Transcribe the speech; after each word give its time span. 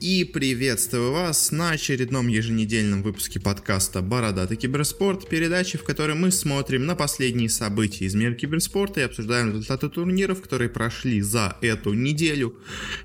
И 0.00 0.24
приветствую 0.24 1.12
вас 1.12 1.52
на 1.52 1.72
очередном 1.72 2.28
еженедельном 2.28 3.02
выпуске 3.02 3.38
подкаста 3.38 4.00
«Бородатый 4.00 4.56
киберспорт», 4.56 5.28
передачи, 5.28 5.76
в 5.76 5.84
которой 5.84 6.16
мы 6.16 6.30
смотрим 6.30 6.86
на 6.86 6.94
последние 6.94 7.50
события 7.50 8.06
из 8.06 8.14
мира 8.14 8.32
киберспорта 8.32 9.00
и 9.00 9.02
обсуждаем 9.02 9.50
результаты 9.50 9.90
турниров, 9.90 10.40
которые 10.40 10.70
прошли 10.70 11.20
за 11.20 11.58
эту 11.60 11.92
неделю. 11.92 12.56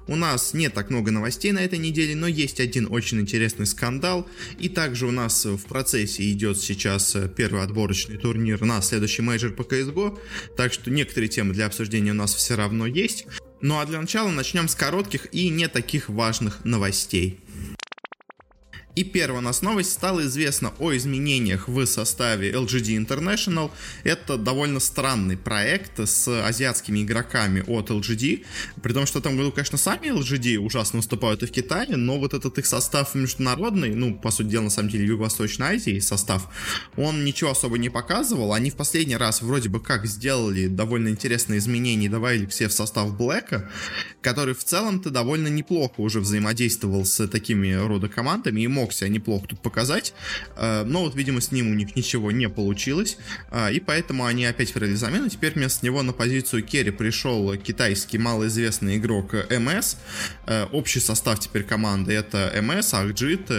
У 0.08 0.16
нас 0.16 0.54
не 0.54 0.70
так 0.70 0.90
много 0.90 1.12
новостей 1.12 1.52
на 1.52 1.60
этой 1.60 1.80
неделе, 1.80 2.16
но 2.16 2.28
есть 2.28 2.62
один 2.62 2.88
очень 2.90 3.20
интересный 3.20 3.66
скандал, 3.66 4.26
и 4.58 4.70
также 4.70 5.06
у 5.06 5.12
нас 5.12 5.44
в 5.44 5.66
процессе 5.66 6.32
идет 6.32 6.58
сейчас 6.62 7.18
первый 7.36 7.62
отборочный 7.64 8.16
турнир 8.16 8.62
на 8.62 8.82
следующий 8.82 9.22
мейджор 9.22 9.52
по 9.52 9.64
CSGO, 9.64 10.18
так 10.56 10.72
что 10.72 10.90
некоторые 10.90 11.28
темы 11.28 11.54
для 11.54 11.66
обсуждения 11.66 12.12
у 12.12 12.16
нас 12.16 12.34
все 12.34 12.56
равно 12.56 12.88
есть. 12.88 13.28
Ну 13.68 13.80
а 13.80 13.86
для 13.88 14.00
начала 14.00 14.30
начнем 14.30 14.68
с 14.68 14.76
коротких 14.76 15.26
и 15.34 15.50
не 15.50 15.68
таких 15.68 16.08
важных 16.08 16.64
новостей. 16.66 17.40
И 18.96 19.04
первая 19.04 19.40
у 19.40 19.44
нас 19.44 19.62
новость 19.62 19.92
стало 19.92 20.22
известно 20.22 20.72
о 20.80 20.96
изменениях 20.96 21.68
в 21.68 21.86
составе 21.86 22.54
LGD 22.54 23.06
International. 23.06 23.70
Это 24.06 24.38
довольно 24.38 24.80
странный 24.80 25.36
проект 25.36 26.00
с 26.00 26.28
азиатскими 26.28 27.04
игроками 27.04 27.62
от 27.68 27.90
LGD. 27.90 28.46
При 28.82 28.94
том, 28.94 29.06
что 29.06 29.20
в 29.20 29.22
этом 29.22 29.36
году, 29.36 29.52
конечно, 29.52 29.78
сами 29.78 30.08
LGD 30.08 30.58
ужасно 30.60 31.00
уступают 31.00 31.44
и 31.44 31.46
в 31.46 31.52
Китае, 31.52 31.98
но 31.98 32.18
вот 32.18 32.34
этот 32.34 32.58
их 32.58 32.66
состав 32.66 33.16
международный, 33.16 33.94
ну, 33.94 34.16
по 34.16 34.32
сути 34.32 34.48
дела, 34.48 34.64
на 34.64 34.70
самом 34.70 34.90
деле, 34.90 35.06
Юго-Восточной 35.08 35.76
Азии 35.76 36.00
состав, 36.00 36.48
он 36.96 37.26
ничего 37.26 37.52
особо 37.52 37.78
не 37.78 37.90
показывал. 37.90 38.54
Они 38.54 38.72
в 38.72 38.76
последний 38.76 39.18
раз 39.18 39.42
вроде 39.42 39.68
бы 39.68 39.82
как 39.82 40.06
сделали 40.06 40.68
довольно 40.68 41.10
интересные 41.10 41.60
изменения 41.60 42.08
добавили 42.10 42.46
все 42.46 42.70
в 42.70 42.74
состав 42.74 43.18
Блэка, 43.18 43.70
который 44.22 44.56
в 44.56 44.64
целом-то 44.64 45.10
довольно 45.10 45.50
неплохо 45.50 45.96
уже 45.98 46.22
взаимодействовал 46.22 47.04
с 47.04 47.28
такими 47.28 47.74
рода 47.74 48.08
командами 48.08 48.62
и 48.62 48.68
мог 48.68 48.85
мог 48.86 48.94
себя 48.94 49.10
неплохо 49.10 49.48
тут 49.48 49.60
показать, 49.60 50.14
э, 50.56 50.84
но 50.86 51.04
вот, 51.04 51.16
видимо, 51.16 51.42
с 51.42 51.52
ним 51.52 51.72
у 51.72 51.74
них 51.74 51.96
ничего 51.96 52.32
не 52.32 52.48
получилось, 52.48 53.18
э, 53.50 53.74
и 53.74 53.80
поэтому 53.80 54.26
они 54.26 54.46
опять 54.46 54.72
провели 54.74 54.96
замену. 54.96 55.28
Теперь 55.28 55.54
вместо 55.54 55.84
него 55.84 56.04
на 56.04 56.14
позицию 56.14 56.64
Керри 56.64 56.92
пришел 56.92 57.56
китайский 57.58 58.20
малоизвестный 58.20 58.98
игрок 58.98 59.34
МС. 59.50 59.98
Э, 60.46 60.66
общий 60.72 61.00
состав 61.00 61.40
теперь 61.40 61.64
команды 61.64 62.14
это 62.14 62.54
МС, 62.62 62.94
Ахджит, 62.94 63.50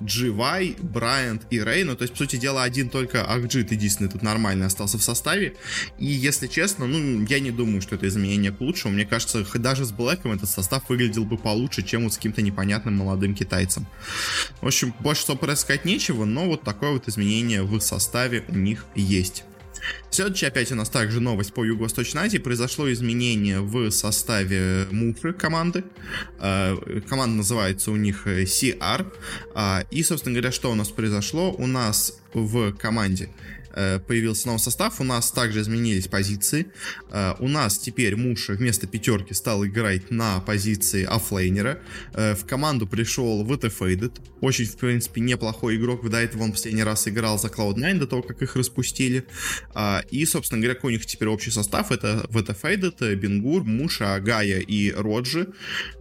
GY, 0.00 0.82
Брайант 0.82 1.46
и 1.50 1.60
Рей. 1.60 1.84
Ну, 1.84 1.96
то 1.96 2.02
есть, 2.02 2.12
по 2.12 2.18
сути 2.18 2.36
дела, 2.36 2.62
один 2.62 2.88
только 2.88 3.24
Акджит 3.24 3.72
единственный 3.72 4.08
тут 4.08 4.22
нормально 4.22 4.66
остался 4.66 4.98
в 4.98 5.02
составе. 5.02 5.54
И, 5.98 6.06
если 6.06 6.46
честно, 6.46 6.86
ну, 6.86 7.24
я 7.26 7.40
не 7.40 7.50
думаю, 7.50 7.80
что 7.80 7.94
это 7.94 8.06
изменение 8.08 8.52
к 8.52 8.60
лучшему. 8.60 8.94
Мне 8.94 9.06
кажется, 9.06 9.44
даже 9.54 9.84
с 9.84 9.92
Блэком 9.92 10.32
этот 10.32 10.50
состав 10.50 10.88
выглядел 10.88 11.24
бы 11.24 11.36
получше, 11.36 11.82
чем 11.82 12.04
вот 12.04 12.12
с 12.12 12.16
каким-то 12.16 12.42
непонятным 12.42 12.96
молодым 12.96 13.34
китайцем. 13.34 13.86
В 14.60 14.66
общем, 14.66 14.94
больше 15.00 15.22
что 15.22 15.38
сказать 15.56 15.84
нечего, 15.84 16.24
но 16.24 16.46
вот 16.46 16.62
такое 16.62 16.92
вот 16.92 17.08
изменение 17.08 17.62
в 17.62 17.78
составе 17.80 18.44
у 18.48 18.56
них 18.56 18.86
есть. 18.94 19.44
Следующая 20.10 20.48
опять 20.48 20.70
у 20.72 20.74
нас 20.74 20.88
также 20.88 21.20
новость 21.20 21.52
по 21.52 21.64
Юго-Восточной 21.64 22.22
Азии. 22.22 22.38
Произошло 22.38 22.90
изменение 22.92 23.60
в 23.60 23.90
составе 23.90 24.86
Муфры 24.90 25.32
команды. 25.32 25.84
Э, 26.38 26.76
команда 27.08 27.36
называется 27.38 27.90
у 27.90 27.96
них 27.96 28.26
CR. 28.26 29.06
Э, 29.54 29.84
и, 29.90 30.02
собственно 30.02 30.34
говоря, 30.34 30.52
что 30.52 30.70
у 30.70 30.74
нас 30.74 30.88
произошло? 30.88 31.52
У 31.52 31.66
нас 31.66 32.18
в 32.32 32.72
команде 32.72 33.28
Э, 33.28 33.63
появился 33.74 34.46
новый 34.46 34.60
состав, 34.60 35.00
у 35.00 35.04
нас 35.04 35.30
также 35.30 35.60
изменились 35.60 36.06
позиции. 36.08 36.66
Э, 37.10 37.34
у 37.38 37.48
нас 37.48 37.78
теперь 37.78 38.16
Муша 38.16 38.52
вместо 38.52 38.86
пятерки 38.86 39.34
стал 39.34 39.64
играть 39.66 40.10
на 40.10 40.40
позиции 40.40 41.04
оффлейнера. 41.04 41.80
Э, 42.12 42.34
в 42.34 42.44
команду 42.46 42.86
пришел 42.86 43.44
Faded. 43.44 44.20
Очень, 44.40 44.66
в 44.66 44.76
принципе, 44.76 45.20
неплохой 45.20 45.76
игрок. 45.76 46.08
До 46.08 46.18
этого 46.18 46.42
он 46.42 46.52
последний 46.52 46.82
раз 46.82 47.08
играл 47.08 47.38
за 47.38 47.48
Cloud9 47.48 47.98
до 47.98 48.06
того, 48.06 48.22
как 48.22 48.42
их 48.42 48.56
распустили. 48.56 49.24
И, 50.10 50.26
собственно 50.26 50.60
говоря, 50.60 50.78
у 50.82 50.90
них 50.90 51.06
теперь 51.06 51.28
общий 51.28 51.50
состав. 51.50 51.90
Это 51.92 52.26
Faded, 52.30 53.14
Бенгур, 53.14 53.64
Муша, 53.64 54.20
Гая 54.20 54.58
и 54.58 54.92
Роджи. 54.92 55.48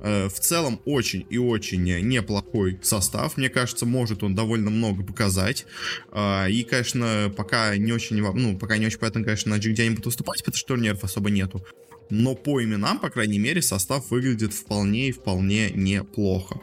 В 0.02 0.34
целом, 0.40 0.82
очень 0.86 1.26
и 1.30 1.38
очень 1.38 1.84
неплохой 1.84 2.80
состав. 2.82 3.38
Мне 3.38 3.50
кажется, 3.50 3.86
может 3.86 4.24
он 4.24 4.36
довольно 4.36 4.70
много 4.70 5.04
показать. 5.04 5.66
И, 6.14 6.68
конечно, 6.70 7.34
пока 7.36 7.63
не 7.78 7.92
очень, 7.92 8.18
ну, 8.18 8.58
пока 8.58 8.78
не 8.78 8.86
очень 8.86 9.00
понятно, 9.00 9.24
конечно, 9.24 9.58
где 9.58 9.84
они 9.84 9.92
будут 9.92 10.08
выступать, 10.08 10.40
потому 10.40 10.58
что 10.58 10.68
турниров 10.68 11.04
особо 11.04 11.30
нету. 11.30 11.66
Но 12.10 12.36
по 12.36 12.64
именам, 12.64 13.00
по 13.00 13.10
крайней 13.10 13.40
мере, 13.40 13.62
состав 13.62 14.12
выглядит 14.12 14.54
вполне 14.54 15.10
и 15.10 15.12
вполне 15.12 15.72
неплохо. 15.72 16.60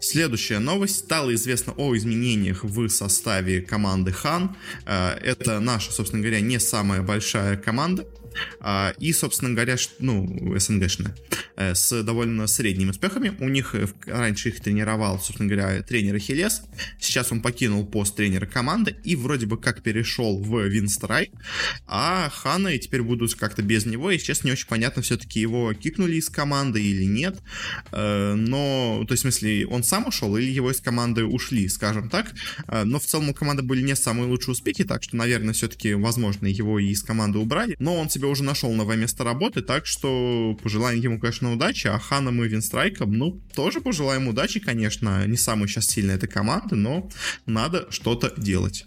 Следующая 0.00 0.58
новость. 0.58 0.98
Стало 0.98 1.34
известно 1.34 1.72
о 1.76 1.96
изменениях 1.96 2.62
в 2.62 2.88
составе 2.88 3.60
команды 3.62 4.12
Хан. 4.12 4.56
Э, 4.84 5.10
это 5.22 5.60
наша, 5.60 5.92
собственно 5.92 6.22
говоря, 6.22 6.40
не 6.40 6.60
самая 6.60 7.02
большая 7.02 7.56
команда. 7.56 8.06
А, 8.60 8.94
и, 8.98 9.12
собственно 9.12 9.54
говоря, 9.54 9.76
ну, 9.98 10.54
СНГшная, 10.58 11.16
э, 11.30 11.34
с 11.56 12.02
довольно 12.02 12.46
средними 12.46 12.90
успехами. 12.90 13.34
У 13.40 13.48
них 13.48 13.74
э, 13.74 13.86
раньше 14.06 14.50
их 14.50 14.60
тренировал, 14.60 15.18
собственно 15.18 15.48
говоря, 15.48 15.82
тренер 15.82 16.16
Ахиллес. 16.16 16.62
Сейчас 17.00 17.32
он 17.32 17.40
покинул 17.40 17.86
пост 17.86 18.16
тренера 18.16 18.46
команды 18.46 18.96
и 19.04 19.16
вроде 19.16 19.46
бы 19.46 19.58
как 19.58 19.82
перешел 19.82 20.42
в 20.42 20.66
Винстрай. 20.66 21.30
А 21.86 22.28
Ханы 22.30 22.78
теперь 22.78 23.02
будут 23.02 23.34
как-то 23.34 23.62
без 23.62 23.86
него. 23.86 24.10
И 24.10 24.18
сейчас 24.18 24.44
не 24.44 24.52
очень 24.52 24.66
понятно, 24.66 25.02
все-таки 25.02 25.40
его 25.40 25.72
кикнули 25.72 26.16
из 26.16 26.28
команды 26.28 26.82
или 26.82 27.04
нет. 27.04 27.38
Э, 27.92 28.34
но, 28.34 29.04
то 29.06 29.12
есть, 29.12 29.22
в 29.22 29.26
смысле, 29.26 29.66
он 29.66 29.82
сам 29.82 30.06
ушел 30.06 30.36
или 30.36 30.50
его 30.50 30.70
из 30.70 30.80
команды 30.80 31.24
ушли, 31.24 31.68
скажем 31.68 32.10
так. 32.10 32.34
Но 32.68 33.00
в 33.00 33.04
целом 33.04 33.30
у 33.30 33.34
команды 33.34 33.62
были 33.62 33.82
не 33.82 33.96
самые 33.96 34.28
лучшие 34.28 34.52
успехи, 34.52 34.84
так 34.84 35.02
что, 35.02 35.16
наверное, 35.16 35.54
все-таки, 35.54 35.94
возможно, 35.94 36.46
его 36.46 36.78
и 36.78 36.88
из 36.88 37.02
команды 37.02 37.38
убрали. 37.38 37.76
Но 37.78 37.96
он 37.96 38.10
себе 38.10 38.26
уже 38.26 38.44
нашел 38.44 38.72
новое 38.72 38.96
место 38.96 39.24
работы, 39.24 39.62
так 39.62 39.86
что 39.86 40.58
пожелаем 40.62 41.00
ему, 41.00 41.18
конечно, 41.18 41.45
удачи, 41.52 41.86
а 41.86 41.98
Ханом 41.98 42.42
и 42.42 42.48
Винстрайком, 42.48 43.12
ну, 43.12 43.40
тоже 43.54 43.80
пожелаем 43.80 44.28
удачи, 44.28 44.60
конечно, 44.60 45.26
не 45.26 45.36
самая 45.36 45.68
сейчас 45.68 45.86
сильная 45.86 46.16
эта 46.16 46.26
команда, 46.26 46.76
но 46.76 47.10
надо 47.46 47.86
что-то 47.90 48.32
делать. 48.36 48.86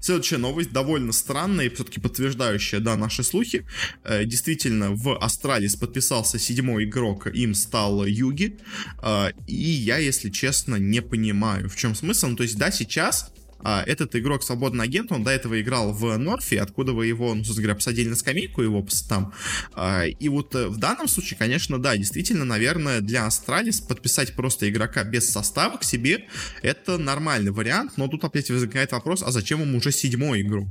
Следующая 0.00 0.38
новость 0.38 0.72
довольно 0.72 1.12
странная 1.12 1.66
и 1.66 1.68
все-таки 1.68 2.00
подтверждающая, 2.00 2.80
да, 2.80 2.96
наши 2.96 3.22
слухи. 3.22 3.66
Э, 4.02 4.24
действительно, 4.24 4.92
в 4.92 5.14
Астралис 5.18 5.76
подписался 5.76 6.38
седьмой 6.38 6.84
игрок, 6.84 7.26
им 7.26 7.54
стал 7.54 8.06
JUGi. 8.06 8.58
Э, 9.02 9.32
и 9.46 9.54
я, 9.54 9.98
если 9.98 10.30
честно, 10.30 10.76
не 10.76 11.02
понимаю, 11.02 11.68
в 11.68 11.76
чем 11.76 11.94
смысл. 11.94 12.28
Ну, 12.28 12.36
то 12.36 12.44
есть, 12.44 12.56
да, 12.56 12.70
сейчас 12.70 13.30
а, 13.62 13.82
этот 13.86 14.16
игрок 14.16 14.42
свободный 14.42 14.84
агент, 14.84 15.12
он 15.12 15.24
до 15.24 15.30
этого 15.30 15.60
играл 15.60 15.92
в 15.92 16.16
North 16.16 16.47
е, 16.47 16.60
откуда 16.60 16.92
вы 16.92 17.06
его, 17.06 17.34
ну, 17.34 17.42
говоря, 17.54 17.74
посадили 17.74 18.08
на 18.08 18.16
скамейку 18.16 18.62
его 18.62 18.86
там. 19.08 19.32
А, 19.74 20.04
и 20.06 20.28
вот 20.28 20.54
э, 20.54 20.68
в 20.68 20.78
данном 20.78 21.08
случае, 21.08 21.38
конечно, 21.38 21.78
да, 21.78 21.96
действительно, 21.96 22.44
наверное, 22.44 23.00
для 23.00 23.26
Астралис 23.26 23.80
подписать 23.80 24.34
просто 24.34 24.68
игрока 24.68 25.04
без 25.04 25.28
состава 25.30 25.76
к 25.76 25.84
себе, 25.84 26.26
это 26.62 26.98
нормальный 26.98 27.50
вариант, 27.50 27.92
но 27.96 28.08
тут 28.08 28.24
опять 28.24 28.50
возникает 28.50 28.92
вопрос, 28.92 29.22
а 29.22 29.30
зачем 29.30 29.60
ему 29.60 29.78
уже 29.78 29.92
седьмой 29.92 30.42
игрок? 30.42 30.66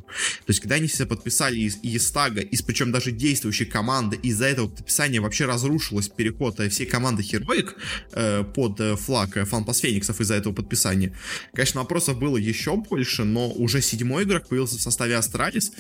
То 0.46 0.50
есть, 0.50 0.60
когда 0.60 0.76
они 0.76 0.88
себя 0.88 1.06
подписали 1.06 1.60
из, 1.60 1.78
es3tag 1.84 2.12
а, 2.12 2.42
из 2.42 2.62
причем 2.62 2.92
даже 2.92 3.12
действующей 3.12 3.66
команды, 3.66 4.18
из-за 4.18 4.46
этого 4.46 4.68
подписания 4.68 5.20
вообще 5.20 5.46
разрушилось 5.46 6.10
переход 6.10 6.60
всей 6.70 6.86
команды 6.86 7.24
Heroic 7.24 7.76
э, 8.14 8.44
под 8.44 8.80
э, 8.80 8.96
флаг 8.96 9.38
FunPlus 9.48 9.80
Phoenix 9.80 10.11
ов 10.11 10.20
из-за 10.22 10.36
этого 10.36 10.54
подписания. 10.54 11.16
Конечно, 11.54 11.82
вопросов 11.82 12.20
было 12.20 12.38
еще 12.38 12.79
больше, 12.82 13.24
но 13.24 13.50
уже 13.52 13.82
седьмой 13.82 14.24
игрок 14.24 14.48
появился 14.48 14.78
в 14.78 14.82
составе 14.82 15.16
Астралис, 15.16 15.72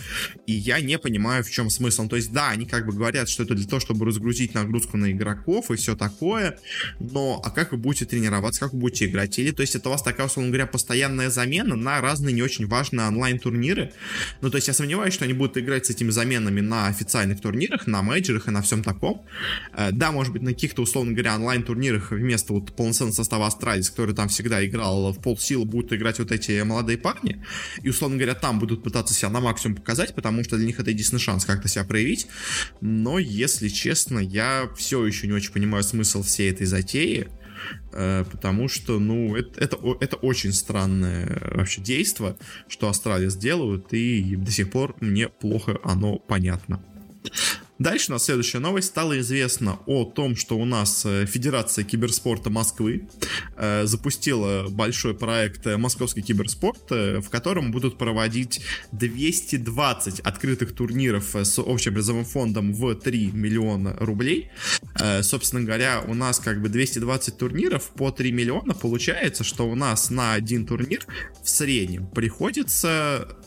и 0.45 0.53
я 0.53 0.79
не 0.79 0.97
понимаю, 0.97 1.43
в 1.43 1.51
чем 1.51 1.69
смысл. 1.69 2.07
То 2.07 2.15
есть, 2.15 2.31
да, 2.31 2.49
они 2.49 2.65
как 2.65 2.85
бы 2.85 2.93
говорят, 2.93 3.29
что 3.29 3.43
это 3.43 3.55
для 3.55 3.65
того, 3.65 3.79
чтобы 3.79 4.05
разгрузить 4.05 4.53
нагрузку 4.53 4.97
на 4.97 5.11
игроков 5.11 5.71
и 5.71 5.75
все 5.75 5.95
такое, 5.95 6.59
но 6.99 7.41
а 7.43 7.49
как 7.49 7.71
вы 7.71 7.77
будете 7.77 8.05
тренироваться, 8.05 8.61
как 8.61 8.73
вы 8.73 8.79
будете 8.79 9.05
играть? 9.05 9.37
Или, 9.39 9.51
то 9.51 9.61
есть, 9.61 9.75
это 9.75 9.89
у 9.89 9.91
вас 9.91 10.01
такая, 10.01 10.27
условно 10.27 10.51
говоря, 10.51 10.67
постоянная 10.67 11.29
замена 11.29 11.75
на 11.75 12.01
разные 12.01 12.33
не 12.33 12.41
очень 12.41 12.67
важные 12.67 13.07
онлайн-турниры? 13.07 13.93
Ну, 14.41 14.49
то 14.49 14.57
есть, 14.57 14.67
я 14.67 14.73
сомневаюсь, 14.73 15.13
что 15.13 15.25
они 15.25 15.33
будут 15.33 15.57
играть 15.57 15.85
с 15.85 15.89
этими 15.89 16.09
заменами 16.09 16.61
на 16.61 16.87
официальных 16.87 17.41
турнирах, 17.41 17.87
на 17.87 18.01
мейджерах 18.01 18.47
и 18.47 18.51
на 18.51 18.61
всем 18.61 18.83
таком. 18.83 19.25
Э, 19.73 19.91
да, 19.91 20.11
может 20.11 20.33
быть, 20.33 20.41
на 20.41 20.53
каких-то, 20.53 20.81
условно 20.81 21.13
говоря, 21.13 21.35
онлайн-турнирах 21.35 22.11
вместо 22.11 22.53
вот 22.53 22.75
полноценного 22.75 23.15
состава 23.15 23.47
Астралис, 23.47 23.89
который 23.89 24.15
там 24.15 24.29
всегда 24.29 24.65
играл 24.65 25.11
в 25.13 25.21
полсилы, 25.21 25.65
будут 25.65 25.93
играть 25.93 26.19
вот 26.19 26.31
эти 26.31 26.61
молодые 26.63 26.88
молодые 26.89 26.97
парни, 26.97 27.41
и, 27.83 27.89
условно 27.89 28.17
говоря, 28.17 28.33
там 28.33 28.59
будут 28.59 28.83
пытаться 28.83 29.13
себя 29.13 29.29
на 29.29 29.39
максимум 29.39 29.77
показать, 29.77 30.15
потому 30.15 30.43
что 30.43 30.57
для 30.57 30.65
них 30.65 30.79
это 30.79 30.89
единственный 30.89 31.19
шанс 31.19 31.45
как-то 31.45 31.67
себя 31.67 31.83
проявить. 31.83 32.27
Но, 32.81 33.19
если 33.19 33.67
честно, 33.69 34.19
я 34.19 34.69
все 34.75 35.05
еще 35.05 35.27
не 35.27 35.33
очень 35.33 35.51
понимаю 35.51 35.83
смысл 35.83 36.23
всей 36.23 36.51
этой 36.51 36.65
затеи, 36.65 37.27
э, 37.93 38.25
потому 38.31 38.67
что, 38.67 38.99
ну, 38.99 39.35
это, 39.35 39.59
это, 39.59 39.77
это 40.01 40.15
очень 40.17 40.53
странное 40.53 41.41
вообще 41.53 41.81
действие, 41.81 42.35
что 42.67 42.89
Астралис 42.89 43.35
делают, 43.35 43.93
и 43.93 44.35
до 44.35 44.51
сих 44.51 44.71
пор 44.71 44.95
мне 44.99 45.29
плохо 45.29 45.77
оно 45.83 46.17
понятно. 46.17 46.83
Дальше 47.79 48.11
у 48.11 48.13
нас 48.13 48.25
следующая 48.25 48.59
новость. 48.59 48.89
Стало 48.89 49.17
известно 49.21 49.79
о 49.85 50.03
том, 50.03 50.35
что 50.35 50.57
у 50.57 50.65
нас 50.65 51.05
э, 51.05 51.25
Федерация 51.25 51.85
киберспорта 51.85 52.49
Москвы 52.49 53.07
э, 53.55 53.85
запустила 53.85 54.67
большой 54.67 55.13
проект 55.13 55.65
э, 55.65 55.77
«Московский 55.77 56.21
киберспорт», 56.21 56.91
в 56.91 57.29
котором 57.29 57.71
будут 57.71 57.97
проводить 57.97 58.59
220 58.91 60.19
открытых 60.19 60.75
турниров 60.75 61.33
с 61.33 61.57
общим 61.57 61.93
призовым 61.93 62.25
фондом 62.25 62.73
в 62.73 62.95
3 62.95 63.31
миллиона 63.31 63.95
рублей. 63.99 64.51
Собственно 65.21 65.63
говоря, 65.63 66.03
у 66.05 66.13
нас 66.13 66.39
как 66.39 66.61
бы 66.61 66.67
220 66.67 67.37
турниров 67.37 67.91
по 67.91 68.11
3 68.11 68.31
миллиона. 68.33 68.73
Получается, 68.73 69.45
что 69.45 69.69
у 69.69 69.75
нас 69.75 70.09
на 70.09 70.33
один 70.33 70.65
турнир 70.65 71.05
в 71.41 71.49
среднем 71.49 72.07
приходится 72.07 73.37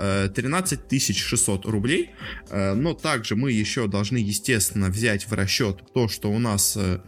13 0.00 0.80
э, 0.90 0.98
600 0.98 1.66
рублей. 1.66 2.10
Э, 2.48 2.74
но 2.74 2.94
также 2.94 3.36
мы 3.36 3.52
еще 3.52 3.86
должны, 3.86 4.18
естественно, 4.18 4.88
взять 4.88 5.26
в 5.26 5.32
расчет 5.32 5.82
то, 5.92 6.08
что 6.08 6.30
у 6.30 6.38
нас 6.38 6.76
э, 6.76 7.00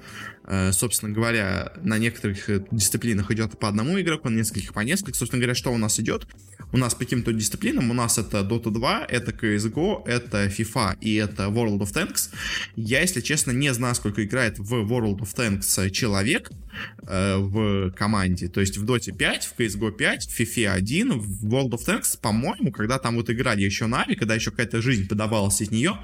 собственно 0.72 1.12
говоря, 1.12 1.72
на 1.82 1.98
некоторых 1.98 2.50
дисциплинах 2.70 3.30
идет 3.30 3.58
по 3.58 3.68
одному 3.68 4.00
игроку, 4.00 4.28
на 4.28 4.38
нескольких 4.38 4.74
по 4.74 4.80
нескольким. 4.80 5.14
Собственно 5.14 5.40
говоря, 5.40 5.54
что 5.54 5.72
у 5.72 5.78
нас 5.78 6.00
идет? 6.00 6.26
У 6.72 6.78
нас 6.78 6.94
по 6.94 7.00
каким-то 7.00 7.32
дисциплинам 7.32 7.90
у 7.90 7.94
нас 7.94 8.16
это 8.18 8.40
Dota 8.40 8.70
2, 8.70 9.06
это 9.08 9.30
CSGO, 9.30 10.06
это 10.06 10.46
FIFA 10.46 10.96
и 11.02 11.14
это 11.14 11.44
World 11.44 11.80
of 11.80 11.92
Tanks. 11.92 12.30
Я, 12.76 13.00
если 13.00 13.20
честно, 13.20 13.50
не 13.50 13.74
знаю, 13.74 13.94
сколько 13.94 14.24
играет 14.24 14.58
в 14.58 14.72
World 14.74 15.18
of 15.18 15.34
Tanks 15.34 15.90
человек 15.90 16.50
э, 17.06 17.36
в 17.36 17.90
команде. 17.90 18.48
То 18.48 18.60
есть 18.60 18.78
в 18.78 18.84
Dota 18.84 19.14
5, 19.14 19.44
в 19.44 19.60
CSGO 19.60 19.92
5, 19.92 20.24
в 20.24 20.40
FIFA 20.40 20.68
1, 20.72 21.12
в 21.18 21.54
World 21.54 21.70
of 21.72 21.86
Tanks, 21.86 22.18
по-моему, 22.18 22.72
когда 22.72 22.98
там 22.98 23.16
вот 23.16 23.28
играли 23.28 23.60
еще 23.60 23.86
Нави, 23.86 24.14
когда 24.14 24.34
еще 24.34 24.50
какая-то 24.50 24.80
жизнь 24.80 25.06
подавалась 25.06 25.60
из 25.60 25.70
нее, 25.70 25.98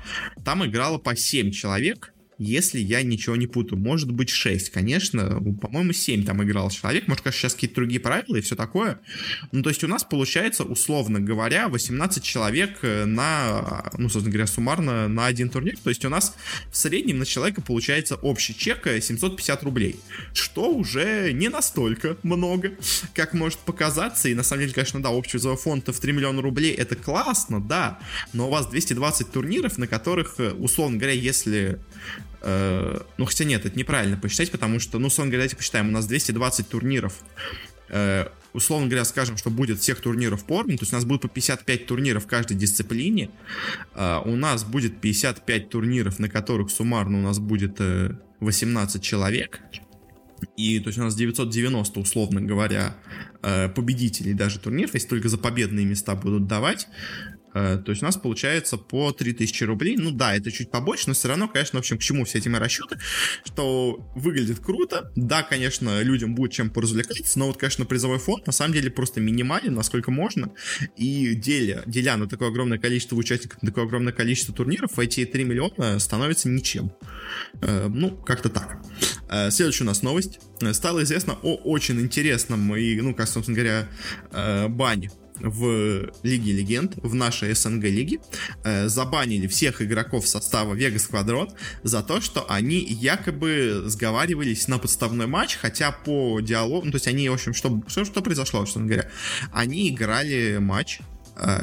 там 0.44 0.66
играло 0.66 0.98
по 0.98 1.16
7 1.16 1.50
человек, 1.50 2.12
если 2.38 2.78
я 2.78 3.02
ничего 3.02 3.36
не 3.36 3.46
путаю. 3.46 3.80
Может 3.80 4.12
быть 4.12 4.30
6, 4.30 4.70
конечно. 4.70 5.42
По-моему, 5.60 5.92
7 5.92 6.24
там 6.24 6.42
играл 6.42 6.70
человек. 6.70 7.08
Может, 7.08 7.22
конечно, 7.22 7.40
сейчас 7.40 7.54
какие-то 7.54 7.76
другие 7.76 8.00
правила 8.00 8.36
и 8.36 8.40
все 8.40 8.56
такое. 8.56 9.00
Ну, 9.52 9.62
то 9.62 9.70
есть 9.70 9.82
у 9.84 9.88
нас 9.88 10.04
получается, 10.04 10.64
условно 10.64 11.20
говоря, 11.20 11.68
18 11.68 12.22
человек 12.22 12.78
э, 12.82 13.04
на, 13.04 13.90
ну, 13.98 14.08
собственно 14.08 14.32
говоря, 14.32 14.46
суммарно 14.46 15.08
на 15.08 15.26
один 15.26 15.50
турнир. 15.50 15.76
То 15.82 15.90
есть 15.90 16.04
у 16.04 16.08
нас 16.08 16.36
в 16.70 16.76
среднем 16.76 17.18
на 17.18 17.26
человека 17.26 17.60
получается 17.60 18.14
общий 18.16 18.56
чек 18.56 18.86
750 18.86 19.62
рублей. 19.64 19.96
Что 20.32 20.72
уже 20.72 21.32
не 21.32 21.48
настолько 21.48 22.16
много, 22.22 22.72
как 23.14 23.34
может 23.34 23.58
показаться. 23.58 24.28
И 24.28 24.34
на 24.34 24.44
самом 24.44 24.62
деле, 24.62 24.74
конечно, 24.74 25.02
да, 25.02 25.10
общий 25.10 25.32
призовой 25.32 25.58
фонд 25.58 25.88
в 25.88 26.00
3 26.00 26.12
миллиона 26.12 26.40
рублей 26.40 26.72
это 26.72 26.94
классно, 26.94 27.60
да. 27.60 27.98
Но 28.32 28.46
у 28.46 28.50
вас 28.50 28.68
220 28.68 29.32
турниров, 29.32 29.76
на 29.78 29.88
которых, 29.88 30.36
э, 30.38 30.52
условно 30.52 30.98
говоря, 30.98 31.14
если 31.14 31.58
Э, 31.58 31.78
ну, 32.42 33.24
хотя 33.24 33.44
нет, 33.44 33.66
это 33.66 33.76
неправильно 33.78 34.16
посчитать, 34.16 34.50
потому 34.50 34.78
что, 34.78 34.98
ну, 34.98 35.08
условно 35.08 35.30
говоря, 35.30 35.42
давайте 35.42 35.56
посчитаем, 35.56 35.88
у 35.88 35.92
нас 35.92 36.06
220 36.06 36.68
турниров. 36.68 37.14
Э, 37.90 38.26
условно 38.52 38.86
говоря, 38.86 39.04
скажем, 39.04 39.36
что 39.36 39.50
будет 39.50 39.80
всех 39.80 40.00
турниров 40.00 40.44
поровну, 40.44 40.76
то 40.76 40.82
есть 40.82 40.92
у 40.92 40.96
нас 40.96 41.04
будет 41.04 41.22
по 41.22 41.28
55 41.28 41.86
турниров 41.86 42.24
в 42.24 42.26
каждой 42.26 42.56
дисциплине. 42.56 43.30
Э, 43.94 44.20
у 44.24 44.36
нас 44.36 44.64
будет 44.64 45.00
55 45.00 45.70
турниров, 45.70 46.18
на 46.18 46.28
которых 46.28 46.70
суммарно 46.70 47.18
у 47.18 47.22
нас 47.22 47.38
будет 47.38 47.80
18 48.40 49.02
человек. 49.02 49.60
И 50.56 50.78
то 50.78 50.88
есть 50.88 50.98
у 50.98 51.02
нас 51.02 51.16
990, 51.16 51.98
условно 51.98 52.40
говоря, 52.40 52.96
победителей 53.40 54.34
даже 54.34 54.60
турниров, 54.60 54.94
если 54.94 55.08
только 55.08 55.28
за 55.28 55.36
победные 55.36 55.84
места 55.84 56.14
будут 56.14 56.46
давать. 56.46 56.86
Э, 57.54 57.78
то 57.84 57.90
есть 57.90 58.02
у 58.02 58.06
нас 58.06 58.16
получается 58.16 58.76
по 58.76 59.12
3000 59.12 59.64
рублей. 59.64 59.96
Ну 59.96 60.10
да, 60.10 60.34
это 60.34 60.50
чуть 60.50 60.70
побольше, 60.70 61.04
но 61.08 61.14
все 61.14 61.28
равно, 61.28 61.48
конечно, 61.48 61.78
в 61.78 61.80
общем, 61.80 61.98
к 61.98 62.02
чему 62.02 62.24
все 62.24 62.38
эти 62.38 62.48
мои 62.48 62.60
расчеты, 62.60 62.98
что 63.44 64.10
выглядит 64.14 64.60
круто. 64.60 65.10
Да, 65.16 65.42
конечно, 65.42 66.02
людям 66.02 66.34
будет 66.34 66.52
чем 66.52 66.70
поразвлекаться, 66.70 67.38
но 67.38 67.46
вот, 67.46 67.56
конечно, 67.56 67.84
призовой 67.84 68.18
фонд 68.18 68.46
на 68.46 68.52
самом 68.52 68.74
деле 68.74 68.90
просто 68.90 69.20
минимален, 69.20 69.74
насколько 69.74 70.10
можно. 70.10 70.52
И 70.96 71.34
деля, 71.34 71.82
деля 71.86 72.16
на 72.16 72.28
такое 72.28 72.48
огромное 72.48 72.78
количество 72.78 73.16
участников, 73.16 73.62
на 73.62 73.68
такое 73.68 73.84
огромное 73.84 74.12
количество 74.12 74.54
турниров, 74.54 74.98
эти 74.98 75.24
3 75.24 75.44
миллиона 75.44 75.98
становятся 75.98 76.48
ничем. 76.48 76.92
Э, 77.60 77.88
ну, 77.88 78.16
как-то 78.16 78.48
так. 78.48 78.82
Э, 79.30 79.50
следующая 79.50 79.84
у 79.84 79.86
нас 79.86 80.02
новость. 80.02 80.40
Стало 80.72 81.02
известно 81.04 81.36
о 81.42 81.54
очень 81.56 82.00
интересном 82.00 82.74
и, 82.76 83.00
ну, 83.00 83.14
как, 83.14 83.28
собственно 83.28 83.56
говоря, 83.56 84.68
бане 84.68 85.10
в 85.40 86.10
Лиге 86.22 86.52
Легенд, 86.52 86.94
в 86.96 87.14
нашей 87.14 87.54
СНГ 87.54 87.84
лиге, 87.84 88.18
э, 88.64 88.88
забанили 88.88 89.46
всех 89.46 89.82
игроков 89.82 90.26
состава 90.26 90.74
Вега 90.74 90.98
Сквадрон 90.98 91.50
за 91.82 92.02
то, 92.02 92.20
что 92.20 92.44
они 92.50 92.78
якобы 92.78 93.84
сговаривались 93.86 94.68
на 94.68 94.78
подставной 94.78 95.26
матч, 95.26 95.56
хотя 95.56 95.92
по 95.92 96.40
диалогу, 96.40 96.86
ну, 96.86 96.92
то 96.92 96.96
есть 96.96 97.08
они, 97.08 97.28
в 97.28 97.34
общем, 97.34 97.54
что, 97.54 97.82
что, 97.86 98.04
что 98.04 98.22
произошло, 98.22 98.60
собственно 98.60 98.86
говоря, 98.86 99.10
они 99.52 99.88
играли 99.88 100.58
матч, 100.60 101.00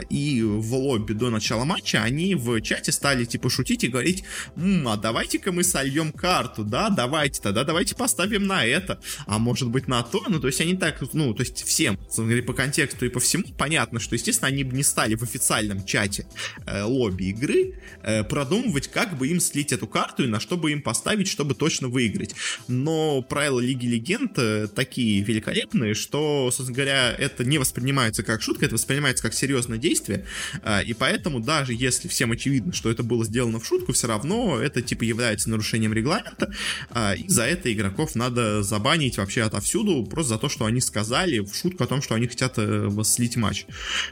и 0.09 0.41
в 0.41 0.73
лобби 0.75 1.13
до 1.13 1.29
начала 1.29 1.65
матча 1.65 2.03
они 2.03 2.35
в 2.35 2.61
чате 2.61 2.91
стали 2.91 3.25
типа 3.25 3.49
шутить 3.49 3.83
и 3.83 3.87
говорить, 3.87 4.23
М, 4.55 4.87
а 4.87 4.97
давайте-ка 4.97 5.51
мы 5.51 5.63
сольем 5.63 6.11
карту, 6.11 6.63
да, 6.63 6.89
давайте 6.89 7.41
тогда, 7.41 7.63
давайте 7.63 7.95
поставим 7.95 8.45
на 8.47 8.65
это, 8.65 8.99
а 9.25 9.39
может 9.39 9.69
быть 9.69 9.87
на 9.87 10.01
то, 10.03 10.23
ну 10.27 10.39
то 10.39 10.47
есть 10.47 10.61
они 10.61 10.75
так, 10.75 11.01
ну 11.13 11.33
то 11.33 11.41
есть 11.41 11.63
всем, 11.63 11.97
по 12.45 12.53
контексту 12.53 13.05
и 13.05 13.09
по 13.09 13.19
всему 13.19 13.43
понятно, 13.57 13.99
что 13.99 14.15
естественно 14.15 14.47
они 14.47 14.63
бы 14.63 14.75
не 14.75 14.83
стали 14.83 15.15
в 15.15 15.23
официальном 15.23 15.85
чате 15.85 16.27
э, 16.65 16.83
лобби 16.83 17.25
игры 17.25 17.79
э, 18.03 18.23
продумывать, 18.23 18.87
как 18.87 19.17
бы 19.17 19.27
им 19.27 19.39
слить 19.39 19.71
эту 19.71 19.87
карту 19.87 20.23
и 20.23 20.27
на 20.27 20.39
что 20.39 20.57
бы 20.57 20.71
им 20.71 20.81
поставить, 20.81 21.27
чтобы 21.27 21.55
точно 21.55 21.87
выиграть. 21.87 22.35
Но 22.67 23.21
правила 23.21 23.59
Лиги 23.59 23.87
Легенд 23.87 24.37
э, 24.37 24.67
такие 24.67 25.21
великолепные, 25.21 25.93
что, 25.93 26.49
собственно 26.51 26.75
говоря, 26.75 27.11
это 27.11 27.43
не 27.43 27.57
воспринимается 27.57 28.23
как 28.23 28.41
шутка, 28.41 28.65
это 28.65 28.75
воспринимается 28.75 29.23
как 29.23 29.33
серьезно 29.33 29.64
серьезное 29.65 29.77
действие, 29.77 30.25
а, 30.63 30.81
и 30.81 30.93
поэтому 30.93 31.39
даже 31.39 31.73
если 31.73 32.07
всем 32.07 32.31
очевидно, 32.31 32.73
что 32.73 32.89
это 32.89 33.03
было 33.03 33.25
сделано 33.25 33.59
в 33.59 33.65
шутку, 33.65 33.93
все 33.93 34.07
равно 34.07 34.59
это 34.59 34.81
типа 34.81 35.03
является 35.03 35.49
нарушением 35.49 35.93
регламента, 35.93 36.53
а, 36.89 37.13
и 37.15 37.27
за 37.27 37.43
это 37.43 37.71
игроков 37.73 38.15
надо 38.15 38.63
забанить 38.63 39.17
вообще 39.17 39.43
отовсюду, 39.43 40.05
просто 40.05 40.33
за 40.33 40.39
то, 40.39 40.49
что 40.49 40.65
они 40.65 40.81
сказали 40.81 41.39
в 41.39 41.53
шутку 41.55 41.83
о 41.83 41.87
том, 41.87 42.01
что 42.01 42.15
они 42.15 42.27
хотят 42.27 42.53
э, 42.57 42.89
слить 43.03 43.35
матч. 43.37 43.65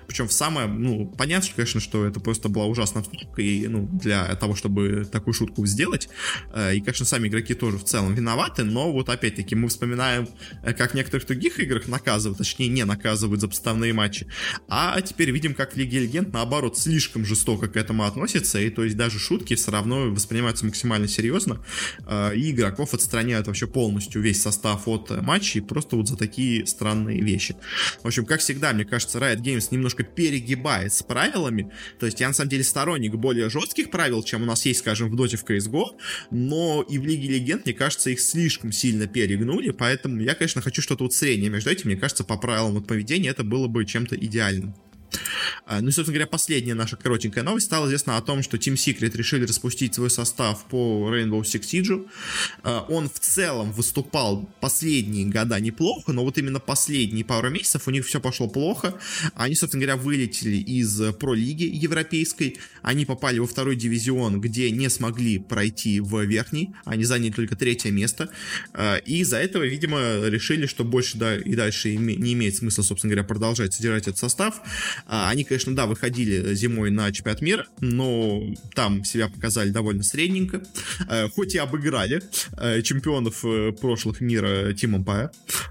Причем 0.08 0.28
в 0.28 0.34
самое, 0.34 0.68
ну, 0.68 1.08
понятно, 1.18 1.50
конечно, 1.56 1.80
что 1.80 2.06
это 2.06 2.20
просто 2.20 2.50
была 2.50 2.66
ужасная 2.66 3.04
шутка, 3.04 3.42
и, 3.42 3.68
ну, 3.68 3.88
для 3.92 4.36
того, 4.36 4.56
чтобы 4.56 5.06
такую 5.12 5.34
шутку 5.34 5.66
сделать, 5.66 6.10
э, 6.54 6.76
и, 6.76 6.80
конечно, 6.80 7.06
сами 7.06 7.28
игроки 7.28 7.54
тоже 7.54 7.78
в 7.78 7.84
целом 7.84 8.16
виноваты, 8.16 8.64
но 8.64 8.92
вот 8.92 9.10
опять-таки 9.10 9.56
мы 9.56 9.68
вспоминаем, 9.68 10.28
э, 10.64 10.74
как 10.74 10.92
в 10.92 10.96
некоторых 10.96 11.28
других 11.28 11.60
играх 11.60 11.88
наказывают, 11.88 12.38
точнее, 12.38 12.68
не 12.68 12.86
наказывают 12.86 13.42
за 13.42 13.48
подставные 13.48 13.94
матчи, 13.94 14.28
а 14.68 15.00
теперь 15.02 15.32
видим 15.32 15.43
видим, 15.44 15.56
как 15.56 15.74
в 15.74 15.78
Лиге 15.78 16.00
Легенд, 16.00 16.32
наоборот, 16.32 16.78
слишком 16.78 17.26
жестоко 17.26 17.68
к 17.68 17.76
этому 17.76 18.06
относится, 18.06 18.60
и 18.60 18.70
то 18.70 18.84
есть 18.86 18.96
даже 18.96 19.20
шутки 19.20 19.56
все 19.56 19.72
равно 19.72 20.10
воспринимаются 20.10 20.66
максимально 20.66 21.10
серьезно, 21.10 21.64
э, 22.08 22.36
и 22.36 22.52
игроков 22.52 22.94
отстраняют 22.94 23.48
вообще 23.48 23.68
полностью 23.68 24.22
весь 24.22 24.42
состав 24.42 24.88
от 24.88 25.10
матчей 25.22 25.62
просто 25.62 25.98
вот 25.98 26.08
за 26.08 26.16
такие 26.16 26.66
странные 26.66 27.22
вещи. 27.22 27.58
В 28.04 28.08
общем, 28.08 28.26
как 28.26 28.40
всегда, 28.40 28.72
мне 28.72 28.86
кажется, 28.86 29.20
Riot 29.20 29.42
Games 29.42 29.68
немножко 29.72 30.04
перегибает 30.04 30.94
с 30.94 31.04
правилами, 31.04 31.70
то 32.00 32.06
есть 32.06 32.22
я 32.22 32.30
на 32.30 32.34
самом 32.34 32.50
деле 32.50 32.64
сторонник 32.64 33.14
более 33.16 33.50
жестких 33.50 33.92
правил, 33.92 34.24
чем 34.24 34.44
у 34.44 34.46
нас 34.46 34.66
есть, 34.66 34.80
скажем, 34.80 35.10
в 35.10 35.16
Dota 35.16 35.36
в 35.36 35.44
CSGO, 35.44 35.88
но 36.32 36.86
и 36.90 36.98
в 36.98 37.06
Лиге 37.06 37.28
Легенд, 37.28 37.66
мне 37.66 37.74
кажется, 37.74 38.12
их 38.12 38.22
слишком 38.22 38.72
сильно 38.72 39.08
перегнули, 39.08 39.72
поэтому 39.72 40.22
я, 40.22 40.36
конечно, 40.36 40.62
хочу 40.62 40.82
что-то 40.82 41.04
вот 41.04 41.14
среднее 41.14 41.50
между 41.50 41.70
этим, 41.70 41.90
мне 41.90 41.98
кажется, 41.98 42.24
по 42.24 42.38
правилам 42.38 42.76
вот 42.76 42.88
поведения 42.88 43.30
это 43.30 43.44
было 43.44 43.68
бы 43.68 43.84
чем-то 43.84 44.16
идеальным. 44.16 44.74
А, 45.66 45.82
ну 45.82 45.90
и, 45.90 45.92
собственно 45.92 46.16
говоря, 46.16 46.28
последняя 46.28 46.74
наша 46.74 46.98
коротенькая 46.98 47.44
новость. 47.44 47.68
Стало 47.68 47.88
известно 47.88 48.18
о 48.18 48.22
том, 48.22 48.44
что 48.44 48.58
Team 48.58 48.76
Secret 48.76 49.16
решили 49.16 49.46
распустить 49.46 49.96
свой 49.96 50.10
состав 50.10 50.66
по 50.66 51.10
Rainbow 51.14 51.42
Six 51.42 51.62
Siege. 51.62 52.08
А, 52.64 52.86
он 52.90 53.10
в 53.10 53.20
целом 53.20 53.72
выступал 53.72 54.50
последние 54.60 55.26
года 55.26 55.60
неплохо, 55.60 56.12
но 56.12 56.24
вот 56.24 56.38
именно 56.38 56.60
последние 56.60 57.26
пару 57.26 57.50
месяцев 57.50 57.88
у 57.88 57.92
них 57.92 58.06
все 58.06 58.20
пошло 58.20 58.48
плохо. 58.48 58.96
Они, 59.36 59.56
собственно 59.56 59.86
говоря, 59.86 60.02
вылетели 60.02 60.58
из 60.58 61.02
про-лиги 61.20 61.64
европейской. 61.64 62.58
Они 62.82 63.06
попали 63.06 63.40
во 63.40 63.48
второй 63.48 63.76
дивизион, 63.76 64.42
где 64.42 64.72
не 64.72 64.90
смогли 64.90 65.40
пройти 65.40 66.00
в 66.00 66.22
верхний. 66.24 66.72
Они 66.86 67.04
заняли 67.04 67.32
только 67.32 67.56
третье 67.56 67.92
место. 67.92 68.30
А, 68.74 68.98
и 68.98 69.20
из-за 69.20 69.38
этого, 69.38 69.64
видимо, 69.64 70.00
решили, 70.28 70.66
что 70.66 70.84
больше 70.84 71.18
да, 71.18 71.38
и 71.38 71.56
дальше 71.56 71.96
не 71.96 72.34
имеет 72.34 72.56
смысла, 72.56 72.84
собственно 72.84 73.12
говоря, 73.12 73.28
продолжать 73.28 73.74
содержать 73.74 74.04
этот 74.04 74.18
состав. 74.18 74.62
А, 75.06 75.30
они, 75.30 75.44
конечно, 75.44 75.76
да, 75.76 75.86
выходили 75.86 76.54
зимой 76.56 76.92
на 76.92 77.12
чемпионат 77.12 77.42
мира, 77.42 77.68
но 77.80 78.44
там 78.74 79.04
себя 79.04 79.28
показали 79.28 79.70
довольно 79.70 80.04
средненько. 80.04 80.64
А, 81.08 81.30
хоть 81.30 81.56
и 81.56 81.58
обыграли 81.58 82.22
а, 82.54 82.82
чемпионов 82.82 83.44
э, 83.46 83.72
прошлых 83.72 84.22
мира 84.22 84.72
Team 84.72 85.04
Empire. 85.04 85.30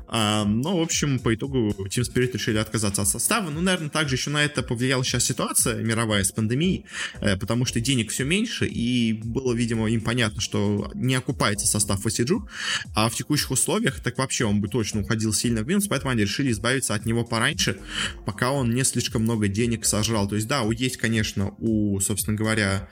А, 0.08 0.44
но, 0.44 0.78
в 0.78 0.82
общем, 0.82 1.18
по 1.18 1.34
итогу 1.34 1.70
Team 1.70 2.02
Spirit 2.02 2.32
решили 2.32 2.58
отказаться 2.58 3.02
от 3.02 3.08
состава. 3.08 3.50
Ну, 3.50 3.60
наверное, 3.60 3.90
также 3.90 4.16
еще 4.16 4.30
на 4.30 4.44
это 4.44 4.62
повлияла 4.62 5.04
сейчас 5.04 5.24
ситуация 5.24 5.76
мировая 5.82 6.24
с 6.24 6.32
пандемией, 6.32 6.84
э, 7.20 7.36
потому 7.36 7.64
что 7.64 7.80
денег 7.80 8.10
все 8.10 8.24
меньше, 8.24 8.66
и 8.66 9.12
было, 9.12 9.54
видимо, 9.54 9.88
им 9.90 10.00
понятно, 10.00 10.40
что 10.40 10.90
не 10.94 11.14
окупается 11.14 11.66
состав 11.66 12.04
Васиджу, 12.04 12.48
а 12.94 13.08
в 13.08 13.14
текущих 13.14 13.50
условиях 13.50 14.00
так 14.00 14.18
вообще 14.18 14.44
он 14.44 14.60
бы 14.60 14.68
точно 14.68 15.00
уходил 15.00 15.32
сильно 15.32 15.62
в 15.62 15.66
минус, 15.66 15.86
поэтому 15.88 16.10
они 16.10 16.22
решили 16.22 16.50
избавиться 16.50 16.94
от 16.94 17.06
него 17.06 17.24
пораньше, 17.24 17.78
пока 18.26 18.50
он 18.50 18.74
не 18.74 18.84
слишком 18.84 19.21
много 19.22 19.48
денег 19.48 19.84
сожрал. 19.84 20.28
То 20.28 20.36
есть, 20.36 20.48
да, 20.48 20.62
есть, 20.72 20.96
конечно, 20.96 21.54
у, 21.58 21.98
собственно 22.00 22.36
говоря, 22.36 22.88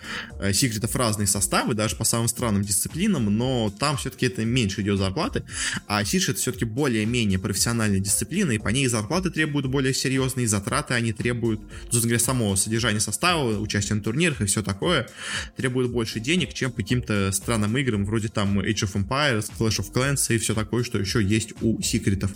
секретов 0.52 0.94
разные 0.96 1.26
составы, 1.26 1.74
даже 1.74 1.96
по 1.96 2.04
самым 2.04 2.28
странным 2.28 2.62
дисциплинам, 2.62 3.36
но 3.36 3.72
там 3.78 3.96
все-таки 3.96 4.26
это 4.26 4.44
меньше 4.44 4.82
идет 4.82 4.98
зарплаты, 4.98 5.44
а 5.86 6.04
Сидж 6.04 6.30
это 6.30 6.38
все-таки 6.38 6.64
более-менее 6.64 7.38
профессиональная 7.38 8.00
дисциплина, 8.00 8.50
и 8.50 8.58
по 8.58 8.68
ней 8.68 8.86
зарплаты 8.86 9.30
требуют 9.30 9.66
более 9.66 9.94
серьезные, 9.94 10.48
затраты 10.48 10.94
они 10.94 11.12
требуют, 11.12 11.60
собственно 11.84 12.02
говоря, 12.02 12.18
самого 12.20 12.56
содержания 12.56 13.00
состава, 13.00 13.58
участия 13.58 13.94
на 13.94 14.02
турнирах 14.02 14.40
и 14.40 14.46
все 14.46 14.62
такое, 14.62 15.08
требуют 15.56 15.90
больше 15.90 16.20
денег, 16.20 16.54
чем 16.54 16.70
по 16.70 16.78
каким-то 16.78 17.32
странным 17.32 17.76
играм, 17.76 18.04
вроде 18.04 18.28
там 18.28 18.60
Age 18.60 18.84
of 18.84 18.94
Empires, 18.94 19.50
Clash 19.58 19.80
of 19.80 19.92
Clans 19.92 20.34
и 20.34 20.38
все 20.38 20.54
такое, 20.54 20.84
что 20.84 20.98
еще 20.98 21.22
есть 21.22 21.52
у 21.60 21.80
секретов. 21.82 22.30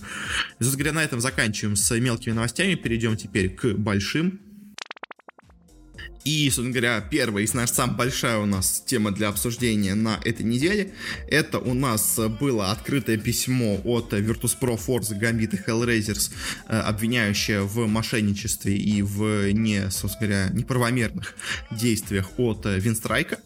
Собственно 0.59 0.79
говоря, 0.79 0.93
на 0.93 1.05
этом 1.05 1.21
заканчиваем 1.21 1.77
с 1.77 1.95
мелкими 1.99 2.33
новостями, 2.33 2.75
перейдем 2.75 3.17
теперь 3.17 3.51
к 3.51 3.75
большим. 3.85 4.41
И, 6.25 6.47
собственно 6.47 6.71
говоря, 6.71 7.01
первая 7.03 7.45
и, 7.45 7.47
наверное, 7.49 7.67
самая 7.67 7.97
большая 7.97 8.39
у 8.39 8.47
нас 8.47 8.83
тема 8.87 9.11
для 9.11 9.29
обсуждения 9.29 9.95
на 9.95 10.19
этой 10.25 10.43
неделе, 10.43 10.95
это 11.29 11.59
у 11.59 11.75
нас 11.75 12.19
было 12.41 12.71
открытое 12.71 13.19
письмо 13.19 13.79
от 13.85 14.15
Virtus.pro, 14.15 14.79
Forza, 14.79 15.19
Gambit 15.21 15.55
и 15.55 15.71
Hellraisers, 15.71 16.33
э, 16.69 16.79
обвиняющее 16.79 17.61
в 17.63 17.87
мошенничестве 17.87 18.75
и 18.75 19.03
в 19.03 19.53
не, 19.53 19.91
собственно 19.91 20.29
говоря, 20.29 20.49
неправомерных 20.55 21.35
действиях 21.71 22.31
от 22.39 22.65
Винстрайка. 22.65 23.41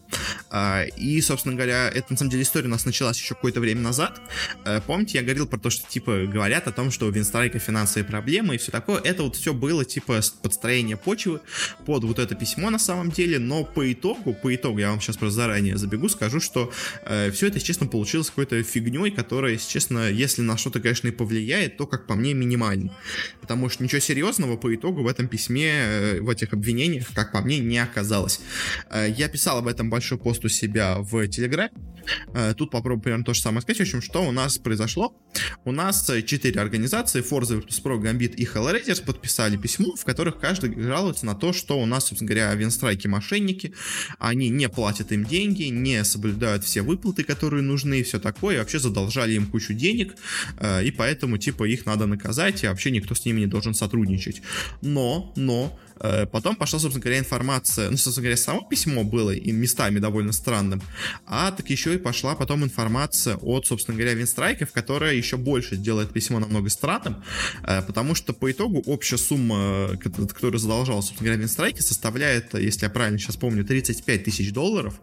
А, 0.49 0.83
и, 0.83 1.19
собственно 1.19 1.55
говоря, 1.55 1.89
это, 1.89 2.13
на 2.13 2.17
самом 2.17 2.31
деле, 2.31 2.43
история 2.43 2.67
у 2.67 2.71
нас 2.71 2.85
началась 2.85 3.19
еще 3.19 3.35
какое-то 3.35 3.59
время 3.59 3.81
назад. 3.81 4.21
Э, 4.63 4.79
помните, 4.85 5.17
я 5.17 5.23
говорил 5.23 5.47
про 5.47 5.57
то, 5.57 5.69
что, 5.69 5.85
типа, 5.87 6.25
говорят 6.27 6.67
о 6.67 6.71
том, 6.71 6.91
что 6.91 7.07
у 7.07 7.11
Винстрайка 7.11 7.59
финансовые 7.59 8.05
проблемы 8.05 8.55
и 8.55 8.57
все 8.57 8.71
такое. 8.71 9.01
Это 9.01 9.23
вот 9.23 9.35
все 9.35 9.53
было, 9.53 9.83
типа, 9.83 10.21
подстроение 10.41 10.95
почвы 10.95 11.41
под 11.85 12.05
вот 12.05 12.19
это 12.19 12.35
письмо, 12.35 12.68
на 12.69 12.79
самом 12.79 13.11
деле, 13.11 13.39
но 13.39 13.63
по 13.63 13.91
итогу, 13.91 14.33
по 14.33 14.53
итогу, 14.53 14.79
я 14.79 14.89
вам 14.89 15.01
сейчас 15.01 15.17
просто 15.17 15.35
заранее 15.35 15.77
забегу, 15.77 16.09
скажу, 16.09 16.39
что 16.39 16.71
э, 17.05 17.31
все 17.31 17.47
это, 17.47 17.59
честно, 17.59 17.87
получилось 17.87 18.29
какой-то 18.29 18.61
фигней, 18.63 19.11
которая, 19.11 19.53
если 19.53 19.69
честно, 19.69 20.09
если 20.09 20.41
на 20.41 20.57
что-то, 20.57 20.79
конечно, 20.79 21.07
и 21.07 21.11
повлияет, 21.11 21.77
то, 21.77 21.85
как 21.87 22.07
по 22.07 22.15
мне, 22.15 22.33
минимально. 22.33 22.95
Потому 23.41 23.69
что 23.69 23.83
ничего 23.83 23.99
серьезного 23.99 24.57
по 24.57 24.73
итогу 24.73 25.03
в 25.03 25.07
этом 25.07 25.27
письме, 25.27 25.71
э, 25.71 26.21
в 26.21 26.29
этих 26.29 26.53
обвинениях, 26.53 27.07
как 27.13 27.31
по 27.31 27.41
мне, 27.41 27.59
не 27.59 27.79
оказалось. 27.79 28.41
Э, 28.89 29.07
я 29.09 29.27
писал 29.29 29.57
об 29.57 29.67
этом 29.67 29.89
большой 29.89 30.17
пост 30.17 30.43
у 30.45 30.49
себя 30.49 30.97
в 30.99 31.27
Телеграме. 31.27 31.71
Э, 32.33 32.53
тут 32.55 32.71
попробую 32.71 33.01
примерно 33.01 33.25
то 33.25 33.33
же 33.33 33.41
самое 33.41 33.61
сказать. 33.61 33.77
В 33.77 33.81
общем, 33.81 34.01
что 34.01 34.23
у 34.23 34.31
нас 34.31 34.57
произошло? 34.57 35.15
У 35.65 35.71
нас 35.71 36.09
четыре 36.25 36.59
организации, 36.59 37.21
Forza, 37.21 37.59
Virtus.pro, 37.59 37.99
Gambit 37.99 38.35
и 38.35 38.45
Hellraisers 38.45 39.03
подписали 39.03 39.57
письмо, 39.57 39.95
в 39.95 40.03
которых 40.05 40.39
каждый 40.39 40.79
жалуется 40.81 41.25
на 41.25 41.35
то, 41.35 41.53
что 41.53 41.79
у 41.79 41.85
нас, 41.85 42.07
собственно 42.07 42.29
говоря, 42.29 42.55
Винстрайки 42.59 43.07
мошенники, 43.07 43.73
они 44.19 44.49
не 44.49 44.69
платят 44.69 45.11
им 45.11 45.25
деньги, 45.25 45.63
не 45.63 46.03
соблюдают 46.03 46.63
все 46.63 46.81
выплаты, 46.81 47.23
которые 47.23 47.63
нужны 47.63 47.99
и 47.99 48.03
все 48.03 48.19
такое, 48.19 48.55
и 48.55 48.59
вообще 48.59 48.79
задолжали 48.79 49.33
им 49.33 49.47
кучу 49.47 49.73
денег, 49.73 50.15
э, 50.57 50.83
и 50.85 50.91
поэтому, 50.91 51.37
типа, 51.37 51.63
их 51.63 51.85
надо 51.85 52.05
наказать, 52.05 52.63
и 52.63 52.67
вообще 52.67 52.91
никто 52.91 53.15
с 53.15 53.25
ними 53.25 53.41
не 53.41 53.47
должен 53.47 53.73
сотрудничать. 53.73 54.41
Но, 54.81 55.33
но, 55.35 55.79
потом 56.31 56.55
пошла, 56.55 56.79
собственно 56.79 57.03
говоря, 57.03 57.19
информация, 57.19 57.89
ну, 57.89 57.97
собственно 57.97 58.23
говоря, 58.23 58.37
само 58.37 58.61
письмо 58.61 59.03
было 59.03 59.31
и 59.31 59.51
местами 59.51 59.99
довольно 59.99 60.31
странным, 60.31 60.81
а 61.25 61.51
так 61.51 61.69
еще 61.69 61.95
и 61.95 61.97
пошла 61.97 62.35
потом 62.35 62.63
информация 62.63 63.35
от, 63.37 63.67
собственно 63.67 63.97
говоря, 63.97 64.13
Винстрайков, 64.13 64.71
которая 64.71 65.13
еще 65.15 65.37
больше 65.37 65.75
делает 65.75 66.11
письмо 66.11 66.39
намного 66.39 66.69
странным, 66.69 67.23
э, 67.63 67.81
потому 67.81 68.15
что 68.15 68.33
по 68.33 68.51
итогу 68.51 68.81
общая 68.85 69.17
сумма, 69.17 69.97
которую 69.97 70.59
задолжал, 70.59 71.01
собственно 71.01 71.27
говоря, 71.27 71.41
Винстрайки, 71.41 71.81
составляет, 71.81 72.53
если 72.53 72.85
я 72.85 72.89
правильно 72.89 73.19
сейчас 73.19 73.35
помню, 73.35 73.63
35 73.63 74.23
тысяч 74.23 74.51
долларов, 74.51 74.99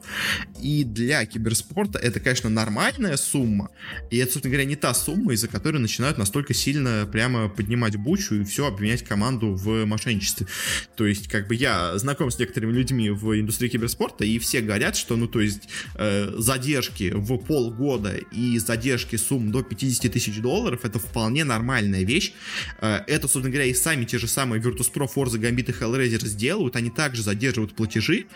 и 0.60 0.84
для 0.84 1.24
киберспорта 1.26 1.98
это, 1.98 2.20
конечно, 2.20 2.48
нормальная 2.48 3.16
сумма, 3.16 3.70
и 4.10 4.16
это, 4.18 4.32
собственно 4.32 4.52
говоря, 4.52 4.68
не 4.68 4.76
та 4.76 4.94
сумма, 4.94 5.32
из-за 5.34 5.48
которой 5.48 5.78
начинают 5.78 6.18
настолько 6.18 6.54
сильно 6.54 7.08
прямо 7.10 7.48
поднимать 7.48 7.96
бучу 7.96 8.36
и 8.36 8.44
все 8.44 8.66
обвинять 8.66 9.02
команду 9.02 9.54
в 9.54 9.84
мошенничестве. 9.84 10.46
То 10.94 11.06
есть, 11.06 11.28
как 11.28 11.48
бы 11.48 11.54
я 11.54 11.96
знаком 11.98 12.30
с 12.30 12.38
некоторыми 12.38 12.72
людьми 12.72 13.10
в 13.10 13.38
индустрии 13.38 13.68
киберспорта, 13.68 14.24
и 14.24 14.38
все 14.38 14.60
говорят, 14.60 14.96
что, 14.96 15.16
ну, 15.16 15.26
то 15.26 15.40
есть, 15.40 15.68
э, 15.94 16.32
задержки 16.36 17.12
в 17.14 17.36
полгода 17.38 18.16
и 18.16 18.58
задержки 18.58 19.16
сумм 19.16 19.50
до 19.50 19.62
50 19.62 20.12
тысяч 20.12 20.40
долларов 20.40 20.84
это 20.84 20.98
вполне 20.98 21.44
нормальная 21.44 22.04
вещь. 22.04 22.32
Э, 22.80 23.00
это, 23.06 23.28
собственно 23.28 23.50
говоря, 23.50 23.66
и 23.66 23.74
сами 23.74 24.04
те 24.04 24.18
же 24.18 24.28
самые 24.28 24.62
Virtus.pro, 24.62 25.08
Forza, 25.12 25.38
Gambit 25.38 25.70
и 25.70 25.72
Hellraiser 25.72 26.26
сделают, 26.26 26.76
они 26.76 26.90
также 26.90 27.22
задерживают 27.22 27.74
платежи. 27.74 28.26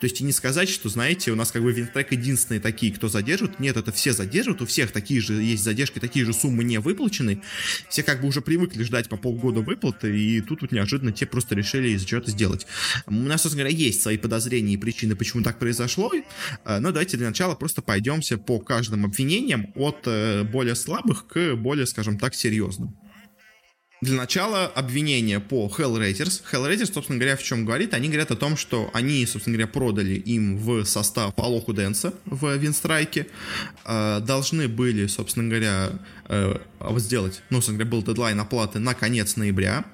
То 0.00 0.04
есть, 0.04 0.20
и 0.20 0.24
не 0.24 0.32
сказать, 0.32 0.68
что, 0.68 0.88
знаете, 0.88 1.32
у 1.32 1.36
нас 1.36 1.52
как 1.52 1.62
бы 1.62 1.72
Винтрек 1.72 2.12
единственные 2.12 2.60
такие, 2.60 2.92
кто 2.92 3.08
задерживает. 3.08 3.60
Нет, 3.60 3.76
это 3.76 3.92
все 3.92 4.12
задерживают, 4.12 4.62
у 4.62 4.66
всех 4.66 4.92
такие 4.92 5.20
же 5.20 5.34
есть 5.34 5.64
задержки, 5.64 5.98
такие 5.98 6.24
же 6.24 6.32
суммы 6.32 6.64
не 6.64 6.78
выплачены. 6.78 7.42
Все 7.88 8.02
как 8.02 8.20
бы 8.20 8.28
уже 8.28 8.40
привыкли 8.40 8.82
ждать 8.82 9.08
по 9.08 9.16
полгода 9.16 9.60
выплаты, 9.60 10.18
и 10.18 10.40
тут 10.40 10.62
вот 10.62 10.72
неожиданно 10.72 11.12
те 11.12 11.26
просто 11.26 11.54
решили 11.54 11.94
из 12.00 12.06
что-то 12.06 12.30
сделать. 12.30 12.66
У 13.06 13.12
нас, 13.12 13.42
собственно 13.42 13.64
говоря, 13.64 13.76
есть 13.76 14.02
свои 14.02 14.18
подозрения 14.18 14.74
и 14.74 14.76
причины, 14.76 15.16
почему 15.16 15.42
так 15.42 15.58
произошло, 15.58 16.12
э, 16.12 16.78
но 16.78 16.90
давайте 16.90 17.16
для 17.16 17.28
начала 17.28 17.54
просто 17.54 17.82
пойдемся 17.82 18.38
по 18.38 18.58
каждым 18.58 19.04
обвинениям 19.04 19.72
от 19.74 20.02
э, 20.06 20.44
более 20.44 20.74
слабых 20.74 21.26
к 21.26 21.54
более, 21.54 21.86
скажем 21.86 22.18
так, 22.18 22.34
серьезным. 22.34 22.96
Для 24.00 24.16
начала 24.16 24.64
обвинение 24.66 25.40
по 25.40 25.70
Hellraisers. 25.76 26.42
Hellraisers, 26.50 26.90
собственно 26.90 27.18
говоря, 27.18 27.36
в 27.36 27.42
чем 27.42 27.66
говорит? 27.66 27.92
Они 27.92 28.08
говорят 28.08 28.30
о 28.30 28.36
том, 28.36 28.56
что 28.56 28.90
они, 28.94 29.26
собственно 29.26 29.58
говоря, 29.58 29.70
продали 29.70 30.14
им 30.14 30.56
в 30.56 30.84
состав 30.86 31.38
Алоху 31.38 31.74
Дэнса 31.74 32.14
в 32.24 32.56
Винстрайке. 32.56 33.26
Э, 33.84 34.20
должны 34.20 34.68
были, 34.68 35.06
собственно 35.06 35.50
говоря, 35.50 35.90
э, 36.30 36.58
сделать, 36.96 37.42
ну, 37.50 37.58
собственно 37.58 37.78
говоря, 37.78 37.90
был 37.90 38.02
дедлайн 38.02 38.40
оплаты 38.40 38.78
на 38.78 38.94
конец 38.94 39.36
ноября. 39.36 39.84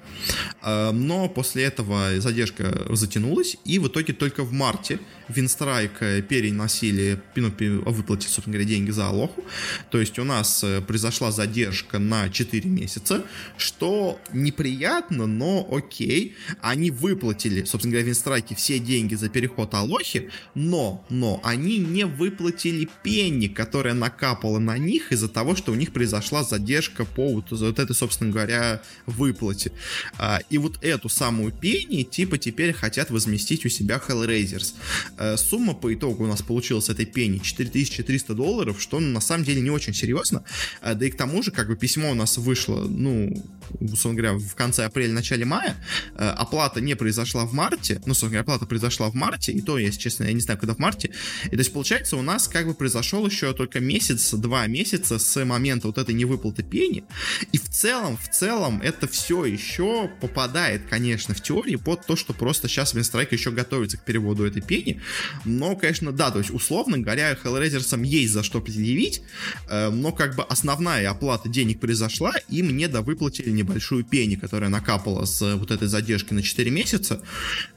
Э, 0.61 0.91
но 0.91 1.27
после 1.27 1.63
этого 1.63 2.19
задержка 2.19 2.85
затянулась, 2.89 3.57
и 3.65 3.79
в 3.79 3.87
итоге 3.87 4.13
только 4.13 4.43
в 4.43 4.53
марте 4.53 4.99
Винстрайк 5.27 5.99
переносили, 6.27 7.19
ну, 7.35 7.51
выплатить, 7.85 8.29
собственно 8.29 8.53
говоря, 8.53 8.69
деньги 8.69 8.91
за 8.91 9.07
Алоху. 9.07 9.43
То 9.89 9.99
есть 9.99 10.17
у 10.19 10.23
нас 10.23 10.63
произошла 10.87 11.31
задержка 11.31 11.99
на 11.99 12.29
4 12.29 12.69
месяца, 12.69 13.25
что 13.57 14.19
неприятно, 14.31 15.25
но 15.25 15.67
окей. 15.69 16.35
Они 16.61 16.91
выплатили, 16.91 17.63
собственно 17.65 17.93
говоря, 17.93 18.07
Винстрайке 18.07 18.55
все 18.55 18.79
деньги 18.79 19.15
за 19.15 19.29
переход 19.29 19.73
Алохи, 19.73 20.29
но, 20.53 21.05
но 21.09 21.41
они 21.43 21.79
не 21.79 22.05
выплатили 22.05 22.87
пенни, 23.03 23.47
которая 23.47 23.93
накапала 23.93 24.59
на 24.59 24.77
них 24.77 25.11
из-за 25.11 25.27
того, 25.27 25.55
что 25.55 25.71
у 25.71 25.75
них 25.75 25.91
произошла 26.27 26.43
задержка 26.43 27.05
по 27.05 27.33
вот, 27.33 27.51
вот 27.51 27.79
этой, 27.79 27.95
собственно 27.95 28.31
говоря, 28.31 28.81
выплате. 29.05 29.71
А, 30.17 30.39
и 30.49 30.57
вот 30.57 30.83
эту 30.83 31.09
самую 31.09 31.51
пенни, 31.51 32.03
типа, 32.03 32.37
теперь 32.37 32.73
хотят 32.73 33.09
возместить 33.09 33.65
у 33.65 33.69
себя 33.69 34.01
Hellraisers. 34.05 34.73
А, 35.17 35.37
сумма 35.37 35.73
по 35.73 35.93
итогу 35.93 36.23
у 36.23 36.27
нас 36.27 36.41
получилась 36.41 36.89
этой 36.89 37.05
пенни 37.05 37.39
4300 37.39 38.33
долларов, 38.33 38.81
что 38.81 38.99
на 38.99 39.21
самом 39.21 39.43
деле 39.43 39.61
не 39.61 39.69
очень 39.69 39.93
серьезно. 39.93 40.43
А, 40.81 40.93
да 40.93 41.05
и 41.05 41.09
к 41.09 41.17
тому 41.17 41.43
же, 41.43 41.51
как 41.51 41.67
бы 41.67 41.75
письмо 41.75 42.11
у 42.11 42.15
нас 42.15 42.37
вышло, 42.37 42.85
ну, 42.87 43.33
собственно 43.79 44.15
говоря, 44.15 44.33
в 44.33 44.55
конце 44.55 44.85
апреля, 44.85 45.13
начале 45.13 45.45
мая. 45.45 45.75
Э, 46.15 46.29
оплата 46.29 46.81
не 46.81 46.95
произошла 46.95 47.45
в 47.45 47.53
марте. 47.53 48.01
Ну, 48.05 48.13
собственно 48.13 48.31
говоря, 48.31 48.41
оплата 48.41 48.65
произошла 48.65 49.09
в 49.09 49.13
марте, 49.13 49.51
и 49.51 49.61
то, 49.61 49.77
если 49.77 49.99
честно, 49.99 50.25
я 50.25 50.33
не 50.33 50.39
знаю, 50.39 50.59
когда 50.59 50.73
в 50.73 50.79
марте. 50.79 51.11
И 51.45 51.49
то 51.49 51.57
есть, 51.57 51.73
получается, 51.73 52.17
у 52.17 52.21
нас 52.21 52.47
как 52.47 52.67
бы 52.67 52.73
произошел 52.73 53.25
еще 53.25 53.53
только 53.53 53.79
месяц, 53.79 54.33
два 54.33 54.67
месяца 54.67 55.19
с 55.19 55.45
момента 55.45 55.87
вот 55.87 55.97
этой 55.97 56.15
невыплаты 56.17 56.63
пени. 56.63 57.03
И 57.51 57.57
в 57.57 57.69
целом, 57.69 58.17
в 58.17 58.29
целом, 58.29 58.81
это 58.81 59.07
все 59.07 59.45
еще 59.45 60.09
попадает, 60.21 60.83
конечно, 60.89 61.33
в 61.33 61.41
теории 61.41 61.75
под 61.75 62.05
то, 62.05 62.15
что 62.15 62.33
просто 62.33 62.67
сейчас 62.67 62.93
Винстрайк 62.93 63.31
еще 63.31 63.51
готовится 63.51 63.97
к 63.97 64.05
переводу 64.05 64.45
этой 64.45 64.61
пени. 64.61 65.01
Но, 65.45 65.75
конечно, 65.75 66.11
да, 66.11 66.31
то 66.31 66.39
есть, 66.39 66.51
условно 66.51 66.97
говоря, 66.97 67.33
Hellraisers'ам 67.33 68.03
есть 68.03 68.33
за 68.33 68.43
что 68.43 68.61
предъявить, 68.61 69.21
э, 69.69 69.89
но 69.89 70.11
как 70.11 70.35
бы 70.35 70.43
основная 70.43 71.09
оплата 71.09 71.49
денег 71.49 71.79
произошла, 71.79 72.33
им 72.49 72.75
не 72.75 72.87
довыплатили 72.87 73.49
небольшую 73.49 74.03
пени, 74.03 74.35
которая 74.35 74.69
накапала 74.69 75.25
с 75.25 75.55
вот 75.55 75.71
этой 75.71 75.87
задержки 75.87 76.33
на 76.33 76.41
4 76.41 76.71
месяца, 76.71 77.21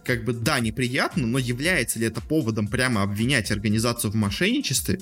как 0.05 0.25
бы, 0.25 0.33
да, 0.33 0.61
неприятно, 0.61 1.27
но 1.27 1.39
является 1.39 1.99
ли 1.99 2.07
это 2.07 2.21
поводом 2.21 2.69
прямо 2.69 3.03
обвинять 3.03 3.51
организацию 3.51 4.11
в 4.11 4.15
мошенничестве, 4.15 5.01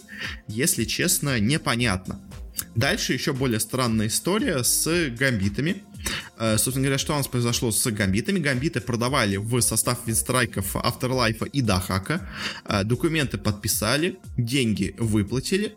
если 0.49 0.85
честно, 0.85 1.39
непонятно. 1.39 2.21
Дальше 2.75 3.13
еще 3.13 3.33
более 3.33 3.61
странная 3.61 4.07
история 4.07 4.63
с 4.63 5.11
гамбитами. 5.11 5.83
Э, 6.39 6.57
собственно 6.59 6.85
говоря, 6.85 6.99
что 6.99 7.15
у 7.15 7.17
нас 7.17 7.27
произошло 7.27 7.71
с 7.71 7.91
гамбитами? 7.91 8.39
Гамбиты 8.39 8.81
продавали 8.81 9.37
в 9.37 9.61
состав 9.61 9.99
винстрайков 10.07 10.77
Afterlife 10.77 11.49
и 11.49 11.61
Дахака. 11.61 12.29
Э, 12.65 12.85
документы 12.85 13.39
подписали, 13.39 14.19
деньги 14.37 14.95
выплатили. 14.99 15.77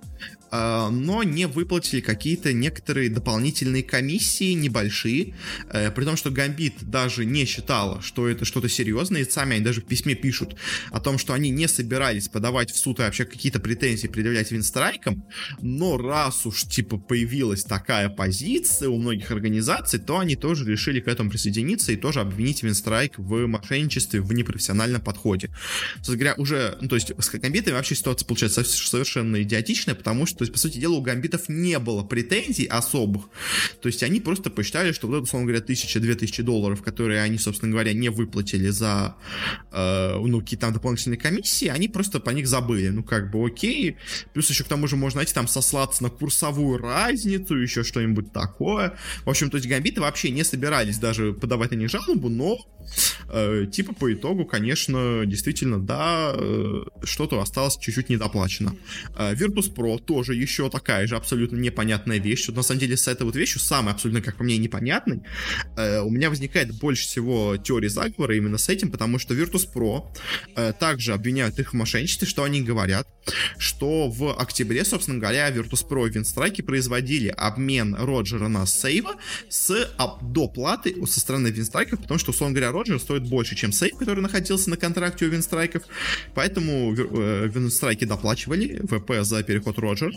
А, 0.52 0.90
но 0.90 1.24
не 1.24 1.48
выплатили 1.48 2.02
какие-то 2.02 2.52
некоторые 2.52 3.10
дополнительные 3.10 3.84
комиссии, 3.84 4.52
небольшие, 4.52 5.34
э, 5.70 5.92
при 5.92 6.04
том, 6.04 6.18
что 6.18 6.30
Гамбит 6.30 6.74
даже 6.82 7.24
не 7.24 7.46
считала, 7.46 8.02
что 8.02 8.28
это 8.28 8.44
что-то 8.44 8.68
серьезное, 8.68 9.22
и 9.22 9.30
сами 9.30 9.56
они 9.56 9.64
даже 9.64 9.80
в 9.80 9.86
письме 9.86 10.14
пишут 10.14 10.58
о 10.92 11.00
том, 11.00 11.18
что 11.18 11.34
они 11.34 11.50
не 11.50 11.68
собирались 11.70 12.28
подавать 12.28 12.70
в 12.70 12.78
суд 12.78 13.00
и 13.00 13.04
вообще 13.04 13.24
какие-то 13.24 13.62
претензии 13.62 14.08
предъявлять 14.08 14.52
Винстрайкам, 14.52 15.24
но 15.62 15.98
раз 15.98 16.46
уж, 16.46 16.64
типа, 16.64 16.98
появилась 16.98 17.64
такая 17.64 18.10
позиция 18.10 18.90
у 18.90 18.98
многих 18.98 19.32
организаций, 19.32 20.00
то 20.00 20.20
они 20.20 20.36
тоже 20.36 20.66
решили 20.66 21.00
к 21.00 21.08
этому 21.08 21.30
присоединиться 21.30 21.94
и 21.94 21.96
тоже 21.96 22.20
обвинить 22.20 22.62
Винстрайк 22.62 23.18
в 23.18 23.48
мошенничестве, 23.48 24.20
в 24.20 24.34
непрофессиональном 24.34 25.02
подходе. 25.02 25.50
Собственно 25.96 26.18
говоря, 26.18 26.36
уже, 26.38 26.78
ну, 26.82 26.90
то 26.90 26.96
есть 26.96 27.14
с 27.18 27.30
Гамбитами 27.30 27.76
вообще 27.76 27.96
ситуация 27.96 28.28
получается 28.28 28.66
совершенно 28.66 29.42
идиотичная, 29.42 29.96
потому 29.96 30.26
что 30.26 30.41
то 30.42 30.44
есть, 30.44 30.54
по 30.54 30.58
сути 30.58 30.80
дела, 30.80 30.96
у 30.96 31.02
гамбитов 31.02 31.50
не 31.50 31.78
было 31.78 32.02
претензий 32.04 32.66
особых. 32.66 33.26
То 33.80 33.90
есть 33.90 34.02
они 34.02 34.20
просто 34.20 34.50
посчитали, 34.50 34.92
что 34.92 35.06
вот 35.06 35.18
это, 35.18 35.24
условно 35.26 35.46
говоря, 35.46 35.64
тысяча-две 35.64 36.16
тысячи 36.16 36.42
долларов, 36.42 36.82
которые 36.82 37.22
они, 37.22 37.38
собственно 37.38 37.72
говоря, 37.72 37.94
не 37.94 38.10
выплатили 38.10 38.70
за, 38.70 39.18
э, 39.72 40.16
ну, 40.18 40.40
какие-то 40.40 40.62
там 40.62 40.74
дополнительные 40.74 41.20
комиссии, 41.20 41.68
они 41.68 41.88
просто 41.90 42.20
по 42.20 42.32
них 42.32 42.48
забыли. 42.48 42.90
Ну, 42.90 43.04
как 43.04 43.30
бы 43.30 43.46
окей. 43.46 43.98
Плюс 44.34 44.50
еще 44.50 44.64
к 44.64 44.68
тому 44.68 44.88
же 44.88 44.96
можно, 44.96 45.18
знаете, 45.18 45.36
там 45.36 45.48
сослаться 45.48 46.02
на 46.02 46.10
курсовую 46.10 46.80
разницу, 46.80 47.56
еще 47.56 47.84
что-нибудь 47.84 48.34
такое. 48.34 48.98
В 49.26 49.30
общем, 49.30 49.52
то 49.52 49.58
есть 49.58 49.70
гамбиты 49.70 50.02
вообще 50.02 50.32
не 50.32 50.44
собирались 50.44 50.98
даже 50.98 51.34
подавать 51.34 51.70
на 51.70 51.76
них 51.76 51.92
жалобу, 51.92 52.30
но 52.30 52.58
типа 53.72 53.94
по 53.94 54.14
итогу, 54.14 54.46
конечно, 54.46 55.24
действительно, 55.26 55.80
да, 55.80 56.34
э, 56.36 56.84
что-то 57.04 57.42
осталось 57.42 57.78
чуть-чуть 57.78 58.10
недоплачено. 58.10 58.76
Э, 59.18 59.34
Virtus 59.34 59.74
Pro 59.74 60.00
тоже 60.00 60.36
еще 60.36 60.70
такая 60.70 61.08
же 61.08 61.16
абсолютно 61.16 61.58
непонятная 61.58 62.20
вещь. 62.20 62.48
Вот 62.48 62.58
на 62.58 62.64
самом 62.64 62.80
деле 62.80 62.98
с 62.98 63.08
этой 63.08 63.24
вот 63.24 63.36
вещью, 63.36 63.62
самой 63.62 63.94
абсолютно, 63.94 64.22
как 64.22 64.38
по 64.38 64.44
мне, 64.44 64.58
непонятной, 64.58 65.22
у 65.78 66.10
меня 66.10 66.30
возникает 66.30 66.78
больше 66.80 67.04
всего 67.04 67.58
теории 67.58 67.88
заговора 67.88 68.36
именно 68.36 68.58
с 68.58 68.70
этим, 68.70 68.92
потому 68.92 69.20
что 69.20 69.34
Virtus 69.34 69.68
Pro 69.74 70.04
также 70.74 71.14
обвиняют 71.14 71.60
их 71.60 71.74
в 71.74 71.76
мошенничестве, 71.76 72.28
что 72.28 72.44
они 72.44 72.62
говорят, 72.62 73.08
что 73.58 74.10
в 74.10 74.34
октябре, 74.38 74.84
собственно 74.84 75.20
говоря, 75.20 75.50
Virtus 75.52 75.88
Pro 75.88 76.08
и 76.08 76.12
Винстрайки 76.12 76.62
производили 76.62 77.30
обмен 77.30 77.96
Роджера 77.96 78.48
на 78.48 78.66
сейва 78.66 79.16
с 79.50 79.90
доплаты 80.22 80.96
со 81.06 81.20
стороны 81.20 81.48
Винстрайков, 81.48 82.02
потому 82.02 82.20
что, 82.20 82.32
условно 82.32 82.56
говоря, 82.56 82.72
Роджер 82.72 83.00
стоит 83.00 83.21
больше, 83.22 83.56
чем 83.56 83.72
сейф, 83.72 83.98
который 83.98 84.22
находился 84.22 84.70
на 84.70 84.78
контракте 84.78 85.26
у 85.26 85.30
Винстрайков. 85.30 85.84
Поэтому 86.34 86.94
э, 86.94 87.48
Винстрайки 87.48 88.06
доплачивали 88.06 88.82
ВП 88.84 89.24
за 89.26 89.44
переход 89.44 89.80
Роджер. 89.80 90.14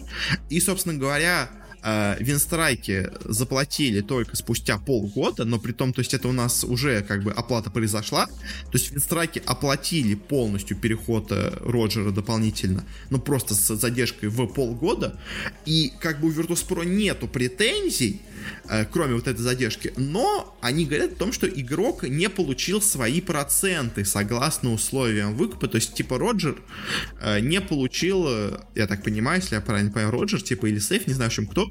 И, 0.50 0.60
собственно 0.60 0.98
говоря, 0.98 1.50
э, 1.82 2.16
Винстрайки 2.20 3.10
заплатили 3.24 4.00
только 4.00 4.36
спустя 4.36 4.78
полгода, 4.78 5.44
но 5.44 5.58
при 5.58 5.72
том, 5.72 5.92
то 5.92 6.00
есть 6.00 6.14
это 6.14 6.28
у 6.28 6.32
нас 6.32 6.64
уже 6.64 7.02
как 7.02 7.22
бы 7.22 7.30
оплата 7.30 7.70
произошла, 7.70 8.26
то 8.26 8.72
есть 8.72 8.90
Винстрайки 8.90 9.42
оплатили 9.44 10.14
полностью 10.14 10.76
переход 10.76 11.30
э, 11.30 11.52
Роджера 11.60 12.10
дополнительно, 12.10 12.84
но 13.10 13.18
просто 13.18 13.54
с 13.54 13.76
задержкой 13.76 14.30
в 14.30 14.46
полгода, 14.46 15.18
и 15.66 15.92
как 16.00 16.20
бы 16.20 16.28
у 16.28 16.32
Virtus.pro 16.32 16.84
нету 16.84 17.28
претензий, 17.28 18.22
кроме 18.92 19.14
вот 19.14 19.28
этой 19.28 19.40
задержки. 19.40 19.92
Но 19.96 20.56
они 20.60 20.86
говорят 20.86 21.12
о 21.12 21.16
том, 21.16 21.32
что 21.32 21.46
игрок 21.46 22.04
не 22.04 22.28
получил 22.28 22.80
свои 22.80 23.20
проценты 23.20 24.04
согласно 24.04 24.72
условиям 24.72 25.34
выкупа. 25.34 25.68
То 25.68 25.76
есть, 25.76 25.94
типа, 25.94 26.18
Роджер 26.18 26.56
э, 27.20 27.40
не 27.40 27.60
получил, 27.60 28.26
э, 28.28 28.60
я 28.74 28.86
так 28.86 29.02
понимаю, 29.02 29.40
если 29.40 29.56
я 29.56 29.60
правильно 29.60 29.90
понимаю, 29.90 30.12
Роджер, 30.12 30.42
типа, 30.42 30.66
или 30.66 30.78
Сейф, 30.78 31.06
не 31.06 31.14
знаю, 31.14 31.30
в 31.30 31.32
общем, 31.32 31.46
кто, 31.46 31.70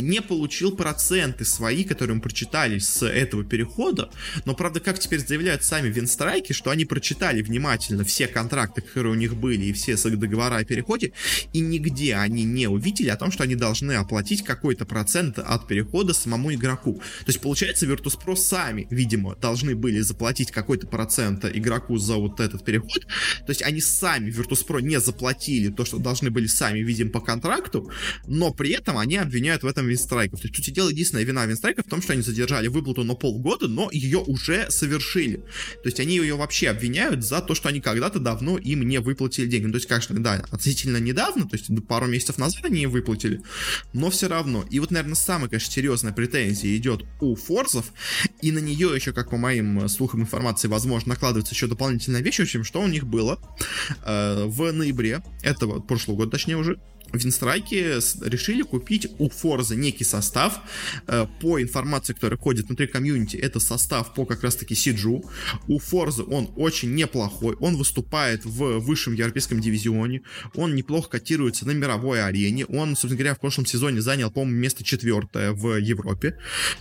не 0.00 0.20
получил 0.20 0.76
проценты 0.76 1.44
свои, 1.44 1.84
которые 1.84 2.16
мы 2.16 2.22
прочитали 2.22 2.78
с 2.78 3.06
этого 3.06 3.44
перехода. 3.44 4.10
Но, 4.44 4.54
правда, 4.54 4.80
как 4.80 4.98
теперь 4.98 5.20
заявляют 5.20 5.62
сами 5.64 5.88
Винстрайки, 5.88 6.52
что 6.52 6.70
они 6.70 6.84
прочитали 6.84 7.42
внимательно 7.42 8.04
все 8.04 8.26
контракты, 8.26 8.80
которые 8.80 9.12
у 9.12 9.16
них 9.16 9.36
были, 9.36 9.66
и 9.66 9.72
все 9.72 9.96
договора 9.96 10.56
о 10.56 10.64
переходе, 10.64 11.12
и 11.52 11.60
нигде 11.60 12.14
они 12.14 12.44
не 12.44 12.68
увидели 12.68 13.08
о 13.08 13.16
том, 13.16 13.32
что 13.32 13.42
они 13.42 13.56
должны 13.56 13.92
оплатить 13.92 14.44
какой-то 14.44 14.84
процент 14.84 15.38
от 15.38 15.66
перехода 15.66 16.05
года 16.06 16.14
самому 16.14 16.54
игроку. 16.54 16.94
То 16.94 17.26
есть, 17.28 17.40
получается, 17.40 17.86
Virtus.pro 17.86 18.36
сами, 18.36 18.86
видимо, 18.90 19.34
должны 19.36 19.74
были 19.74 20.00
заплатить 20.00 20.52
какой-то 20.52 20.86
процент 20.86 21.44
игроку 21.44 21.98
за 21.98 22.14
вот 22.14 22.40
этот 22.40 22.64
переход. 22.64 23.06
То 23.46 23.50
есть, 23.50 23.62
они 23.62 23.80
сами, 23.80 24.30
Virtus.pro, 24.30 24.80
не 24.80 25.00
заплатили 25.00 25.70
то, 25.70 25.84
что 25.84 25.98
должны 25.98 26.30
были 26.30 26.46
сами, 26.46 26.78
видим, 26.80 27.10
по 27.10 27.20
контракту, 27.20 27.90
но 28.26 28.52
при 28.52 28.70
этом 28.70 28.98
они 28.98 29.16
обвиняют 29.16 29.62
в 29.62 29.66
этом 29.66 29.88
Винстрайков. 29.88 30.40
То 30.40 30.46
есть, 30.46 30.56
сути 30.56 30.70
дела, 30.70 30.90
единственная 30.90 31.24
вина 31.24 31.44
Винстрайков 31.46 31.86
в 31.86 31.88
том, 31.90 32.00
что 32.00 32.12
они 32.12 32.22
задержали 32.22 32.68
выплату 32.68 33.02
на 33.02 33.14
полгода, 33.14 33.66
но 33.66 33.90
ее 33.92 34.18
уже 34.18 34.70
совершили. 34.70 35.38
То 35.82 35.86
есть, 35.86 35.98
они 35.98 36.16
ее 36.16 36.36
вообще 36.36 36.68
обвиняют 36.68 37.24
за 37.24 37.40
то, 37.40 37.54
что 37.54 37.68
они 37.68 37.80
когда-то 37.80 38.20
давно 38.20 38.58
им 38.58 38.86
не 38.86 39.00
выплатили 39.00 39.46
деньги. 39.46 39.66
Ну, 39.66 39.72
то 39.72 39.78
есть, 39.78 39.88
конечно, 39.88 40.22
да, 40.22 40.34
относительно 40.34 40.98
недавно, 40.98 41.48
то 41.48 41.56
есть, 41.56 41.66
пару 41.88 42.06
месяцев 42.06 42.38
назад 42.38 42.64
они 42.64 42.86
выплатили, 42.86 43.40
но 43.92 44.10
все 44.10 44.28
равно. 44.28 44.64
И 44.70 44.78
вот, 44.78 44.90
наверное, 44.90 45.16
самый, 45.16 45.48
конечно, 45.48 45.72
серьезный 45.72 45.95
серьезная 45.96 46.12
претензия 46.12 46.76
идет 46.76 47.04
у 47.20 47.34
Форзов, 47.34 47.92
и 48.42 48.52
на 48.52 48.58
нее 48.58 48.92
еще, 48.94 49.12
как 49.12 49.30
по 49.30 49.36
моим 49.36 49.84
э, 49.84 49.88
слухам 49.88 50.20
информации, 50.20 50.68
возможно, 50.68 51.10
накладывается 51.10 51.54
еще 51.54 51.66
дополнительная 51.66 52.20
вещь, 52.20 52.36
в 52.36 52.42
общем, 52.42 52.64
что 52.64 52.82
у 52.82 52.86
них 52.86 53.06
было 53.06 53.38
э, 54.04 54.44
в 54.44 54.72
ноябре 54.72 55.22
этого, 55.42 55.80
прошлого 55.80 56.16
года, 56.16 56.32
точнее 56.32 56.56
уже, 56.56 56.78
Винстрайки 57.16 57.98
решили 58.24 58.62
купить 58.62 59.08
у 59.18 59.28
Форза 59.28 59.76
некий 59.76 60.04
состав. 60.04 60.60
Э, 61.06 61.26
по 61.40 61.60
информации, 61.60 62.12
которая 62.12 62.38
ходит 62.38 62.66
внутри 62.66 62.86
комьюнити, 62.86 63.36
это 63.36 63.60
состав 63.60 64.14
по 64.14 64.24
как 64.24 64.42
раз-таки 64.42 64.74
Сиджу. 64.74 65.24
У 65.68 65.78
Форза 65.78 66.22
он 66.22 66.50
очень 66.56 66.94
неплохой. 66.94 67.56
Он 67.60 67.76
выступает 67.76 68.44
в 68.44 68.78
высшем 68.78 69.14
европейском 69.14 69.60
дивизионе. 69.60 70.22
Он 70.54 70.74
неплохо 70.74 71.10
котируется 71.10 71.66
на 71.66 71.72
мировой 71.72 72.24
арене. 72.24 72.66
Он, 72.66 72.90
собственно 72.90 73.16
говоря, 73.16 73.34
в 73.34 73.40
прошлом 73.40 73.66
сезоне 73.66 74.00
занял, 74.00 74.30
по-моему, 74.30 74.58
место 74.58 74.84
четвертое 74.84 75.52
в 75.52 75.76
Европе. 75.78 76.38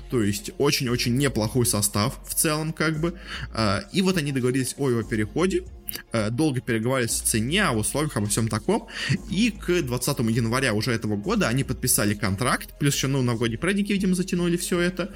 То 0.09 0.21
есть 0.23 0.51
очень-очень 0.57 1.15
неплохой 1.15 1.65
состав 1.65 2.19
в 2.27 2.33
целом, 2.35 2.73
как 2.73 2.99
бы. 2.99 3.13
Э, 3.53 3.81
и 3.93 4.01
вот 4.01 4.17
они 4.17 4.31
договорились 4.31 4.75
о 4.77 4.89
его 4.89 5.03
переходе. 5.03 5.63
Э, 6.11 6.29
долго 6.29 6.61
переговаривались 6.61 7.21
о 7.21 7.25
цене, 7.25 7.65
о 7.65 7.73
условиях, 7.73 8.15
обо 8.17 8.27
всем 8.27 8.47
таком. 8.47 8.87
И 9.29 9.51
к 9.51 9.81
20 9.81 10.19
января 10.19 10.73
уже 10.73 10.91
этого 10.91 11.15
года 11.15 11.47
они 11.47 11.63
подписали 11.63 12.13
контракт, 12.13 12.77
плюс 12.79 12.95
еще, 12.95 13.07
ну, 13.07 13.21
новогодние 13.21 13.59
праздники, 13.59 13.91
видимо, 13.91 14.15
затянули 14.15 14.57
все 14.57 14.79
это, 14.79 15.11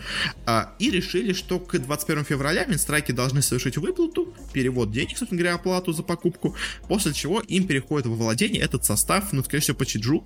а, 0.46 0.74
и 0.80 0.90
решили, 0.92 1.34
что 1.34 1.60
к 1.60 1.78
21 1.78 2.26
февраля 2.26 2.66
Минстрайки 2.66 3.12
должны 3.12 3.42
совершить 3.42 3.78
выплату, 3.78 4.34
перевод 4.54 4.92
денег, 4.92 5.18
собственно 5.18 5.40
говоря, 5.40 5.56
оплату 5.56 5.94
за 5.94 6.04
покупку, 6.04 6.56
после 6.88 7.14
чего 7.14 7.40
им 7.40 7.68
переходит 7.68 8.08
во 8.08 8.16
владение 8.16 8.62
этот 8.62 8.86
состав, 8.86 9.32
ну, 9.32 9.44
скорее 9.44 9.62
всего, 9.62 9.78
по 9.78 9.86
Чиджу. 9.86 10.26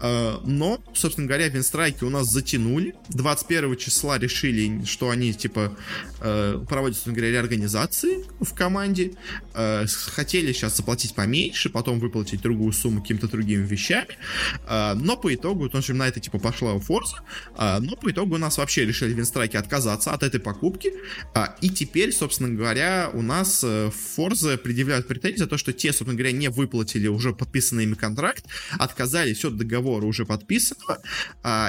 А, 0.00 0.40
но, 0.44 0.82
собственно 0.94 1.26
говоря, 1.26 1.48
Винстрайки 1.48 2.04
у 2.04 2.10
нас 2.10 2.28
затянули. 2.30 2.94
21 3.10 3.76
числа 3.76 4.18
решили, 4.18 4.84
что 4.84 5.10
они, 5.10 5.32
типа, 5.32 5.76
э, 6.20 6.64
проводят, 6.68 6.96
собственно 6.96 7.16
говоря, 7.16 7.32
реорганизации 7.32 8.24
в 8.40 8.54
команде, 8.54 9.12
э, 9.82 9.86
хотели 9.86 10.52
сейчас 10.52 10.76
заплатить 10.76 11.14
поменьше, 11.14 11.70
потом 11.70 11.98
выплатить 12.00 12.42
другую 12.42 12.72
сумму 12.72 13.00
каким-то 13.00 13.28
другим 13.28 13.64
вещами, 13.64 14.16
а, 14.66 14.94
но 14.94 15.16
по 15.16 15.34
итогу, 15.34 15.68
в 15.68 15.74
общем, 15.74 15.96
на 15.96 16.08
это 16.08 16.20
типа 16.20 16.38
пошла 16.38 16.74
Forza, 16.76 17.20
а, 17.56 17.80
но 17.80 17.96
по 17.96 18.10
итогу 18.10 18.34
у 18.34 18.38
нас 18.38 18.58
вообще 18.58 18.84
решили 18.84 19.14
Винстрайки 19.14 19.56
отказаться 19.56 20.12
от 20.12 20.22
этой 20.22 20.40
покупки, 20.40 20.92
а, 21.34 21.56
и 21.60 21.68
теперь, 21.68 22.12
собственно 22.12 22.48
говоря, 22.48 23.10
у 23.12 23.22
нас 23.22 23.62
э, 23.64 23.90
предъявляют 24.62 25.06
претензии 25.08 25.38
за 25.38 25.46
то, 25.46 25.58
что 25.58 25.72
те, 25.72 25.88
собственно 25.88 26.14
говоря, 26.14 26.32
не 26.32 26.48
выплатили 26.48 27.08
уже 27.08 27.32
подписанный 27.32 27.84
ими 27.84 27.94
контракт, 27.94 28.44
отказались 28.78 29.44
от 29.44 29.56
договора 29.56 30.04
уже 30.06 30.24
подписанного, 30.24 31.02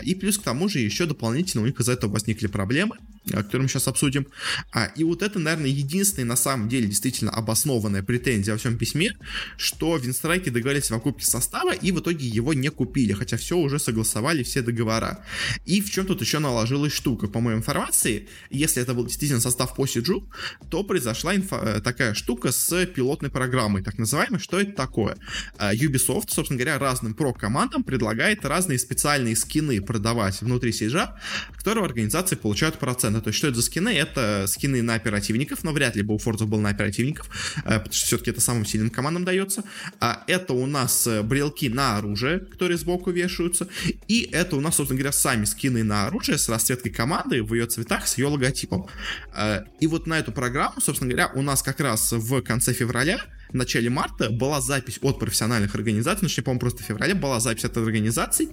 и 0.03 0.15
плюс 0.15 0.37
к 0.37 0.43
тому 0.43 0.69
же 0.69 0.79
еще 0.79 1.05
дополнительно 1.05 1.63
у 1.63 1.65
них 1.65 1.79
из-за 1.79 1.93
этого 1.93 2.11
возникли 2.11 2.47
проблемы, 2.47 2.97
который 3.29 3.63
мы 3.63 3.67
сейчас 3.67 3.87
обсудим. 3.87 4.27
А, 4.71 4.85
и 4.85 5.03
вот 5.03 5.21
это, 5.21 5.39
наверное, 5.39 5.69
единственная 5.69 6.27
на 6.27 6.35
самом 6.35 6.69
деле 6.69 6.87
действительно 6.87 7.31
обоснованная 7.31 8.03
претензия 8.03 8.53
во 8.53 8.57
всем 8.57 8.77
письме, 8.77 9.17
что 9.57 9.97
Винстрайки 9.97 10.49
договорились 10.49 10.89
о 10.91 10.95
покупке 10.95 11.25
состава 11.25 11.73
и 11.73 11.91
в 11.91 11.99
итоге 11.99 12.27
его 12.27 12.53
не 12.53 12.69
купили, 12.69 13.13
хотя 13.13 13.37
все 13.37 13.57
уже 13.57 13.79
согласовали, 13.79 14.43
все 14.43 14.61
договора. 14.61 15.23
И 15.65 15.81
в 15.81 15.91
чем 15.91 16.05
тут 16.05 16.21
еще 16.21 16.39
наложилась 16.39 16.93
штука? 16.93 17.27
По 17.27 17.39
моей 17.39 17.57
информации, 17.57 18.27
если 18.49 18.81
это 18.81 18.93
был 18.93 19.05
действительно 19.05 19.41
состав 19.41 19.75
по 19.75 19.85
Сиджу, 19.85 20.27
то 20.69 20.83
произошла 20.83 21.35
инфа- 21.35 21.77
э, 21.77 21.81
такая 21.81 22.13
штука 22.13 22.51
с 22.51 22.85
пилотной 22.87 23.29
программой, 23.29 23.83
так 23.83 23.97
называемой. 23.97 24.39
Что 24.39 24.59
это 24.59 24.71
такое? 24.73 25.17
А, 25.57 25.73
Ubisoft, 25.73 26.29
собственно 26.29 26.59
говоря, 26.59 26.79
разным 26.79 27.13
про-командам 27.13 27.83
предлагает 27.83 28.45
разные 28.45 28.79
специальные 28.79 29.35
скины 29.35 29.81
продавать 29.81 30.41
внутри 30.41 30.71
Сиджа, 30.71 31.17
которые 31.55 31.85
организации 31.85 32.35
получают 32.35 32.77
проценты. 33.11 33.23
То 33.23 33.29
есть, 33.29 33.37
что 33.37 33.47
это 33.47 33.55
за 33.57 33.61
скины? 33.61 33.89
Это 33.89 34.45
скины 34.47 34.81
на 34.81 34.95
оперативников, 34.95 35.63
но 35.63 35.71
вряд 35.71 35.95
ли 35.95 36.03
бы 36.03 36.13
у 36.13 36.17
Forza 36.17 36.45
был 36.45 36.59
на 36.59 36.69
оперативников, 36.69 37.29
э, 37.65 37.79
потому 37.79 37.93
что 37.93 38.05
все-таки 38.05 38.31
это 38.31 38.41
самым 38.41 38.65
сильным 38.65 38.89
командам 38.89 39.25
дается. 39.25 39.63
А 39.99 40.23
это 40.27 40.53
у 40.53 40.65
нас 40.65 41.07
э, 41.07 41.21
брелки 41.21 41.69
на 41.69 41.97
оружие, 41.97 42.39
которые 42.39 42.77
сбоку 42.77 43.11
вешаются. 43.11 43.67
И 44.07 44.29
это 44.31 44.55
у 44.55 44.61
нас, 44.61 44.75
собственно 44.75 44.99
говоря, 44.99 45.11
сами 45.11 45.45
скины 45.45 45.83
на 45.83 46.07
оружие 46.07 46.37
с 46.37 46.49
расцветкой 46.49 46.91
команды 46.91 47.43
в 47.43 47.53
ее 47.53 47.65
цветах, 47.65 48.07
с 48.07 48.17
ее 48.17 48.27
логотипом. 48.27 48.87
Э, 49.35 49.63
и 49.79 49.87
вот 49.87 50.07
на 50.07 50.19
эту 50.19 50.31
программу, 50.31 50.81
собственно 50.81 51.11
говоря, 51.11 51.31
у 51.35 51.41
нас 51.41 51.61
как 51.61 51.79
раз 51.79 52.11
в 52.11 52.41
конце 52.41 52.73
февраля 52.73 53.19
в 53.51 53.55
начале 53.55 53.89
марта 53.89 54.29
была 54.29 54.61
запись 54.61 54.99
от 55.01 55.19
профессиональных 55.19 55.75
организаций, 55.75 56.27
ну, 56.27 56.43
по-моему, 56.43 56.59
просто 56.59 56.83
в 56.83 56.85
феврале 56.85 57.13
была 57.13 57.39
запись 57.39 57.65
от 57.65 57.77
организаций, 57.77 58.49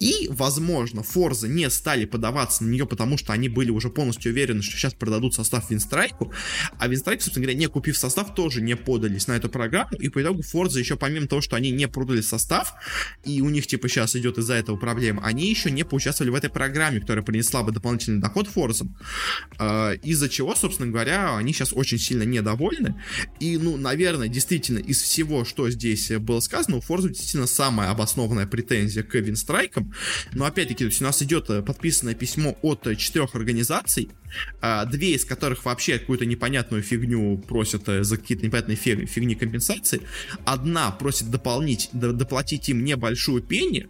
и, 0.00 0.28
возможно, 0.30 1.02
Форза 1.02 1.48
не 1.48 1.68
стали 1.70 2.04
подаваться 2.04 2.64
на 2.64 2.70
нее, 2.70 2.86
потому 2.86 3.18
что 3.18 3.32
они 3.32 3.48
были 3.48 3.70
уже 3.70 3.90
полностью 3.90 4.32
уверены, 4.32 4.62
что 4.62 4.76
сейчас 4.76 4.94
продадут 4.94 5.34
состав 5.34 5.70
Винстрайку, 5.70 6.32
а 6.78 6.88
Винстрайк, 6.88 7.22
собственно 7.22 7.44
говоря, 7.44 7.58
не 7.58 7.66
купив 7.66 7.96
состав, 7.96 8.34
тоже 8.34 8.62
не 8.62 8.76
подались 8.76 9.26
на 9.26 9.32
эту 9.32 9.48
программу, 9.48 9.96
и 9.98 10.08
по 10.08 10.22
итогу 10.22 10.42
Форза 10.42 10.78
еще 10.78 10.96
помимо 10.96 11.26
того, 11.26 11.40
что 11.40 11.56
они 11.56 11.70
не 11.70 11.88
продали 11.88 12.20
состав, 12.20 12.74
и 13.24 13.40
у 13.40 13.48
них, 13.48 13.66
типа, 13.66 13.88
сейчас 13.88 14.16
идет 14.16 14.38
из-за 14.38 14.54
этого 14.54 14.76
проблема, 14.76 15.22
они 15.24 15.48
еще 15.48 15.70
не 15.70 15.84
поучаствовали 15.84 16.30
в 16.30 16.34
этой 16.34 16.50
программе, 16.50 17.00
которая 17.00 17.24
принесла 17.24 17.62
бы 17.62 17.72
дополнительный 17.72 18.20
доход 18.20 18.48
Форзам, 18.48 18.96
а, 19.58 19.92
из-за 19.92 20.28
чего, 20.28 20.54
собственно 20.54 20.90
говоря, 20.90 21.36
они 21.36 21.52
сейчас 21.52 21.72
очень 21.72 21.98
сильно 21.98 22.22
недовольны, 22.22 23.00
и, 23.40 23.56
ну, 23.56 23.76
наверное, 23.76 24.28
действительно, 24.36 24.80
из 24.80 25.00
всего, 25.00 25.46
что 25.46 25.70
здесь 25.70 26.10
было 26.10 26.40
сказано, 26.40 26.76
у 26.76 26.80
Forza 26.80 27.08
действительно 27.08 27.46
самая 27.46 27.88
обоснованная 27.88 28.46
претензия 28.46 29.02
к 29.02 29.14
Винстрайкам. 29.14 29.94
Но 30.34 30.44
опять-таки, 30.44 30.84
то 30.84 30.90
есть 30.90 31.00
у 31.00 31.04
нас 31.04 31.22
идет 31.22 31.48
э, 31.48 31.62
подписанное 31.62 32.14
письмо 32.14 32.54
от 32.60 32.86
э, 32.86 32.96
четырех 32.96 33.34
организаций, 33.34 34.10
а, 34.60 34.84
две 34.84 35.14
из 35.14 35.24
которых 35.24 35.64
вообще 35.64 35.98
какую-то 35.98 36.26
непонятную 36.26 36.82
фигню 36.82 37.38
просят 37.38 37.88
э, 37.88 38.04
за 38.04 38.18
какие-то 38.18 38.44
непонятные 38.44 38.76
фиг, 38.76 39.08
фигни 39.08 39.34
компенсации. 39.34 40.02
Одна 40.44 40.90
просит 40.90 41.30
дополнить, 41.30 41.88
доплатить 41.94 42.68
им 42.68 42.84
небольшую 42.84 43.42
пени, 43.42 43.88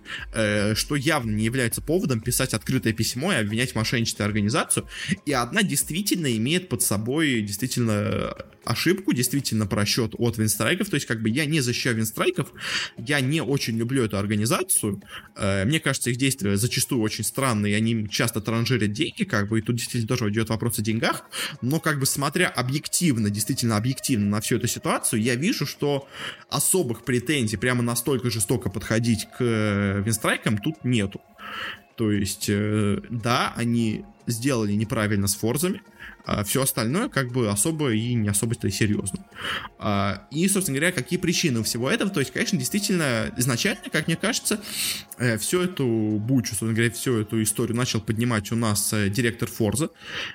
что 0.74 0.94
явно 0.94 1.32
не 1.32 1.44
является 1.44 1.82
поводом 1.82 2.20
писать 2.20 2.54
открытое 2.54 2.92
письмо 2.92 3.32
и 3.32 3.36
обвинять 3.36 3.72
в 3.72 3.74
мошенничестве 3.74 4.24
организацию. 4.24 4.86
И 5.24 5.32
одна 5.32 5.64
действительно 5.64 6.36
имеет 6.36 6.68
под 6.68 6.82
собой 6.82 7.40
действительно 7.42 8.36
ошибку, 8.66 9.12
действительно 9.12 9.66
просчет 9.66 10.14
от 10.18 10.35
Винстрайков, 10.38 10.88
то 10.88 10.94
есть 10.94 11.06
как 11.06 11.22
бы 11.22 11.28
я 11.28 11.44
не 11.46 11.60
защищаю 11.60 11.96
Винстрайков, 11.96 12.52
я 12.96 13.20
не 13.20 13.42
очень 13.42 13.76
люблю 13.76 14.04
эту 14.04 14.18
организацию, 14.18 15.02
э, 15.36 15.64
мне 15.64 15.80
кажется, 15.80 16.10
их 16.10 16.16
действия 16.16 16.56
зачастую 16.56 17.00
очень 17.00 17.24
странные, 17.24 17.76
они 17.76 18.08
часто 18.08 18.40
транжирят 18.40 18.92
деньги, 18.92 19.24
как 19.24 19.48
бы, 19.48 19.58
и 19.58 19.62
тут 19.62 19.76
действительно 19.76 20.08
тоже 20.08 20.30
идет 20.30 20.48
вопрос 20.48 20.78
о 20.78 20.82
деньгах, 20.82 21.24
но 21.62 21.80
как 21.80 21.98
бы 21.98 22.06
смотря 22.06 22.48
объективно, 22.48 23.30
действительно 23.30 23.76
объективно 23.76 24.26
на 24.26 24.40
всю 24.40 24.56
эту 24.56 24.66
ситуацию, 24.66 25.22
я 25.22 25.34
вижу, 25.34 25.66
что 25.66 26.08
особых 26.48 27.04
претензий 27.04 27.56
прямо 27.56 27.82
настолько 27.82 28.30
жестоко 28.30 28.70
подходить 28.70 29.26
к 29.26 29.36
э, 29.40 30.02
Винстрайкам 30.04 30.58
тут 30.58 30.84
нету. 30.84 31.20
То 31.96 32.10
есть, 32.10 32.46
э, 32.48 33.00
да, 33.10 33.52
они 33.56 34.04
сделали 34.26 34.72
неправильно 34.72 35.28
с 35.28 35.34
форзами, 35.34 35.82
а 36.26 36.42
все 36.42 36.62
остальное 36.62 37.08
как 37.08 37.30
бы 37.30 37.48
особо 37.48 37.92
и 37.92 38.14
не 38.14 38.28
особо-то 38.28 38.68
серьезно. 38.70 39.24
А, 39.78 40.26
и, 40.32 40.48
собственно 40.48 40.76
говоря, 40.76 40.92
какие 40.92 41.18
причины 41.18 41.62
всего 41.62 41.88
этого? 41.88 42.10
То 42.10 42.18
есть, 42.18 42.32
конечно, 42.32 42.58
действительно, 42.58 43.32
изначально, 43.36 43.84
как 43.92 44.08
мне 44.08 44.16
кажется, 44.16 44.60
э, 45.18 45.38
всю 45.38 45.60
эту 45.60 45.86
бучу, 45.86 46.48
собственно 46.48 46.72
говоря, 46.72 46.90
всю 46.90 47.20
эту 47.20 47.40
историю 47.40 47.76
начал 47.76 48.00
поднимать 48.00 48.50
у 48.50 48.56
нас 48.56 48.92
э, 48.92 49.08
директор 49.08 49.48
Форза, 49.48 49.90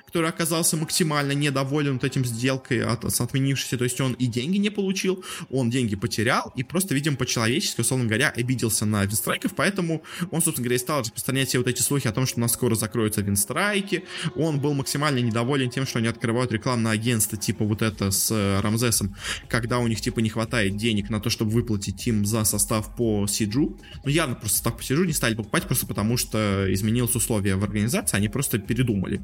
который 0.06 0.30
оказался 0.30 0.78
максимально 0.78 1.32
недоволен 1.32 1.94
вот 1.94 2.04
этим 2.04 2.24
сделкой 2.24 2.82
от, 2.84 3.04
с 3.04 3.20
отменившейся, 3.20 3.76
то 3.76 3.84
есть 3.84 4.00
он 4.00 4.14
и 4.14 4.26
деньги 4.26 4.56
не 4.56 4.70
получил, 4.70 5.22
он 5.50 5.68
деньги 5.68 5.94
потерял, 5.94 6.52
и 6.56 6.62
просто, 6.62 6.94
видимо, 6.94 7.16
по-человечески, 7.16 7.82
условно 7.82 8.06
говоря, 8.06 8.30
обиделся 8.30 8.86
на 8.86 9.04
винстрайков, 9.04 9.54
поэтому 9.54 10.02
он, 10.30 10.40
собственно 10.40 10.64
говоря, 10.64 10.76
и 10.76 10.78
стал 10.78 11.00
распространять 11.00 11.48
все 11.48 11.58
вот 11.58 11.66
эти 11.66 11.82
слухи 11.82 12.08
о 12.08 12.12
том, 12.12 12.26
что 12.26 12.38
у 12.38 12.40
нас 12.40 12.52
скоро 12.52 12.74
закроются 12.76 13.20
винстрайки, 13.20 14.04
он 14.36 14.58
был 14.58 14.72
максимально 14.72 15.18
недоволен 15.18 15.68
тем, 15.68 15.81
что 15.86 15.98
они 15.98 16.08
открывают 16.08 16.52
рекламное 16.52 16.92
агентство, 16.92 17.38
типа 17.38 17.64
вот 17.64 17.82
это 17.82 18.10
с 18.10 18.30
э, 18.30 18.60
Рамзесом, 18.60 19.16
когда 19.48 19.78
у 19.78 19.86
них 19.86 20.00
типа 20.00 20.20
не 20.20 20.28
хватает 20.28 20.76
денег 20.76 21.10
на 21.10 21.20
то, 21.20 21.30
чтобы 21.30 21.50
выплатить 21.52 22.06
им 22.06 22.24
за 22.24 22.44
состав 22.44 22.94
по 22.96 23.26
Сиджу. 23.26 23.78
Ну, 24.04 24.10
явно 24.10 24.34
просто 24.34 24.58
состав 24.58 24.76
по 24.76 24.82
Сиджу 24.82 25.04
не 25.04 25.12
стали 25.12 25.34
покупать 25.34 25.64
просто 25.64 25.86
потому, 25.86 26.16
что 26.16 26.66
изменилось 26.72 27.14
условия 27.14 27.56
в 27.56 27.64
организации, 27.64 28.16
они 28.16 28.28
просто 28.28 28.58
передумали. 28.58 29.20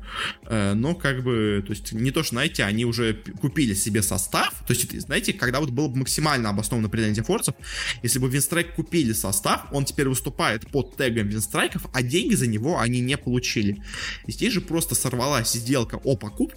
Э, 0.46 0.74
но 0.74 0.94
как 0.94 1.22
бы, 1.22 1.62
то 1.66 1.72
есть 1.72 1.92
не 1.92 2.10
то, 2.10 2.22
что, 2.22 2.34
знаете, 2.34 2.64
они 2.64 2.84
уже 2.84 3.14
купили 3.40 3.74
себе 3.74 4.02
состав, 4.02 4.54
то 4.66 4.72
есть, 4.72 5.00
знаете, 5.00 5.32
когда 5.32 5.60
вот 5.60 5.70
было 5.70 5.88
бы 5.88 5.98
максимально 5.98 6.50
обосновано 6.50 6.88
претензия 6.88 7.24
форцев, 7.24 7.54
если 8.02 8.18
бы 8.18 8.28
Винстрайк 8.28 8.74
купили 8.74 9.12
состав, 9.12 9.66
он 9.72 9.84
теперь 9.84 10.08
выступает 10.08 10.68
под 10.70 10.96
тегом 10.96 11.28
Винстрайков, 11.28 11.86
а 11.92 12.02
деньги 12.02 12.34
за 12.34 12.46
него 12.46 12.78
они 12.78 13.00
не 13.00 13.16
получили. 13.16 13.82
И 14.26 14.32
здесь 14.32 14.52
же 14.52 14.60
просто 14.60 14.94
сорвалась 14.94 15.52
сделка 15.52 16.00
о 16.04 16.16
покупке, 16.16 16.47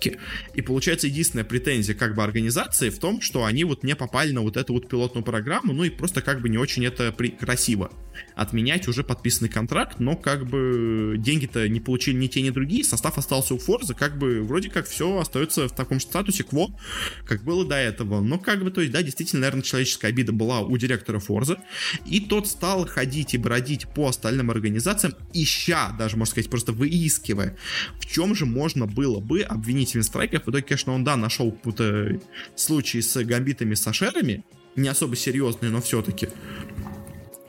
и 0.53 0.61
получается 0.61 1.07
единственная 1.07 1.45
претензия 1.45 1.95
как 1.95 2.15
бы 2.15 2.23
организации 2.23 2.89
в 2.89 2.99
том, 2.99 3.21
что 3.21 3.45
они 3.45 3.63
вот 3.63 3.83
не 3.83 3.95
попали 3.95 4.31
на 4.31 4.41
вот 4.41 4.57
эту 4.57 4.73
вот 4.73 4.87
пилотную 4.87 5.23
программу, 5.23 5.73
ну 5.73 5.83
и 5.83 5.89
просто 5.89 6.21
как 6.21 6.41
бы 6.41 6.49
не 6.49 6.57
очень 6.57 6.85
это 6.85 7.11
при... 7.11 7.29
красиво 7.29 7.91
отменять 8.35 8.87
уже 8.87 9.03
подписанный 9.03 9.49
контракт, 9.49 9.99
но 9.99 10.15
как 10.15 10.45
бы 10.45 11.15
деньги-то 11.17 11.67
не 11.69 11.79
получили 11.79 12.15
ни 12.15 12.27
те, 12.27 12.41
ни 12.41 12.49
другие, 12.49 12.83
состав 12.83 13.17
остался 13.17 13.53
у 13.53 13.57
Форза, 13.57 13.93
как 13.93 14.17
бы 14.17 14.41
вроде 14.41 14.69
как 14.69 14.87
все 14.87 15.19
остается 15.19 15.67
в 15.67 15.75
таком 15.75 15.99
статусе 15.99 16.43
кво, 16.43 16.67
как 17.25 17.43
было 17.43 17.65
до 17.65 17.75
этого. 17.75 18.21
Но 18.21 18.39
как 18.39 18.63
бы, 18.63 18.71
то 18.71 18.81
есть, 18.81 18.93
да, 18.93 19.01
действительно, 19.03 19.41
наверное, 19.41 19.63
человеческая 19.63 20.07
обида 20.07 20.31
была 20.31 20.61
у 20.61 20.77
директора 20.77 21.19
Форза, 21.19 21.59
и 22.05 22.19
тот 22.19 22.47
стал 22.47 22.87
ходить 22.87 23.33
и 23.33 23.37
бродить 23.37 23.87
по 23.87 24.07
остальным 24.07 24.49
организациям, 24.51 25.13
ища, 25.33 25.95
даже, 25.97 26.17
можно 26.17 26.31
сказать, 26.31 26.49
просто 26.49 26.71
выискивая, 26.73 27.57
в 27.99 28.05
чем 28.05 28.35
же 28.35 28.45
можно 28.45 28.87
было 28.87 29.19
бы 29.19 29.41
обвинить 29.41 29.70
Винстрайка. 29.73 30.39
В 30.39 30.47
итоге, 30.49 30.63
конечно, 30.63 30.93
он, 30.93 31.03
да, 31.03 31.15
нашел 31.15 31.51
какой-то 31.51 32.19
случай 32.55 33.01
с 33.01 33.23
гамбитами, 33.23 33.73
с 33.73 33.87
ашерами, 33.87 34.43
не 34.75 34.89
особо 34.89 35.15
серьезные, 35.15 35.71
но 35.71 35.81
все-таки. 35.81 36.29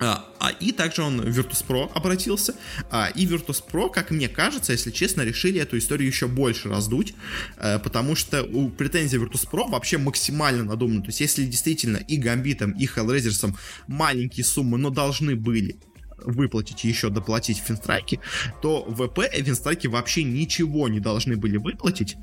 А, 0.01 0.29
а, 0.41 0.51
и 0.51 0.73
также 0.73 1.03
он 1.03 1.21
в 1.21 1.39
Virtus.pro 1.39 1.91
обратился. 1.95 2.57
А, 2.91 3.09
и 3.15 3.25
Virtus.pro, 3.25 3.89
как 3.89 4.11
мне 4.11 4.29
кажется, 4.29 4.73
если 4.73 4.91
честно, 4.91 5.23
решили 5.23 5.61
эту 5.61 5.79
историю 5.79 6.09
еще 6.09 6.27
больше 6.27 6.69
раздуть, 6.69 7.15
а, 7.57 7.79
потому 7.79 8.17
что 8.17 8.43
у 8.43 8.69
претензий 8.69 9.19
Virtus.pro 9.19 9.71
вообще 9.71 9.99
максимально 9.99 10.65
надуманы. 10.65 11.03
То 11.03 11.09
есть, 11.09 11.21
если 11.21 11.45
действительно 11.45 11.99
и 11.99 12.17
Гамбитом, 12.17 12.73
и 12.73 12.87
Hellraisers'ом 12.87 13.55
маленькие 13.87 14.45
суммы, 14.45 14.77
но 14.77 14.91
должны 14.91 15.37
были 15.37 15.77
выплатить 16.25 16.85
и 16.85 16.89
еще 16.89 17.11
доплатить 17.11 17.59
Финстрайки, 17.59 18.21
то 18.61 18.85
ВП 18.85 19.21
Финстрайки 19.33 19.87
вообще 19.87 20.25
ничего 20.25 20.89
не 20.89 21.01
должны 21.01 21.37
были 21.37 21.57
выплатить, 21.57 22.17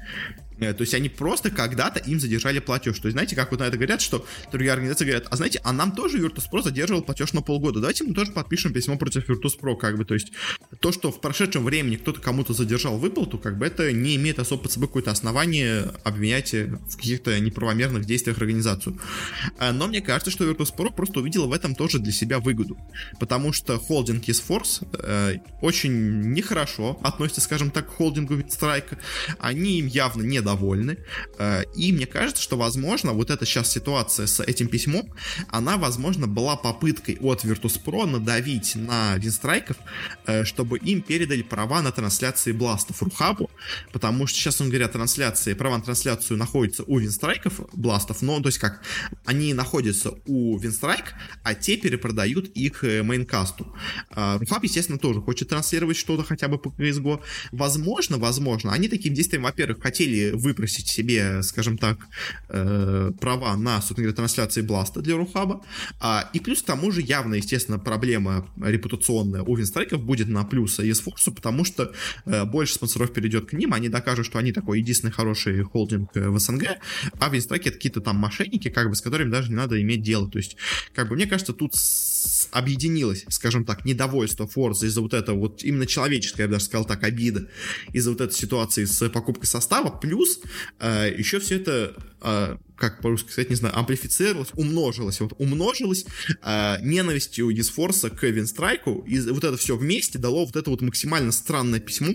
то 0.60 0.82
есть 0.82 0.94
они 0.94 1.10
просто 1.10 1.50
когда-то 1.50 2.00
им 2.00 2.20
задержали 2.20 2.60
платеж. 2.60 3.00
То 3.00 3.08
есть, 3.08 3.14
знаете, 3.14 3.36
как 3.36 3.52
вот 3.52 3.60
на 3.60 3.64
это 3.64 3.78
говорят, 3.78 4.02
что 4.02 4.26
другие 4.52 4.72
организации 4.72 5.06
говорят, 5.06 5.28
а 5.30 5.36
знаете, 5.36 5.60
а 5.64 5.74
нам 5.74 5.94
тоже 5.94 6.20
Virtus.pro 6.20 6.62
задерживал 6.62 7.02
платеж 7.02 7.34
на 7.34 7.42
полгода. 7.42 7.80
Давайте 7.80 8.04
мы 8.04 8.14
тоже 8.14 8.32
подпишем 8.32 8.74
письмо 8.74 8.98
против 8.98 9.30
Virtus.pro, 9.30 9.76
как 9.76 9.98
бы. 9.98 10.06
То 10.06 10.14
есть 10.14 10.32
то, 10.80 10.92
что 10.92 11.12
в 11.12 11.22
прошедшем 11.22 11.64
времени 11.64 11.96
кто-то 11.96 12.22
кому-то 12.22 12.54
задержал 12.54 12.98
выплату, 12.98 13.38
как 13.38 13.58
бы 13.58 13.66
это 13.66 13.92
не 13.92 14.16
имеет 14.16 14.40
особо 14.40 14.64
под 14.64 14.72
собой 14.72 14.88
какое-то 14.88 15.12
основание 15.12 15.92
обвинять 16.04 16.54
в 16.54 16.96
каких-то 16.96 17.40
неправомерных 17.40 18.06
действиях 18.06 18.38
организацию. 18.38 19.00
Э, 19.60 19.72
но 19.72 19.88
мне 19.88 20.02
кажется, 20.02 20.32
что 20.32 20.50
Virtus.pro 20.50 20.94
просто 20.94 21.20
увидела 21.20 21.48
в 21.48 21.54
этом 21.54 21.76
тоже 21.76 22.00
для 22.00 22.12
себя 22.12 22.40
выгоду. 22.40 22.78
Потому 23.20 23.54
что 23.54 23.78
холдинг 23.80 24.28
из 24.28 24.42
Force 24.42 24.86
э, 24.94 25.38
очень 25.62 26.32
нехорошо 26.34 27.00
относится, 27.04 27.42
скажем 27.42 27.72
так, 27.72 27.88
к 27.88 27.92
холдингу 27.92 28.36
Strike. 28.36 28.98
Они 29.40 29.80
им 29.80 29.88
явно 29.88 30.24
не 30.24 30.42
недовольны. 30.50 30.98
Э, 31.38 31.64
и 31.76 31.92
мне 31.92 32.06
кажется, 32.06 32.42
что, 32.42 32.58
возможно, 32.58 33.14
вот 33.14 33.30
эта 33.30 33.46
сейчас 33.46 33.72
ситуация 33.72 34.28
с 34.28 34.44
этим 34.44 34.68
письмом, 34.68 35.14
она, 35.50 35.78
возможно, 35.78 36.28
была 36.28 36.56
попыткой 36.56 37.18
от 37.22 37.44
Virtus.pro 37.44 38.06
надавить 38.06 38.76
на 38.76 39.16
винстрайков, 39.18 39.78
э, 40.26 40.44
чтобы 40.44 40.78
им 40.78 41.02
передали 41.02 41.42
права 41.42 41.82
на 41.82 41.92
трансляции 41.92 42.52
бластов 42.52 43.02
Рухабу, 43.02 43.50
потому 43.92 44.28
что 44.28 44.38
сейчас, 44.38 44.62
он 44.62 44.70
говорят, 44.70 44.94
трансляции, 44.94 45.54
права 45.54 45.78
на 45.78 45.84
трансляцию 45.84 46.38
находятся 46.38 46.84
у 46.88 47.00
винстрайков 47.00 47.60
бластов, 47.74 48.22
но, 48.22 48.40
то 48.40 48.50
есть 48.50 48.58
как, 48.58 48.82
они 49.26 49.54
находятся 49.54 50.12
у 50.26 50.58
Винстрайк, 50.58 51.14
а 51.44 51.54
те 51.54 51.78
перепродают 51.78 52.48
их 52.48 52.84
мейнкасту. 52.84 53.76
Рухаб, 54.10 54.64
естественно, 54.64 54.98
тоже 54.98 55.22
хочет 55.22 55.50
транслировать 55.50 55.98
что-то 55.98 56.24
хотя 56.24 56.48
бы 56.48 56.58
по 56.58 56.70
CSGO. 56.70 57.22
Возможно, 57.52 58.18
возможно, 58.18 58.74
они 58.74 58.88
таким 58.88 59.14
действием, 59.14 59.44
во-первых, 59.44 59.82
хотели 59.82 60.32
выпросить 60.40 60.88
себе, 60.88 61.44
скажем 61.44 61.78
так, 61.78 61.98
э, 62.50 63.12
права 63.20 63.56
на, 63.56 63.78
собственно 63.78 64.04
говоря, 64.04 64.16
трансляции 64.16 64.62
Бласта 64.62 65.02
для 65.02 65.16
Рухаба, 65.16 65.64
а, 66.00 66.30
и 66.34 66.40
плюс 66.40 66.62
к 66.62 66.66
тому 66.66 66.92
же 66.92 67.02
явно, 67.02 67.36
естественно, 67.36 67.80
проблема 67.80 68.48
репутационная 68.62 69.44
у 69.44 69.56
Винстрайков 69.56 70.04
будет 70.04 70.28
на 70.28 70.44
плюс 70.44 70.80
ESForce, 70.80 71.34
потому 71.34 71.66
что 71.66 71.94
э, 72.26 72.46
больше 72.46 72.76
спонсоров 72.76 73.14
перейдет 73.14 73.50
к 73.50 73.54
ним, 73.54 73.74
они 73.74 73.90
докажут, 73.90 74.26
что 74.26 74.40
они 74.40 74.52
такой 74.52 74.80
единственный 74.80 75.12
хороший 75.12 75.64
холдинг 75.64 76.10
э, 76.16 76.30
в 76.30 76.40
СНГ, 76.40 76.78
а 77.20 77.30
Винстрайки 77.30 77.70
это 77.70 77.78
какие-то 77.78 78.02
там 78.02 78.18
мошенники, 78.18 78.70
как 78.70 78.90
бы, 78.90 78.96
с 78.96 79.02
которыми 79.02 79.30
даже 79.30 79.50
не 79.50 79.56
надо 79.56 79.82
иметь 79.82 80.02
дело. 80.02 80.30
То 80.30 80.38
есть, 80.38 80.58
как 80.94 81.10
бы, 81.10 81.16
мне 81.16 81.28
кажется, 81.28 81.54
тут 81.54 81.74
объединилось, 82.52 83.26
скажем 83.30 83.66
так, 83.66 83.86
недовольство 83.86 84.46
Forza 84.46 84.86
из-за 84.86 85.02
вот 85.02 85.14
этого 85.14 85.38
вот 85.38 85.64
именно 85.64 85.86
человеческое, 85.86 86.44
я 86.44 86.48
бы 86.48 86.54
даже 86.54 86.66
сказал 86.66 86.86
так, 86.86 87.04
обида 87.04 87.48
из-за 87.94 88.12
вот 88.12 88.22
этой 88.22 88.34
ситуации 88.34 88.86
с 88.86 89.10
покупкой 89.10 89.48
состава, 89.48 89.90
плюс 89.90 90.29
э, 90.80 91.14
еще 91.18 91.40
все 91.40 91.58
это 91.58 91.96
э, 92.22 92.58
как 92.80 93.02
по-русски 93.02 93.32
сказать, 93.32 93.50
не 93.50 93.56
знаю, 93.56 93.78
амплифицировалось, 93.78 94.50
умножилось, 94.54 95.20
вот 95.20 95.34
умножилось 95.38 96.06
э, 96.42 96.78
ненавистью 96.82 97.52
Дисфорса 97.52 98.10
к 98.10 98.24
Винстрайку, 98.24 99.04
и 99.08 99.20
вот 99.20 99.44
это 99.44 99.58
все 99.58 99.76
вместе 99.76 100.18
дало 100.18 100.46
вот 100.46 100.56
это 100.56 100.70
вот 100.70 100.82
максимально 100.82 101.32
странное 101.32 101.80
письмо, 101.80 102.14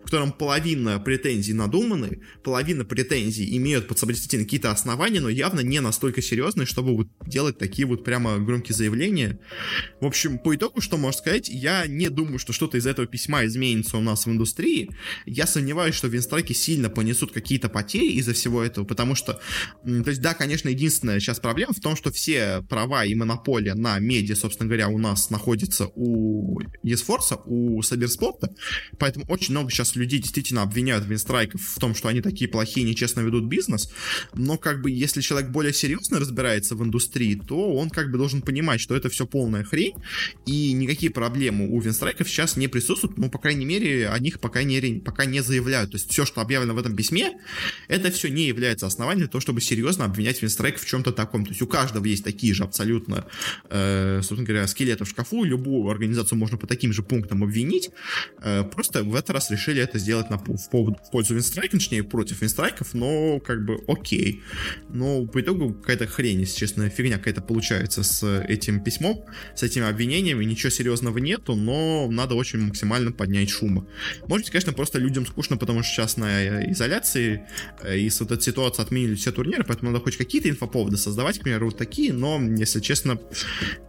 в 0.00 0.04
котором 0.04 0.32
половина 0.32 1.00
претензий 1.00 1.54
надуманы, 1.54 2.20
половина 2.44 2.84
претензий 2.84 3.56
имеют 3.56 3.88
под 3.88 3.98
собой 3.98 4.14
действительно 4.14 4.44
какие-то 4.44 4.70
основания, 4.70 5.20
но 5.20 5.28
явно 5.28 5.60
не 5.60 5.80
настолько 5.80 6.20
серьезные, 6.20 6.66
чтобы 6.66 6.94
вот 6.94 7.08
делать 7.26 7.58
такие 7.58 7.86
вот 7.86 8.04
прямо 8.04 8.38
громкие 8.38 8.76
заявления. 8.76 9.38
В 10.00 10.06
общем, 10.06 10.38
по 10.38 10.54
итогу, 10.54 10.80
что 10.80 10.98
можно 10.98 11.18
сказать, 11.18 11.48
я 11.48 11.86
не 11.86 12.10
думаю, 12.10 12.38
что 12.38 12.52
что-то 12.52 12.76
из 12.76 12.86
этого 12.86 13.06
письма 13.06 13.46
изменится 13.46 13.96
у 13.96 14.00
нас 14.00 14.26
в 14.26 14.30
индустрии. 14.30 14.90
Я 15.24 15.46
сомневаюсь, 15.46 15.94
что 15.94 16.08
Винстрайки 16.08 16.52
сильно 16.52 16.90
понесут 16.90 17.32
какие-то 17.32 17.68
потери 17.68 18.12
из-за 18.12 18.34
всего 18.34 18.62
этого, 18.62 18.84
потому 18.84 19.14
что 19.14 19.40
то 19.84 20.10
есть, 20.10 20.20
да, 20.20 20.34
конечно, 20.34 20.68
единственная 20.68 21.20
сейчас 21.20 21.40
проблема 21.40 21.72
в 21.72 21.80
том, 21.80 21.96
что 21.96 22.10
все 22.10 22.62
права 22.68 23.04
и 23.04 23.14
монополия 23.14 23.74
на 23.74 23.98
медиа, 23.98 24.36
собственно 24.36 24.68
говоря, 24.68 24.88
у 24.88 24.98
нас 24.98 25.30
находятся 25.30 25.88
у 25.94 26.60
eSforce, 26.84 27.40
у 27.46 27.82
Саберспорта, 27.82 28.54
поэтому 28.98 29.26
очень 29.28 29.52
много 29.52 29.70
сейчас 29.70 29.96
людей 29.96 30.20
действительно 30.20 30.62
обвиняют 30.62 31.06
Винстрайков 31.06 31.60
в 31.60 31.78
том, 31.78 31.94
что 31.94 32.08
они 32.08 32.20
такие 32.20 32.48
плохие, 32.50 32.86
нечестно 32.86 33.20
ведут 33.20 33.44
бизнес, 33.44 33.92
но 34.34 34.58
как 34.58 34.82
бы 34.82 34.90
если 34.90 35.20
человек 35.20 35.50
более 35.50 35.72
серьезно 35.72 36.18
разбирается 36.18 36.76
в 36.76 36.82
индустрии, 36.82 37.34
то 37.34 37.74
он 37.74 37.90
как 37.90 38.10
бы 38.10 38.18
должен 38.18 38.42
понимать, 38.42 38.80
что 38.80 38.94
это 38.94 39.08
все 39.08 39.26
полная 39.26 39.64
хрень, 39.64 39.94
и 40.46 40.72
никакие 40.72 41.10
проблемы 41.12 41.68
у 41.68 41.80
Винстрайков 41.80 42.28
сейчас 42.28 42.56
не 42.56 42.68
присутствуют, 42.68 43.18
ну, 43.18 43.30
по 43.30 43.38
крайней 43.38 43.64
мере, 43.64 44.08
о 44.08 44.18
них 44.18 44.40
пока 44.40 44.62
не, 44.62 45.00
пока 45.00 45.24
не 45.24 45.42
заявляют. 45.42 45.90
То 45.90 45.96
есть 45.96 46.10
все, 46.10 46.24
что 46.24 46.40
объявлено 46.40 46.74
в 46.74 46.78
этом 46.78 46.96
письме, 46.96 47.32
это 47.88 48.10
все 48.10 48.28
не 48.28 48.46
является 48.46 48.86
основанием 48.86 49.28
того, 49.32 49.40
чтобы 49.40 49.60
серьезно 49.60 50.04
обвинять 50.04 50.42
Винстрайк 50.42 50.78
в 50.78 50.86
чем-то 50.86 51.12
таком. 51.12 51.44
То 51.44 51.50
есть 51.50 51.62
у 51.62 51.66
каждого 51.66 52.04
есть 52.04 52.24
такие 52.24 52.54
же 52.54 52.64
абсолютно, 52.64 53.26
э, 53.70 54.20
собственно 54.22 54.44
говоря, 54.44 54.66
скелеты 54.66 55.04
в 55.04 55.08
шкафу. 55.08 55.44
Любую 55.44 55.90
организацию 55.90 56.38
можно 56.38 56.58
по 56.58 56.66
таким 56.66 56.92
же 56.92 57.02
пунктам 57.02 57.42
обвинить. 57.42 57.90
Э, 58.42 58.62
просто 58.64 59.02
в 59.02 59.14
этот 59.14 59.30
раз 59.30 59.50
решили 59.50 59.82
это 59.82 59.98
сделать 59.98 60.30
на, 60.30 60.38
в, 60.38 60.70
поводу, 60.70 60.98
в 61.06 61.10
пользу 61.10 61.34
Винстрайка, 61.34 61.76
точнее, 61.76 62.04
против 62.04 62.40
Винстрайков, 62.42 62.94
но 62.94 63.40
как 63.40 63.64
бы 63.64 63.82
окей. 63.88 64.42
Но 64.88 65.26
по 65.26 65.40
итогу 65.40 65.74
какая-то 65.74 66.06
хрень, 66.06 66.40
если 66.40 66.58
честно, 66.58 66.88
фигня 66.88 67.18
какая-то 67.18 67.42
получается 67.42 68.02
с 68.02 68.42
этим 68.48 68.82
письмом, 68.84 69.24
с 69.54 69.62
этими 69.62 69.88
обвинениями. 69.88 70.44
Ничего 70.44 70.70
серьезного 70.70 71.18
нету, 71.18 71.54
но 71.54 72.08
надо 72.10 72.34
очень 72.34 72.60
максимально 72.60 73.12
поднять 73.12 73.50
шума. 73.50 73.86
Может 74.26 74.46
быть, 74.46 74.50
конечно, 74.50 74.72
просто 74.72 74.98
людям 74.98 75.26
скучно, 75.26 75.56
потому 75.56 75.82
что 75.82 75.92
сейчас 75.94 76.16
на 76.16 76.70
изоляции 76.70 77.46
э, 77.82 77.98
и 77.98 78.10
вот 78.20 78.30
этой 78.30 78.42
ситуацией 78.42 78.84
отменили 78.84 79.14
все 79.22 79.32
турниры, 79.32 79.64
поэтому 79.64 79.90
надо 79.90 80.04
хоть 80.04 80.16
какие-то 80.16 80.50
инфоповоды 80.50 80.96
создавать, 80.96 81.38
к 81.38 81.42
примеру, 81.42 81.66
вот 81.66 81.78
такие, 81.78 82.12
но, 82.12 82.40
если 82.40 82.80
честно, 82.80 83.18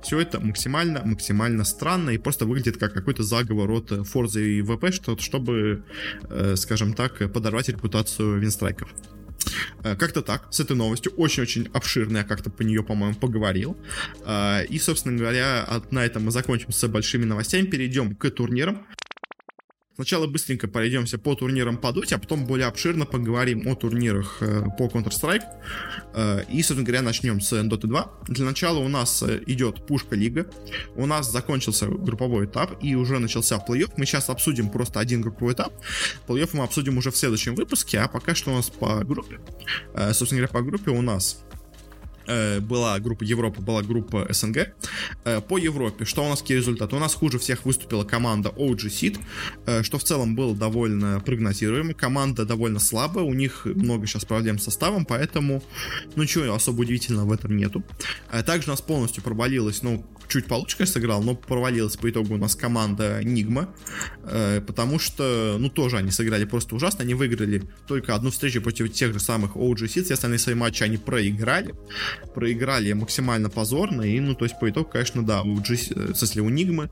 все 0.01 0.19
это 0.19 0.39
максимально, 0.39 1.01
максимально 1.03 1.63
странно 1.65 2.11
и 2.11 2.17
просто 2.17 2.45
выглядит 2.45 2.77
как 2.77 2.93
какой-то 2.93 3.23
заговор 3.23 3.71
от 3.71 3.91
Forza 3.91 4.41
и 4.41 4.61
VP, 4.61 4.91
что, 4.91 5.17
чтобы, 5.17 5.83
э, 6.29 6.55
скажем 6.55 6.93
так, 6.93 7.31
подорвать 7.33 7.69
репутацию 7.69 8.39
винстрайков. 8.39 8.89
Э, 9.83 9.95
как-то 9.95 10.21
так, 10.21 10.47
с 10.51 10.59
этой 10.59 10.75
новостью, 10.75 11.11
очень-очень 11.17 11.69
обширно, 11.73 12.19
я 12.19 12.23
как-то 12.23 12.49
по 12.49 12.61
нее, 12.61 12.83
по-моему, 12.83 13.15
поговорил. 13.15 13.77
Э, 14.25 14.65
и, 14.65 14.79
собственно 14.79 15.17
говоря, 15.17 15.67
на 15.91 16.05
этом 16.05 16.25
мы 16.25 16.31
закончим 16.31 16.71
с 16.71 16.87
большими 16.87 17.25
новостями, 17.25 17.65
перейдем 17.65 18.15
к 18.15 18.29
турнирам. 18.29 18.85
Сначала 19.95 20.25
быстренько 20.25 20.67
пройдемся 20.67 21.19
по 21.19 21.35
турнирам 21.35 21.77
по 21.77 21.91
Доте, 21.91 22.15
а 22.15 22.17
потом 22.17 22.45
более 22.45 22.65
обширно 22.67 23.05
поговорим 23.05 23.67
о 23.67 23.75
турнирах 23.75 24.37
э, 24.41 24.63
по 24.75 24.87
Counter-Strike. 24.87 25.43
Э, 26.15 26.43
и, 26.49 26.63
собственно 26.63 26.83
говоря, 26.83 27.03
начнем 27.03 27.39
с 27.39 27.53
Dota 27.53 27.85
2. 27.85 28.11
Для 28.29 28.45
начала 28.45 28.79
у 28.79 28.87
нас 28.87 29.21
э, 29.21 29.41
идет 29.45 29.85
Пушка 29.85 30.15
Лига. 30.15 30.47
У 30.95 31.05
нас 31.05 31.31
закончился 31.31 31.87
групповой 31.87 32.45
этап 32.45 32.83
и 32.83 32.95
уже 32.95 33.19
начался 33.19 33.57
плей-офф. 33.57 33.91
Мы 33.97 34.07
сейчас 34.07 34.29
обсудим 34.29 34.69
просто 34.69 34.99
один 34.99 35.21
групповой 35.21 35.53
этап. 35.53 35.73
Плей-офф 36.27 36.49
мы 36.53 36.63
обсудим 36.63 36.97
уже 36.97 37.11
в 37.11 37.17
следующем 37.17 37.53
выпуске, 37.53 37.99
а 37.99 38.07
пока 38.07 38.33
что 38.33 38.51
у 38.51 38.55
нас 38.55 38.71
по 38.71 39.03
группе. 39.03 39.39
Собственно 40.13 40.41
говоря, 40.41 40.47
по 40.47 40.61
группе 40.63 40.89
у 40.89 41.01
нас 41.03 41.43
была 42.59 42.99
группа 42.99 43.23
Европа, 43.23 43.61
была 43.61 43.81
группа 43.81 44.27
СНГ. 44.29 44.73
Э, 45.25 45.41
по 45.41 45.57
Европе, 45.57 46.05
что 46.05 46.25
у 46.25 46.29
нас 46.29 46.41
какие 46.41 46.57
результаты? 46.57 46.95
У 46.95 46.99
нас 46.99 47.13
хуже 47.13 47.39
всех 47.39 47.65
выступила 47.65 48.03
команда 48.03 48.49
OG 48.49 48.87
Seed, 48.87 49.19
э, 49.65 49.83
что 49.83 49.97
в 49.97 50.03
целом 50.03 50.35
было 50.35 50.55
довольно 50.55 51.21
прогнозируемо. 51.25 51.93
Команда 51.93 52.45
довольно 52.45 52.79
слабая, 52.79 53.25
у 53.25 53.33
них 53.33 53.65
много 53.65 54.07
сейчас 54.07 54.25
проблем 54.25 54.59
с 54.59 54.63
составом, 54.63 55.05
поэтому 55.05 55.63
ну 56.15 56.23
ничего 56.23 56.53
особо 56.53 56.81
удивительного 56.81 57.27
в 57.27 57.31
этом 57.31 57.55
нету. 57.55 57.83
Также 58.45 58.69
у 58.69 58.71
нас 58.71 58.81
полностью 58.81 59.23
провалилась, 59.23 59.81
ну, 59.83 60.05
чуть 60.27 60.47
получше, 60.47 60.77
конечно, 60.77 60.93
сыграл, 60.93 61.23
но 61.23 61.35
провалилась 61.35 61.97
по 61.97 62.09
итогу 62.09 62.35
у 62.35 62.37
нас 62.37 62.55
команда 62.55 63.23
Нигма, 63.23 63.73
потому 64.67 64.99
что, 64.99 65.57
ну, 65.59 65.69
тоже 65.69 65.97
они 65.97 66.11
сыграли 66.11 66.45
просто 66.45 66.75
ужасно, 66.75 67.03
они 67.03 67.13
выиграли 67.13 67.63
только 67.87 68.15
одну 68.15 68.31
встречу 68.31 68.61
против 68.61 68.91
тех 68.91 69.13
же 69.13 69.19
самых 69.19 69.55
OG 69.55 69.85
Seed, 69.85 70.03
все 70.03 70.13
остальные 70.13 70.39
свои 70.39 70.55
матчи 70.55 70.83
они 70.83 70.97
проиграли. 70.97 71.73
Проиграли 72.33 72.93
максимально 72.93 73.49
позорно, 73.49 74.01
и, 74.01 74.19
ну, 74.19 74.35
то 74.35 74.45
есть, 74.45 74.59
по 74.59 74.69
итогу, 74.69 74.89
конечно, 74.89 75.25
да, 75.25 75.41
у 75.41 75.55
G, 75.55 75.75
э, 75.75 76.11
в 76.13 76.15
смысле, 76.15 76.41
у 76.41 76.49
Нигмы 76.49 76.89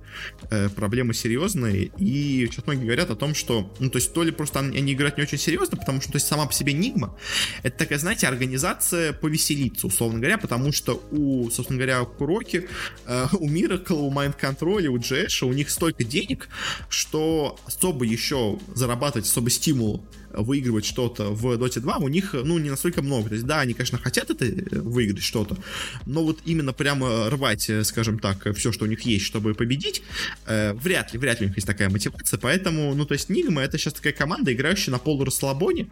э, 0.49 0.69
проблемы 0.69 1.13
серьезные, 1.13 1.91
и 1.97 2.47
сейчас 2.49 2.65
многие 2.65 2.85
говорят 2.85 3.09
о 3.09 3.15
том, 3.15 3.35
что, 3.35 3.73
ну, 3.79 3.89
то 3.89 3.97
есть, 3.97 4.13
то 4.13 4.23
ли 4.23 4.31
просто 4.31 4.59
они 4.59 4.93
играют 4.93 5.17
не 5.17 5.23
очень 5.23 5.37
серьезно, 5.37 5.77
потому 5.77 6.01
что, 6.01 6.11
то 6.11 6.15
есть, 6.17 6.27
сама 6.27 6.45
по 6.45 6.53
себе 6.53 6.73
Нигма, 6.73 7.17
это 7.63 7.77
такая, 7.77 7.99
знаете, 7.99 8.27
организация 8.27 9.13
повеселиться, 9.13 9.87
условно 9.87 10.19
говоря, 10.19 10.37
потому 10.37 10.71
что 10.71 11.03
у, 11.11 11.49
собственно 11.49 11.77
говоря, 11.77 12.03
Куроки, 12.03 12.67
э, 13.05 13.20
у 13.39 13.49
Miracle, 13.49 13.93
у 13.93 14.11
Mind 14.11 14.35
Control, 14.39 14.85
у 14.87 14.97
Джеша, 14.97 15.45
у 15.45 15.53
них 15.53 15.69
столько 15.69 16.03
денег, 16.03 16.49
что 16.89 17.59
особо 17.65 18.05
еще 18.05 18.59
зарабатывать, 18.73 19.27
особо 19.27 19.49
стимул 19.49 20.03
выигрывать 20.33 20.85
что-то 20.85 21.29
в 21.29 21.53
Dota 21.53 21.79
2, 21.79 21.97
у 21.97 22.07
них, 22.07 22.33
ну, 22.33 22.57
не 22.59 22.69
настолько 22.69 23.01
много. 23.01 23.29
То 23.29 23.35
есть, 23.35 23.45
да, 23.45 23.61
они, 23.61 23.73
конечно, 23.73 23.97
хотят 23.97 24.29
это 24.29 24.45
э, 24.45 24.79
выиграть 24.79 25.23
что-то, 25.23 25.57
но 26.05 26.23
вот 26.23 26.39
именно 26.45 26.73
прямо 26.73 27.29
рвать, 27.29 27.69
э, 27.69 27.83
скажем 27.83 28.19
так, 28.19 28.55
все, 28.55 28.71
что 28.71 28.85
у 28.85 28.87
них 28.87 29.01
есть, 29.01 29.25
чтобы 29.25 29.53
победить, 29.53 30.03
э, 30.45 30.73
вряд 30.73 31.13
ли, 31.13 31.19
вряд 31.19 31.39
ли 31.39 31.45
у 31.45 31.49
них 31.49 31.57
есть 31.57 31.67
такая 31.67 31.89
мотивация, 31.89 32.37
поэтому, 32.39 32.93
ну, 32.95 33.05
то 33.05 33.13
есть, 33.13 33.29
Нигма 33.29 33.61
это 33.61 33.77
сейчас 33.77 33.93
такая 33.93 34.13
команда, 34.13 34.53
играющая 34.53 34.91
на 34.91 34.99
полурасслабоне, 34.99 35.87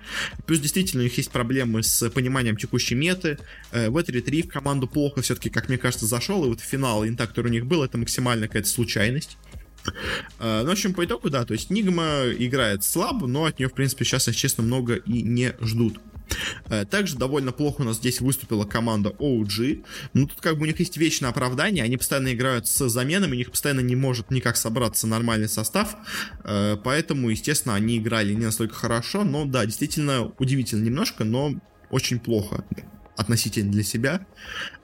плюс 0.45 0.59
действительно 0.59 1.01
у 1.01 1.05
них 1.05 1.17
есть 1.17 1.31
проблемы 1.31 1.83
с 1.83 2.09
пониманием 2.09 2.57
текущей 2.57 2.95
меты, 2.95 3.37
э, 3.71 3.89
в 3.89 3.97
этой 3.97 4.21
3 4.21 4.43
в 4.43 4.49
команду 4.49 4.87
плохо 4.87 5.21
все-таки, 5.21 5.49
как 5.49 5.69
мне 5.69 5.77
кажется, 5.77 6.05
зашел, 6.05 6.45
и 6.45 6.49
вот 6.49 6.59
финал 6.59 7.05
интак, 7.05 7.29
который 7.29 7.47
у 7.47 7.51
них 7.51 7.65
был, 7.65 7.83
это 7.83 7.97
максимально 7.97 8.47
какая-то 8.47 8.69
случайность. 8.69 9.37
Э, 10.39 10.61
ну, 10.61 10.69
в 10.69 10.71
общем, 10.71 10.93
по 10.93 11.05
итогу, 11.05 11.29
да, 11.29 11.45
то 11.45 11.53
есть 11.53 11.69
Нигма 11.69 12.25
играет 12.37 12.83
слабо, 12.83 13.27
но 13.27 13.45
от 13.45 13.59
нее, 13.59 13.69
в 13.69 13.73
принципе, 13.73 14.05
сейчас, 14.05 14.27
если 14.27 14.39
честно, 14.39 14.63
много 14.63 14.95
и 14.95 15.21
не 15.21 15.55
ждут. 15.61 15.99
Э, 16.69 16.85
также 16.85 17.17
довольно 17.17 17.51
плохо 17.51 17.81
у 17.81 17.83
нас 17.83 17.97
здесь 17.97 18.21
выступила 18.21 18.65
команда 18.65 19.09
OG. 19.09 19.83
Ну, 20.13 20.27
тут 20.27 20.41
как 20.41 20.57
бы 20.57 20.63
у 20.63 20.65
них 20.65 20.79
есть 20.79 20.97
вечное 20.97 21.29
оправдание, 21.29 21.83
они 21.83 21.97
постоянно 21.97 22.33
играют 22.33 22.67
с 22.67 22.89
заменами, 22.89 23.33
у 23.33 23.37
них 23.37 23.51
постоянно 23.51 23.81
не 23.81 23.95
может 23.95 24.31
никак 24.31 24.57
собраться 24.57 25.07
нормальный 25.07 25.49
состав, 25.49 25.95
э, 26.43 26.77
поэтому, 26.83 27.29
естественно, 27.29 27.75
они 27.75 27.97
играли 27.97 28.33
не 28.33 28.45
настолько 28.45 28.75
хорошо, 28.75 29.23
но 29.23 29.45
да, 29.45 29.65
действительно 29.65 30.31
удивительно 30.37 30.83
немножко, 30.83 31.23
но 31.23 31.53
очень 31.89 32.19
плохо 32.19 32.63
относительно 33.19 33.69
для 33.69 33.83
себя, 33.83 34.25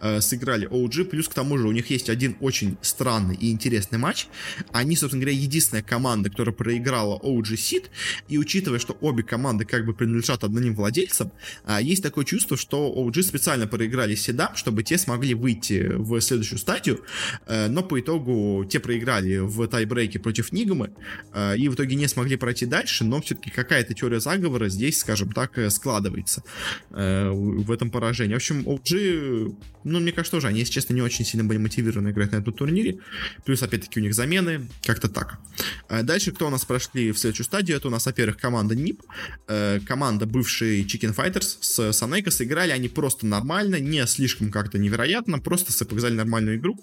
э, 0.02 0.20
сыграли 0.20 0.68
OG, 0.68 1.06
плюс 1.06 1.30
к 1.30 1.34
тому 1.34 1.58
же 1.58 1.68
у 1.70 1.72
них 1.72 1.90
есть 1.90 2.10
один 2.10 2.36
очень 2.42 2.78
странный 2.82 3.36
и 3.36 3.50
интересный 3.50 3.98
матч. 3.98 4.28
Они, 4.74 4.98
собственно 4.98 5.22
говоря, 5.22 5.38
единственная 5.38 5.84
команда, 5.84 6.30
которая 6.30 6.54
проиграла 6.54 7.18
OG 7.18 7.54
Seed, 7.56 7.86
и 8.28 8.38
учитывая, 8.38 8.80
что 8.80 8.98
обе 9.00 9.24
команды 9.24 9.64
как 9.64 9.86
бы 9.86 9.94
принадлежат 9.94 10.44
одним 10.44 10.76
владельцам, 10.76 11.32
э, 11.66 11.80
есть 11.82 12.04
такое 12.04 12.26
чувство, 12.26 12.58
что 12.58 12.94
OG 12.94 13.24
специально 13.24 13.68
проиграли 13.68 14.16
Седам, 14.16 14.54
чтобы 14.56 14.84
те 14.84 14.98
смогли 14.98 15.34
выйти 15.34 15.94
в 15.96 16.20
следующую 16.20 16.60
стадию, 16.60 17.06
э, 17.48 17.68
но 17.70 17.84
по 17.84 17.98
итогу 18.02 18.66
те 18.70 18.82
проиграли 18.82 19.38
в 19.38 19.66
тайбрейке 19.68 20.20
против 20.20 20.52
Нигмы, 20.52 20.92
э, 21.34 21.58
и 21.58 21.70
в 21.70 21.76
итоге 21.76 21.96
не 21.96 22.08
смогли 22.08 22.36
пройти 22.36 22.66
дальше, 22.66 23.06
но 23.06 23.22
все-таки 23.22 23.50
какая-то 23.50 23.94
теория 23.94 24.20
заговора 24.20 24.68
здесь, 24.68 25.00
скажем 25.00 25.32
так, 25.32 25.58
э, 25.58 25.70
складывается 25.70 26.44
э, 26.92 27.30
в 27.30 27.72
этом 27.72 27.90
поражении 27.90 28.25
поражение. 28.26 28.36
В 28.36 28.38
общем, 28.38 28.68
OG, 28.68 29.56
ну, 29.84 30.00
мне 30.00 30.12
кажется, 30.12 30.38
тоже 30.38 30.48
они, 30.48 30.60
если 30.60 30.74
честно, 30.74 30.94
не 30.94 31.02
очень 31.02 31.26
сильно 31.26 31.44
были 31.44 31.60
мотивированы 31.60 32.10
играть 32.10 32.32
на 32.32 32.38
этом 32.38 32.54
турнире. 32.54 32.98
Плюс, 33.46 33.62
опять-таки, 33.62 34.00
у 34.00 34.04
них 34.04 34.14
замены. 34.14 34.68
Как-то 34.84 35.08
так. 35.08 35.40
А 35.88 36.02
дальше, 36.04 36.32
кто 36.32 36.48
у 36.48 36.50
нас 36.50 36.66
прошли 36.66 37.12
в 37.12 37.20
следующую 37.20 37.46
стадию, 37.46 37.78
это 37.78 37.88
у 37.88 37.92
нас, 37.92 38.06
во-первых, 38.06 38.38
команда 38.38 38.76
NIP. 38.76 39.00
Э, 39.48 39.80
команда 39.86 40.26
бывший 40.26 40.84
Chicken 40.84 41.16
Fighters 41.16 41.58
с 41.62 41.94
Санейко 41.94 42.32
сыграли 42.32 42.72
они 42.72 42.90
просто 42.90 43.26
нормально, 43.26 43.80
не 43.80 44.06
слишком 44.08 44.52
как-то 44.52 44.78
невероятно, 44.78 45.40
просто 45.40 45.86
показали 45.86 46.16
нормальную 46.16 46.58
игру. 46.58 46.78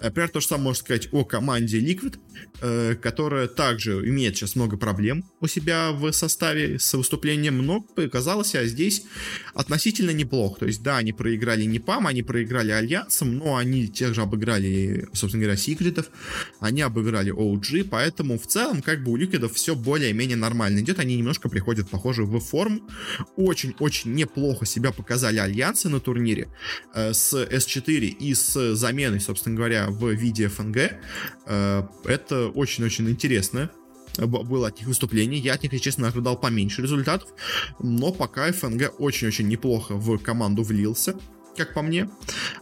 Э, 0.00 0.10
примерно 0.10 0.32
то 0.34 0.40
же 0.40 0.46
самое 0.46 0.64
можно 0.64 0.80
сказать 0.80 1.08
о 1.12 1.24
команде 1.24 1.80
Liquid, 1.80 2.18
э, 2.60 2.94
которая 3.00 3.46
также 3.46 3.92
имеет 4.08 4.36
сейчас 4.36 4.54
много 4.54 4.76
проблем 4.76 5.24
у 5.40 5.46
себя 5.46 5.92
в 5.92 6.12
составе 6.12 6.78
с 6.78 6.92
выступлением, 6.94 7.64
но 7.64 7.80
показалось 7.80 8.54
а 8.54 8.66
здесь 8.66 9.04
относительно 9.54 10.10
неплохо. 10.10 10.60
То 10.60 10.66
есть 10.66 10.73
есть, 10.74 10.82
да, 10.82 10.98
они 10.98 11.12
проиграли 11.12 11.64
не 11.64 11.78
ПАМ, 11.78 12.06
они 12.06 12.22
проиграли 12.22 12.72
Альянсом, 12.72 13.38
но 13.38 13.56
они 13.56 13.88
тех 13.88 14.14
же 14.14 14.22
обыграли, 14.22 15.08
собственно 15.12 15.44
говоря, 15.44 15.56
Секретов, 15.56 16.10
они 16.60 16.82
обыграли 16.82 17.32
OG, 17.32 17.88
поэтому 17.90 18.38
в 18.38 18.46
целом, 18.46 18.82
как 18.82 19.02
бы 19.02 19.12
у 19.12 19.16
Ликвидов 19.16 19.54
все 19.54 19.74
более-менее 19.74 20.36
нормально 20.36 20.80
идет, 20.80 20.98
они 20.98 21.16
немножко 21.16 21.48
приходят, 21.48 21.88
похоже, 21.88 22.24
в 22.24 22.38
форму. 22.40 22.80
Очень-очень 23.36 24.14
неплохо 24.14 24.66
себя 24.66 24.92
показали 24.92 25.38
Альянсы 25.38 25.88
на 25.88 26.00
турнире 26.00 26.48
э, 26.94 27.12
с 27.12 27.34
S4 27.34 28.06
и 28.06 28.34
с 28.34 28.74
заменой, 28.74 29.20
собственно 29.20 29.56
говоря, 29.56 29.86
в 29.88 30.10
виде 30.10 30.48
ФНГ. 30.48 30.76
Э, 31.46 31.82
это 32.04 32.48
очень-очень 32.48 33.08
интересно 33.08 33.70
было 34.18 34.68
от 34.68 34.78
них 34.78 34.88
выступлений. 34.88 35.38
Я 35.38 35.54
от 35.54 35.62
них, 35.62 35.72
если 35.72 35.84
честно, 35.84 36.08
ожидал 36.08 36.38
поменьше 36.38 36.82
результатов. 36.82 37.28
Но 37.80 38.12
пока 38.12 38.50
ФНГ 38.52 38.94
очень-очень 38.98 39.48
неплохо 39.48 39.94
в 39.94 40.18
команду 40.18 40.62
влился 40.62 41.14
как 41.56 41.72
по 41.72 41.82
мне. 41.82 42.08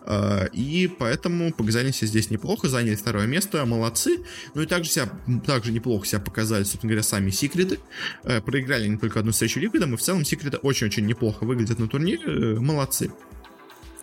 А, 0.02 0.44
и 0.52 0.86
поэтому 0.86 1.52
показали 1.52 1.90
себя 1.90 2.08
здесь 2.08 2.30
неплохо, 2.30 2.68
заняли 2.68 2.94
второе 2.94 3.26
место, 3.26 3.64
молодцы. 3.64 4.18
Ну 4.54 4.62
и 4.62 4.66
также, 4.66 4.90
себя, 4.90 5.08
также 5.46 5.72
неплохо 5.72 6.06
себя 6.06 6.20
показали, 6.20 6.64
собственно 6.64 6.90
говоря, 6.90 7.02
сами 7.02 7.30
секреты. 7.30 7.80
Э, 8.24 8.40
проиграли 8.40 8.86
не 8.86 8.98
только 8.98 9.20
одну 9.20 9.32
встречу 9.32 9.60
Ликвидом, 9.60 9.94
и 9.94 9.96
в 9.96 10.02
целом 10.02 10.24
секреты 10.24 10.58
очень-очень 10.58 11.06
неплохо 11.06 11.44
выглядят 11.44 11.78
на 11.78 11.88
турнире. 11.88 12.22
Э, 12.26 12.60
молодцы. 12.60 13.10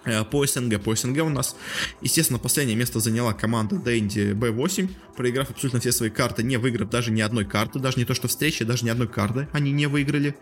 Э, 0.09 0.25
по 0.25 0.45
СНГ. 0.45 0.81
По 0.81 0.95
СНГ 0.95 1.23
у 1.23 1.29
нас, 1.29 1.55
естественно, 2.01 2.39
последнее 2.39 2.75
место 2.75 2.99
заняла 2.99 3.33
команда 3.33 3.75
Дэнди 3.75 4.31
B8, 4.33 4.89
проиграв 5.15 5.49
абсолютно 5.49 5.79
все 5.79 5.91
свои 5.91 6.09
карты, 6.09 6.43
не 6.43 6.57
выиграв 6.57 6.89
даже 6.89 7.11
ни 7.11 7.21
одной 7.21 7.45
карты, 7.45 7.79
даже 7.79 7.97
не 7.97 8.05
то 8.05 8.13
что 8.13 8.27
встречи, 8.27 8.65
даже 8.65 8.85
ни 8.85 8.89
одной 8.89 9.07
карты 9.07 9.47
они 9.51 9.71
не 9.71 9.87
выиграли. 9.87 10.35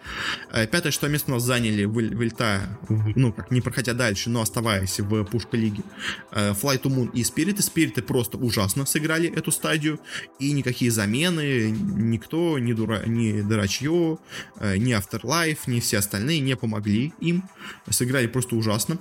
Э, 0.52 0.68
пятое, 0.68 0.92
что 0.92 1.08
место 1.08 1.32
у 1.32 1.36
нас 1.36 1.44
заняли, 1.44 1.86
вылетая, 1.86 2.78
ну, 2.90 3.34
как 3.34 3.52
не 3.52 3.62
проходя 3.62 3.94
дальше, 3.94 4.30
но 4.30 4.42
оставаясь 4.42 5.00
в 5.00 5.24
пушка 5.26 5.58
лиге, 5.58 5.84
э, 6.32 6.52
Fly 6.52 6.82
to 6.82 6.90
Moon 6.90 7.12
и 7.14 7.24
Спириты. 7.24 7.62
Спириты 7.62 8.02
просто 8.02 8.38
ужасно 8.38 8.86
сыграли 8.86 9.30
эту 9.30 9.52
стадию, 9.52 10.00
и 10.40 10.52
никакие 10.52 10.92
замены, 10.92 11.72
никто, 11.72 12.60
ни, 12.60 12.74
дура, 12.74 13.04
ни 13.06 13.42
Дурачье, 13.42 14.18
ни 14.62 14.98
Afterlife, 14.98 15.60
ни 15.68 15.80
все 15.80 15.98
остальные 15.98 16.40
не 16.40 16.56
помогли 16.56 17.14
им. 17.20 17.44
Сыграли 17.90 18.28
просто 18.28 18.56
ужасно. 18.56 18.98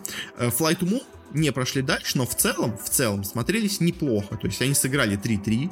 Flight 0.56 0.78
to 0.78 0.86
Moon 0.86 1.15
не 1.32 1.52
прошли 1.52 1.82
дальше, 1.82 2.18
но 2.18 2.26
в 2.26 2.34
целом, 2.34 2.76
в 2.76 2.88
целом 2.88 3.24
смотрелись 3.24 3.80
неплохо. 3.80 4.36
То 4.36 4.46
есть 4.46 4.60
они 4.62 4.74
сыграли 4.74 5.18
3-3. 5.18 5.70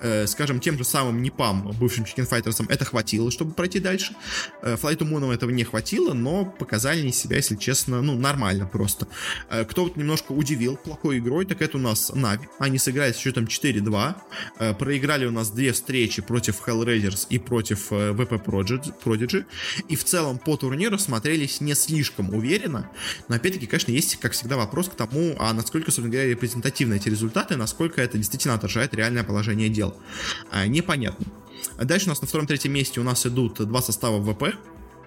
Э, 0.00 0.26
скажем, 0.26 0.60
тем 0.60 0.78
же 0.78 0.84
самым 0.84 1.22
Непам, 1.22 1.70
бывшим 1.78 2.04
Chicken 2.04 2.28
Fighters, 2.28 2.64
это 2.68 2.84
хватило, 2.84 3.30
чтобы 3.30 3.52
пройти 3.52 3.80
дальше. 3.80 4.14
Э, 4.62 4.76
Flight 4.76 4.98
Moon 4.98 5.32
этого 5.32 5.50
не 5.50 5.64
хватило, 5.64 6.14
но 6.14 6.44
показали 6.44 7.10
себя, 7.10 7.36
если 7.36 7.56
честно, 7.56 8.02
ну, 8.02 8.18
нормально 8.18 8.66
просто. 8.66 9.06
Э, 9.50 9.64
кто 9.64 9.84
вот 9.84 9.96
немножко 9.96 10.32
удивил 10.32 10.76
плохой 10.76 11.18
игрой, 11.18 11.44
так 11.44 11.62
это 11.62 11.76
у 11.76 11.80
нас 11.80 12.12
Нави. 12.14 12.48
Они 12.58 12.78
сыграли 12.78 13.12
с 13.12 13.16
счетом 13.16 13.44
4-2. 13.44 14.14
Э, 14.58 14.74
проиграли 14.74 15.26
у 15.26 15.30
нас 15.30 15.50
две 15.50 15.72
встречи 15.72 16.22
против 16.22 16.66
Hellraisers 16.66 17.26
и 17.30 17.38
против 17.38 17.92
э, 17.92 18.12
VP 18.12 18.44
Prodigy. 19.04 19.44
И 19.88 19.96
в 19.96 20.04
целом 20.04 20.38
по 20.38 20.56
турниру 20.56 20.98
смотрелись 20.98 21.60
не 21.60 21.74
слишком 21.74 22.34
уверенно. 22.34 22.90
Но 23.28 23.36
опять-таки, 23.36 23.66
конечно, 23.66 23.92
есть, 23.92 24.16
как 24.16 24.32
всегда, 24.32 24.56
вопрос 24.56 24.87
к 24.88 24.94
тому, 24.94 25.36
а 25.38 25.52
насколько, 25.52 25.90
собственно 25.90 26.10
говоря, 26.10 26.28
репрезентативны 26.28 26.94
эти 26.94 27.08
результаты, 27.08 27.56
насколько 27.56 28.00
это 28.02 28.18
действительно 28.18 28.54
отражает 28.54 28.94
реальное 28.94 29.24
положение 29.24 29.68
дел. 29.68 29.96
А, 30.50 30.66
непонятно. 30.66 31.26
Дальше 31.78 32.06
у 32.06 32.08
нас 32.10 32.20
на 32.20 32.26
втором-третьем 32.26 32.72
месте 32.72 33.00
у 33.00 33.04
нас 33.04 33.26
идут 33.26 33.54
два 33.58 33.82
состава 33.82 34.20
ВП, 34.22 34.54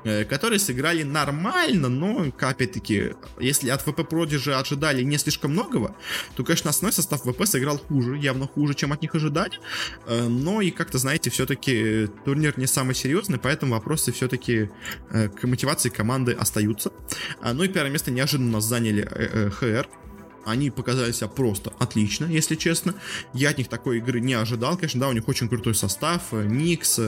которые 0.03 0.59
сыграли 0.59 1.03
нормально, 1.03 1.89
но, 1.89 2.31
опять-таки, 2.39 3.13
если 3.39 3.69
от 3.69 3.81
ВП 3.81 4.07
Продижи 4.07 4.55
ожидали 4.55 5.03
не 5.03 5.17
слишком 5.17 5.51
многого, 5.51 5.95
то, 6.35 6.43
конечно, 6.43 6.69
основной 6.69 6.93
состав 6.93 7.21
ВП 7.21 7.45
сыграл 7.45 7.77
хуже, 7.77 8.17
явно 8.17 8.47
хуже, 8.47 8.73
чем 8.73 8.93
от 8.93 9.01
них 9.01 9.13
ожидали, 9.15 9.59
э, 10.07 10.27
но 10.27 10.61
и 10.61 10.71
как-то, 10.71 10.97
знаете, 10.97 11.29
все-таки 11.29 12.07
турнир 12.25 12.57
не 12.57 12.67
самый 12.67 12.95
серьезный, 12.95 13.39
поэтому 13.39 13.73
вопросы 13.73 14.11
все-таки 14.11 14.69
э, 15.09 15.29
к 15.29 15.43
мотивации 15.43 15.89
команды 15.89 16.33
остаются. 16.33 16.91
А, 17.41 17.53
ну 17.53 17.63
и 17.63 17.67
первое 17.67 17.91
место 17.91 18.11
неожиданно 18.11 18.61
заняли 18.61 19.01
ХР, 19.51 19.87
они 20.45 20.69
показали 20.71 21.12
себя 21.12 21.27
просто 21.27 21.73
отлично, 21.80 22.25
если 22.25 22.56
честно. 22.56 22.95
Я 23.34 23.49
от 23.49 23.58
них 23.58 23.67
такой 23.67 23.97
игры 23.97 24.19
не 24.19 24.34
ожидал. 24.34 24.75
Конечно, 24.75 25.01
да, 25.01 25.10
у 25.10 25.13
них 25.13 25.27
очень 25.27 25.49
крутой 25.49 25.75
состав. 25.75 26.32
Никс, 26.32 26.99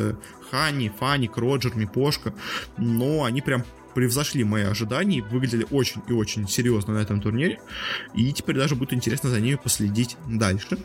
Хани, 0.51 0.91
Фаник, 0.99 1.37
Роджер, 1.37 1.75
Мипошка. 1.75 2.33
Но 2.77 3.23
они 3.23 3.41
прям 3.41 3.63
превзошли 3.93 4.43
мои 4.43 4.63
ожидания, 4.63 5.21
выглядели 5.21 5.65
очень 5.71 6.01
и 6.07 6.13
очень 6.13 6.47
серьезно 6.47 6.93
на 6.93 6.99
этом 6.99 7.21
турнире, 7.21 7.59
и 8.13 8.31
теперь 8.33 8.55
даже 8.55 8.75
будет 8.75 8.93
интересно 8.93 9.29
за 9.29 9.39
ними 9.39 9.55
последить 9.55 10.17
дальше. 10.27 10.77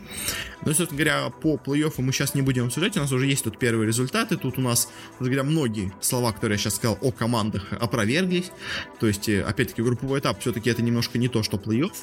Ну 0.63 0.71
и, 0.71 0.73
собственно 0.73 1.03
говоря, 1.03 1.29
по 1.29 1.55
плей-оффу 1.55 2.01
мы 2.01 2.11
сейчас 2.11 2.35
не 2.35 2.41
будем 2.41 2.65
обсуждать, 2.65 2.97
у 2.97 2.99
нас 2.99 3.11
уже 3.11 3.27
есть 3.27 3.43
тут 3.43 3.57
первые 3.57 3.87
результаты, 3.87 4.37
тут 4.37 4.57
у 4.57 4.61
нас, 4.61 4.89
говоря, 5.19 5.43
многие 5.43 5.91
слова, 6.01 6.31
которые 6.31 6.55
я 6.55 6.59
сейчас 6.59 6.75
сказал 6.75 6.97
о 7.01 7.11
командах, 7.11 7.73
опроверглись, 7.73 8.51
то 8.99 9.07
есть, 9.07 9.29
э, 9.29 9.41
опять-таки, 9.41 9.81
групповой 9.81 10.19
этап 10.19 10.39
все-таки 10.39 10.69
это 10.69 10.81
немножко 10.81 11.17
не 11.17 11.27
то, 11.27 11.43
что 11.43 11.57
плей-офф, 11.57 11.93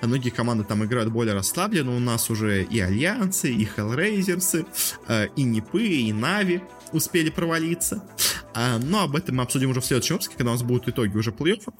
а 0.00 0.06
многие 0.06 0.30
команды 0.30 0.64
там 0.64 0.84
играют 0.84 1.10
более 1.10 1.34
расслабленно, 1.34 1.94
у 1.94 2.00
нас 2.00 2.30
уже 2.30 2.64
и 2.64 2.80
Альянсы, 2.80 3.52
и 3.52 3.68
Hellraisers, 3.76 4.66
э, 5.08 5.28
и 5.36 5.42
Нипы, 5.42 5.84
и 5.84 6.12
Нави 6.12 6.60
успели 6.92 7.30
провалиться. 7.30 8.02
А, 8.54 8.78
но 8.78 9.02
об 9.02 9.16
этом 9.16 9.36
мы 9.36 9.42
обсудим 9.42 9.70
уже 9.70 9.80
в 9.80 9.84
следующем 9.84 10.14
выпуске, 10.14 10.36
когда 10.36 10.50
у 10.50 10.54
нас 10.54 10.62
будут 10.62 10.88
итоги 10.88 11.16
уже 11.16 11.30
плей-оффа. 11.30 11.72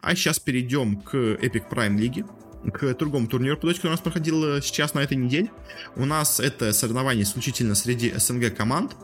А 0.00 0.14
сейчас 0.14 0.38
перейдем 0.38 1.00
к 1.00 1.14
Epic 1.14 1.68
Prime 1.70 1.96
League 1.96 2.26
к 2.72 2.94
другому 2.94 3.26
турниру 3.26 3.56
по 3.56 3.66
который 3.72 3.88
у 3.88 3.90
нас 3.90 4.00
проходил 4.00 4.62
сейчас 4.62 4.94
на 4.94 5.00
этой 5.00 5.16
неделе. 5.16 5.50
У 5.96 6.04
нас 6.04 6.40
это 6.40 6.72
соревнование 6.72 7.24
исключительно 7.24 7.74
среди 7.74 8.12
СНГ 8.16 8.54
команд. 8.56 8.96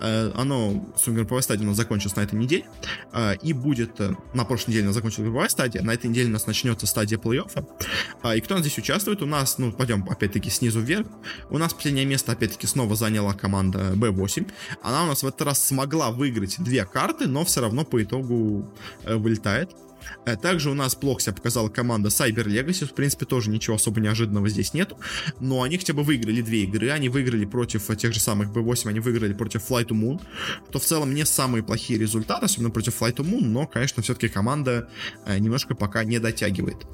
Э, 0.00 0.30
оно, 0.34 0.86
групповая 1.06 1.42
стадия 1.42 1.64
у 1.64 1.68
нас 1.68 1.76
закончилась 1.76 2.16
на 2.16 2.20
этой 2.20 2.38
неделе. 2.38 2.64
Э, 3.12 3.34
и 3.42 3.52
будет 3.52 4.00
э, 4.00 4.14
на 4.34 4.44
прошлой 4.44 4.70
неделе 4.70 4.84
у 4.84 4.88
нас 4.88 4.94
закончилась 4.94 5.24
групповая 5.24 5.48
стадия. 5.48 5.82
На 5.82 5.94
этой 5.94 6.08
неделе 6.08 6.28
у 6.28 6.32
нас 6.32 6.46
начнется 6.46 6.86
стадия 6.86 7.18
плей-оффа. 7.18 7.66
И 8.36 8.40
кто 8.40 8.54
у 8.54 8.58
нас 8.58 8.66
здесь 8.66 8.78
участвует? 8.78 9.22
У 9.22 9.26
нас, 9.26 9.58
ну, 9.58 9.72
пойдем 9.72 10.06
опять-таки 10.08 10.50
снизу 10.50 10.80
вверх. 10.80 11.06
У 11.50 11.58
нас 11.58 11.74
последнее 11.74 12.06
место 12.06 12.32
опять-таки 12.32 12.66
снова 12.66 12.94
заняла 12.96 13.34
команда 13.34 13.92
B8. 13.94 14.50
Она 14.82 15.04
у 15.04 15.06
нас 15.06 15.22
в 15.22 15.26
этот 15.26 15.42
раз 15.42 15.66
смогла 15.66 16.10
выиграть 16.10 16.56
две 16.58 16.84
карты, 16.84 17.26
но 17.26 17.44
все 17.44 17.60
равно 17.60 17.84
по 17.84 18.02
итогу 18.02 18.72
вылетает. 19.04 19.70
Э, 20.26 20.36
также 20.36 20.70
у 20.70 20.74
нас 20.74 20.94
плохо 20.94 21.22
себя 21.22 21.34
показала 21.34 21.68
команда 21.68 22.08
Cyber 22.08 22.44
Legacy. 22.44 22.86
В 22.86 22.94
принципе, 22.94 23.26
тоже 23.26 23.50
ничего 23.50 23.76
особо 23.76 24.00
неожиданного 24.00 24.48
здесь 24.48 24.74
нет. 24.74 24.92
Но 25.40 25.62
они 25.62 25.78
хотя 25.78 25.94
бы 25.94 26.02
выиграли 26.02 26.42
две 26.42 26.64
игры. 26.64 26.90
Они 26.90 27.08
выиграли 27.08 27.44
против 27.44 27.96
тех 27.96 28.12
же 28.12 28.20
самых 28.20 28.50
B8, 28.50 28.88
они 28.88 29.00
выиграли 29.00 29.32
против 29.32 29.68
Flight 29.68 29.88
to 29.88 30.00
Moon. 30.00 30.20
То 30.70 30.78
в 30.78 30.84
целом 30.84 31.14
не 31.14 31.24
самые 31.24 31.62
плохие 31.62 31.98
результаты, 31.98 32.46
особенно 32.46 32.70
против 32.70 33.00
Flight 33.00 33.16
to 33.16 33.24
Moon. 33.24 33.44
Но, 33.44 33.66
конечно, 33.66 34.02
все-таки 34.02 34.28
команда 34.28 34.88
э, 35.26 35.38
немножко 35.38 35.74
пока 35.74 36.04
не 36.04 36.18
дотягивает. 36.18 36.86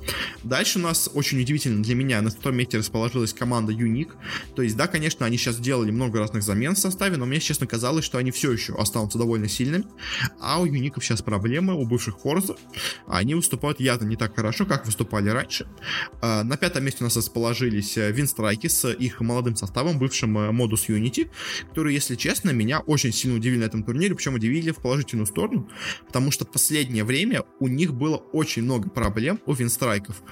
Дальше 0.43 0.79
у 0.79 0.83
нас 0.83 1.11
очень 1.13 1.41
удивительно 1.41 1.83
для 1.83 1.95
меня 1.95 2.23
на 2.23 2.31
втором 2.31 2.59
месте 2.59 2.79
расположилась 2.79 3.33
команда 3.33 3.73
Unique. 3.73 4.13
То 4.55 4.63
есть, 4.63 4.77
да, 4.77 4.87
конечно, 4.87 5.27
они 5.27 5.37
сейчас 5.37 5.57
сделали 5.57 5.91
много 5.91 6.19
разных 6.19 6.43
замен 6.43 6.75
в 6.75 6.79
составе, 6.79 7.17
но 7.17 7.27
мне, 7.27 7.41
честно, 7.41 7.67
казалось, 7.67 8.05
что 8.05 8.19
они 8.19 8.31
все 8.31 8.53
еще 8.53 8.75
останутся 8.75 9.19
довольно 9.19 9.49
сильными. 9.49 9.85
А 10.41 10.61
у 10.61 10.67
Юников 10.67 11.05
сейчас 11.05 11.23
проблемы, 11.23 11.75
у 11.75 11.85
бывших 11.85 12.19
Форза. 12.21 12.57
Они 13.07 13.35
выступают 13.35 13.81
явно 13.81 14.07
не 14.07 14.17
так 14.17 14.35
хорошо, 14.35 14.67
как 14.67 14.87
выступали 14.87 15.29
раньше. 15.29 15.67
А, 16.21 16.43
на 16.45 16.57
пятом 16.57 16.85
месте 16.85 16.99
у 17.01 17.05
нас 17.05 17.17
расположились 17.17 17.97
Винстрайки 17.97 18.67
с 18.67 18.91
их 18.91 19.21
молодым 19.21 19.57
составом, 19.57 19.99
бывшим 19.99 20.39
Modus 20.39 20.89
Unity, 20.89 21.31
которые, 21.69 21.95
если 21.95 22.15
честно, 22.15 22.51
меня 22.51 22.81
очень 22.81 23.13
сильно 23.13 23.37
удивили 23.37 23.61
на 23.61 23.65
этом 23.65 23.83
турнире, 23.83 24.15
причем 24.15 24.35
удивили 24.35 24.71
в 24.71 24.77
положительную 24.77 25.27
сторону, 25.27 25.69
потому 26.07 26.31
что 26.31 26.45
в 26.45 26.51
последнее 26.51 27.05
время 27.05 27.45
у 27.61 27.69
них 27.69 27.95
было 27.95 28.17
очень 28.17 28.63
много 28.63 28.89
проблем 28.89 29.41
у 29.47 29.53
Винстрайков 29.53 30.23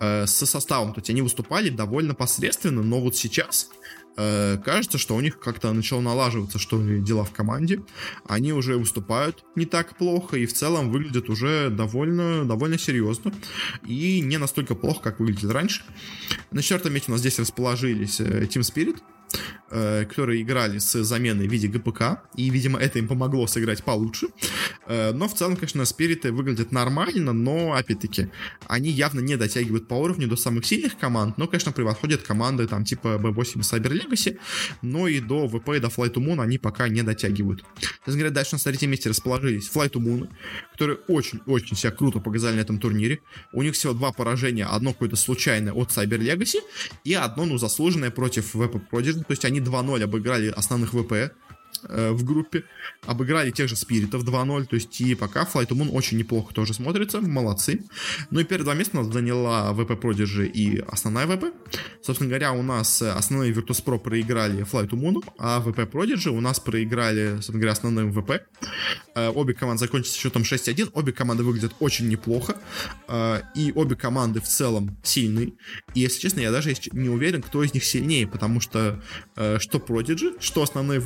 э, 0.00 0.26
со 0.26 0.46
составом. 0.46 0.92
То 0.94 1.00
есть 1.00 1.10
они 1.10 1.22
выступали 1.22 1.70
довольно 1.70 2.14
посредственно, 2.14 2.82
но 2.82 3.00
вот 3.00 3.16
сейчас 3.16 3.70
э, 4.16 4.58
кажется, 4.64 4.98
что 4.98 5.16
у 5.16 5.20
них 5.20 5.38
как-то 5.38 5.72
начало 5.72 6.00
налаживаться, 6.00 6.58
что 6.58 6.80
дела 6.80 7.24
в 7.24 7.32
команде. 7.32 7.82
Они 8.26 8.52
уже 8.52 8.76
выступают 8.76 9.44
не 9.56 9.66
так 9.66 9.96
плохо 9.96 10.36
и 10.36 10.46
в 10.46 10.52
целом 10.52 10.90
выглядят 10.90 11.28
уже 11.28 11.70
довольно, 11.70 12.44
довольно 12.44 12.78
серьезно. 12.78 13.32
И 13.86 14.20
не 14.20 14.38
настолько 14.38 14.74
плохо, 14.74 15.00
как 15.02 15.20
выглядели 15.20 15.52
раньше. 15.52 15.82
На 16.50 16.62
четвертом 16.62 16.94
месте 16.94 17.10
у 17.10 17.12
нас 17.12 17.20
здесь 17.20 17.38
расположились 17.38 18.20
э, 18.20 18.44
Team 18.44 18.62
Spirit, 18.62 18.98
которые 19.70 20.42
играли 20.42 20.78
с 20.78 21.04
заменой 21.04 21.46
в 21.46 21.52
виде 21.52 21.68
ГПК, 21.68 22.22
и, 22.34 22.50
видимо, 22.50 22.78
это 22.78 22.98
им 22.98 23.06
помогло 23.06 23.46
сыграть 23.46 23.84
получше. 23.84 24.26
Э, 24.86 25.12
но 25.12 25.28
в 25.28 25.34
целом, 25.34 25.54
конечно, 25.54 25.84
спириты 25.84 26.32
выглядят 26.32 26.72
нормально, 26.72 27.32
но, 27.32 27.74
опять-таки, 27.74 28.30
они 28.66 28.90
явно 28.90 29.20
не 29.20 29.36
дотягивают 29.36 29.86
по 29.86 29.94
уровню 29.94 30.26
до 30.26 30.36
самых 30.36 30.66
сильных 30.66 30.98
команд, 30.98 31.38
но, 31.38 31.46
конечно, 31.46 31.70
превосходят 31.70 32.22
команды 32.22 32.66
там 32.66 32.84
типа 32.84 33.20
B8 33.22 33.58
и 33.58 33.60
Cyber 33.60 33.92
Legacy, 33.92 34.38
но 34.82 35.06
и 35.06 35.20
до 35.20 35.46
VP 35.46 35.76
и 35.76 35.80
до 35.80 35.88
Flight 35.88 36.14
to 36.14 36.24
Moon 36.24 36.42
они 36.42 36.58
пока 36.58 36.88
не 36.88 37.02
дотягивают. 37.02 37.64
Честно 37.78 38.14
говоря, 38.14 38.30
дальше 38.30 38.56
на 38.56 38.58
третьем 38.58 38.90
месте 38.90 39.08
расположились 39.08 39.70
Flight 39.72 39.92
to 39.92 40.00
Moon, 40.00 40.28
которые 40.72 40.98
очень-очень 41.08 41.76
себя 41.76 41.92
круто 41.92 42.18
показали 42.18 42.56
на 42.56 42.60
этом 42.60 42.78
турнире. 42.78 43.20
У 43.52 43.62
них 43.62 43.74
всего 43.74 43.92
два 43.92 44.12
поражения, 44.12 44.64
одно 44.64 44.92
какое-то 44.92 45.16
случайное 45.16 45.72
от 45.72 45.90
Cyber 45.90 46.18
Legacy 46.18 46.58
и 47.04 47.14
одно, 47.14 47.44
ну, 47.44 47.58
заслуженное 47.58 48.10
против 48.10 48.54
VP 48.54 48.82
Prodigy, 48.90 49.19
то 49.26 49.32
есть 49.32 49.44
они 49.44 49.60
2-0 49.60 50.02
обыграли 50.02 50.48
основных 50.48 50.92
ВП 50.92 51.32
в 51.82 52.24
группе. 52.24 52.64
Обыграли 53.06 53.50
тех 53.50 53.68
же 53.68 53.76
спиритов 53.76 54.24
2-0. 54.24 54.66
То 54.66 54.76
есть 54.76 55.00
и 55.00 55.14
пока 55.14 55.44
Flight 55.44 55.68
Moon 55.68 55.90
очень 55.90 56.18
неплохо 56.18 56.54
тоже 56.54 56.74
смотрится. 56.74 57.20
Молодцы. 57.20 57.82
Ну 58.30 58.40
и 58.40 58.44
первые 58.44 58.64
два 58.64 58.74
места 58.74 58.98
у 58.98 59.02
нас 59.02 59.12
заняла 59.12 59.72
ВП 59.72 59.92
Prodigy 59.92 60.46
и 60.46 60.78
основная 60.88 61.26
ВП. 61.26 61.46
Собственно 62.02 62.28
говоря, 62.28 62.52
у 62.52 62.62
нас 62.62 63.02
основные 63.02 63.52
Virtus.pro 63.52 63.98
проиграли 63.98 64.64
Flight 64.64 64.90
Moon, 64.90 65.24
а 65.38 65.60
ВП 65.60 65.80
Prodigy 65.80 66.28
у 66.28 66.40
нас 66.40 66.60
проиграли, 66.60 67.34
собственно 67.36 67.58
говоря, 67.58 67.72
основным 67.72 68.12
ВП. 68.12 68.42
Э, 69.14 69.28
обе 69.28 69.54
команды 69.54 69.80
закончились 69.80 70.14
счетом 70.14 70.42
6-1. 70.42 70.90
Обе 70.94 71.12
команды 71.12 71.42
выглядят 71.42 71.72
очень 71.80 72.08
неплохо. 72.08 72.56
Э, 73.08 73.40
и 73.54 73.72
обе 73.74 73.96
команды 73.96 74.40
в 74.40 74.46
целом 74.46 74.96
сильные. 75.02 75.52
И, 75.94 76.00
если 76.00 76.20
честно, 76.20 76.40
я 76.40 76.50
даже 76.50 76.74
не 76.92 77.08
уверен, 77.08 77.42
кто 77.42 77.62
из 77.62 77.74
них 77.74 77.84
сильнее, 77.84 78.26
потому 78.26 78.60
что 78.60 79.02
э, 79.36 79.58
что 79.58 79.78
Prodigy, 79.78 80.36
что 80.40 80.62
основные 80.62 81.00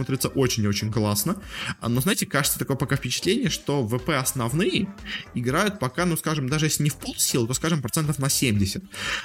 ВП 0.00 0.10
смотрятся 0.10 0.28
очень-очень 0.28 0.90
классно. 0.90 1.36
А, 1.80 1.88
но, 1.88 2.00
знаете, 2.00 2.26
кажется 2.26 2.58
такое 2.58 2.76
пока 2.76 2.96
впечатление, 2.96 3.50
что 3.50 3.86
ВП 3.86 4.10
основные 4.10 4.88
играют 5.34 5.78
пока, 5.78 6.06
ну, 6.06 6.16
скажем, 6.16 6.48
даже 6.48 6.66
если 6.66 6.84
не 6.84 6.90
в 6.90 6.96
пол 6.96 7.14
сил, 7.16 7.46
то, 7.46 7.54
скажем, 7.54 7.82
процентов 7.82 8.18
на 8.18 8.28
70. 8.30 8.82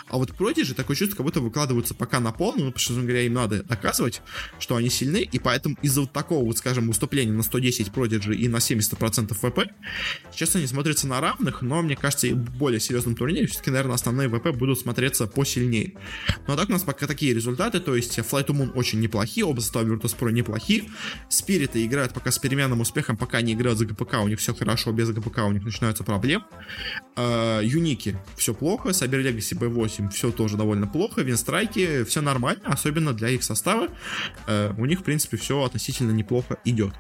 А 0.08 0.18
вот 0.18 0.32
Prodigy 0.32 0.74
такое 0.74 0.98
чувство, 0.98 1.18
как 1.18 1.26
будто 1.26 1.40
выкладываются 1.40 1.94
пока 1.94 2.20
на 2.20 2.32
полную, 2.32 2.66
ну, 2.66 2.72
потому 2.72 2.84
что, 2.84 2.94
говоря, 2.94 3.22
им 3.22 3.34
надо 3.34 3.64
доказывать, 3.64 4.22
что 4.60 4.76
они 4.76 4.90
сильны, 4.90 5.28
и 5.32 5.40
поэтому 5.40 5.78
из-за 5.82 6.02
вот 6.02 6.12
такого, 6.12 6.44
вот, 6.44 6.58
скажем, 6.58 6.88
выступления 6.88 7.32
на 7.32 7.44
110 7.44 7.88
Prodigy 7.88 8.36
и 8.36 8.48
на 8.48 8.58
70% 8.58 9.34
ВП, 9.34 9.72
сейчас 10.32 10.56
они 10.56 10.68
смотрятся 10.68 11.08
на 11.08 11.22
равных, 11.22 11.62
но, 11.62 11.82
мне 11.82 11.96
кажется, 11.96 12.28
и 12.28 12.34
в 12.34 12.58
более 12.58 12.80
серьезном 12.80 13.16
турнире 13.16 13.48
все-таки, 13.48 13.72
наверное, 13.72 13.96
основные 13.96 14.30
ВП 14.30 14.50
будут 14.56 14.80
смотреться 14.80 15.28
посильнее. 15.28 15.94
Ну, 16.48 16.54
а 16.54 16.58
так 16.58 16.70
у 16.70 16.72
нас 16.74 16.84
пока 16.84 17.08
такие 17.08 17.34
результаты, 17.34 17.80
то 17.80 17.96
есть 17.96 18.18
Flight 18.20 18.48
to 18.48 18.54
Moon 18.54 18.72
очень 18.74 19.00
неплохие, 19.00 19.46
оба 19.46 19.62
состава 19.62 19.86
Virtus.pro 19.86 20.32
неплохие, 20.32 20.65
Спириты 21.30 21.86
играют 21.86 22.14
пока 22.14 22.32
с 22.32 22.40
переменным 22.40 22.82
успехом, 22.82 23.18
пока 23.18 23.42
не 23.42 23.54
играют 23.54 23.80
за 23.80 23.86
ГПК, 23.86 24.16
у 24.24 24.28
них 24.28 24.40
все 24.40 24.54
хорошо, 24.54 24.92
без 24.92 25.10
ГПК 25.10 25.40
у 25.40 25.52
них 25.52 25.64
начинаются 25.64 26.04
проблемы. 26.04 26.46
А, 27.16 27.62
Юники 27.62 28.18
все 28.38 28.54
плохо, 28.54 28.90
Cyber 28.90 29.22
Legacy 29.24 29.58
B8 29.58 30.10
все 30.10 30.32
тоже 30.32 30.58
довольно 30.58 30.88
плохо, 30.88 31.22
Винстрайки 31.22 32.04
все 32.04 32.22
нормально, 32.22 32.64
особенно 32.66 33.14
для 33.14 33.30
их 33.30 33.44
состава. 33.44 33.90
А, 34.48 34.74
у 34.78 34.86
них, 34.86 35.00
в 35.00 35.04
принципе, 35.04 35.38
все 35.38 35.64
относительно 35.64 36.12
неплохо 36.12 36.58
идет. 36.66 36.94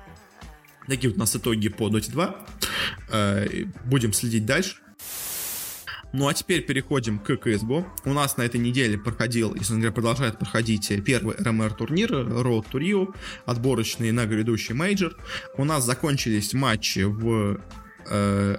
Такие 0.88 1.10
вот 1.10 1.18
у 1.18 1.20
нас 1.20 1.36
итоги 1.36 1.70
по 1.70 1.90
Dota 1.90 2.12
2. 2.12 2.36
А, 3.12 3.46
будем 3.86 4.14
следить 4.14 4.46
дальше. 4.46 4.78
Ну 6.18 6.30
а 6.30 6.34
теперь 6.34 6.62
переходим 6.62 7.20
к 7.20 7.30
CSGO. 7.32 7.86
У 8.06 8.14
нас 8.14 8.38
на 8.38 8.44
этой 8.44 8.58
неделе 8.58 8.98
проходил, 8.98 9.54
если 9.54 9.74
говоря, 9.74 9.92
продолжает 9.92 10.40
проходить 10.40 10.90
первый 11.04 11.36
RMR 11.36 11.74
турнир, 11.74 12.10
Road 12.14 12.68
to 12.72 12.80
Rio, 12.80 13.14
отборочный 13.46 14.14
на 14.14 14.26
грядущий 14.26 14.74
мейджор. 14.74 15.18
У 15.58 15.66
нас 15.66 15.84
закончились 15.84 16.54
матчи 16.54 17.00
в 17.00 17.60
э, 18.10 18.58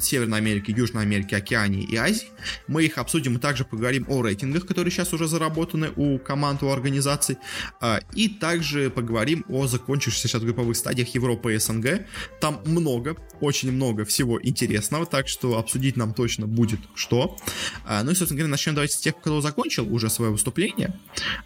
Северной 0.00 0.38
Америки, 0.38 0.70
Южной 0.76 1.02
Америки, 1.02 1.34
Океании 1.34 1.82
и 1.82 1.96
Азии. 1.96 2.28
Мы 2.66 2.84
их 2.84 2.98
обсудим 2.98 3.36
и 3.36 3.38
также 3.38 3.64
поговорим 3.64 4.06
о 4.08 4.22
рейтингах, 4.22 4.66
которые 4.66 4.90
сейчас 4.90 5.12
уже 5.12 5.28
заработаны 5.28 5.92
у 5.96 6.18
команд, 6.18 6.62
у 6.62 6.68
организаций. 6.68 7.38
А, 7.80 8.00
и 8.14 8.28
также 8.28 8.90
поговорим 8.90 9.44
о 9.48 9.66
закончившихся 9.66 10.28
сейчас 10.28 10.42
групповых 10.42 10.76
стадиях 10.76 11.08
Европы 11.14 11.54
и 11.54 11.58
СНГ. 11.58 12.06
Там 12.40 12.60
много, 12.64 13.16
очень 13.40 13.72
много 13.72 14.04
всего 14.04 14.40
интересного, 14.42 15.06
так 15.06 15.28
что 15.28 15.58
обсудить 15.58 15.96
нам 15.96 16.14
точно 16.14 16.46
будет 16.46 16.80
что. 16.94 17.36
А, 17.84 18.02
ну 18.02 18.10
и, 18.10 18.14
собственно 18.14 18.38
говоря, 18.38 18.50
начнем 18.50 18.74
давайте 18.74 18.96
с 18.96 19.00
тех, 19.00 19.16
кто 19.16 19.40
закончил 19.40 19.92
уже 19.92 20.10
свое 20.10 20.32
выступление. 20.32 20.98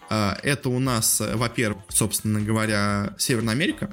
А, 0.08 0.38
это 0.42 0.68
у 0.68 0.78
нас, 0.78 1.20
во-первых, 1.20 1.84
собственно 1.88 2.40
говоря, 2.40 3.14
Северная 3.18 3.54
Америка. 3.54 3.90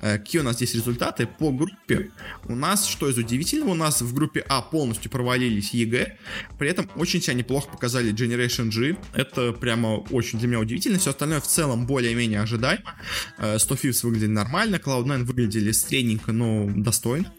Какие 0.00 0.40
у 0.40 0.44
нас 0.44 0.56
здесь 0.56 0.74
результаты 0.74 1.26
по 1.26 1.50
группе? 1.50 2.10
У 2.44 2.54
нас, 2.54 2.86
что 2.86 3.08
из 3.08 3.16
удивительного, 3.18 3.70
у 3.70 3.74
нас 3.74 3.85
нас 3.86 4.02
в 4.02 4.14
группе 4.14 4.44
А 4.48 4.62
полностью 4.62 5.10
провалились 5.10 5.70
EG, 5.70 6.18
при 6.58 6.68
этом 6.68 6.90
очень 6.96 7.22
себя 7.22 7.34
неплохо 7.34 7.68
показали 7.68 8.12
Generation 8.12 8.70
G. 8.70 8.96
Это 9.14 9.52
прямо 9.52 9.98
очень 10.10 10.38
для 10.38 10.48
меня 10.48 10.60
удивительно. 10.60 10.98
Все 10.98 11.10
остальное 11.10 11.40
в 11.40 11.46
целом 11.46 11.86
более-менее 11.86 12.40
ожидаемо. 12.40 12.94
100 13.38 13.74
э, 13.74 13.78
Thieves 13.78 14.00
выглядели 14.02 14.30
нормально, 14.30 14.76
Cloud9 14.76 15.24
выглядели 15.24 15.72
средненько, 15.72 16.32
но 16.32 16.68
достойно. 16.68 17.32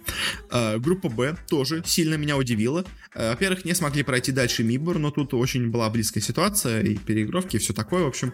Э, 0.52 0.78
группа 0.80 1.10
Б 1.10 1.38
тоже 1.50 1.84
сильно 1.86 2.16
меня 2.16 2.38
удивила. 2.38 2.86
Э, 3.18 3.32
во-первых, 3.32 3.66
не 3.66 3.74
смогли 3.74 4.04
пройти 4.04 4.32
дальше 4.32 4.64
Мибор, 4.64 5.00
но 5.00 5.10
тут 5.10 5.34
очень 5.34 5.72
была 5.72 5.90
близкая 5.90 6.24
ситуация, 6.24 6.84
и 6.84 6.96
переигровки, 6.96 7.56
и 7.56 7.60
все 7.60 7.74
такое. 7.74 8.04
В 8.04 8.08
общем, 8.08 8.34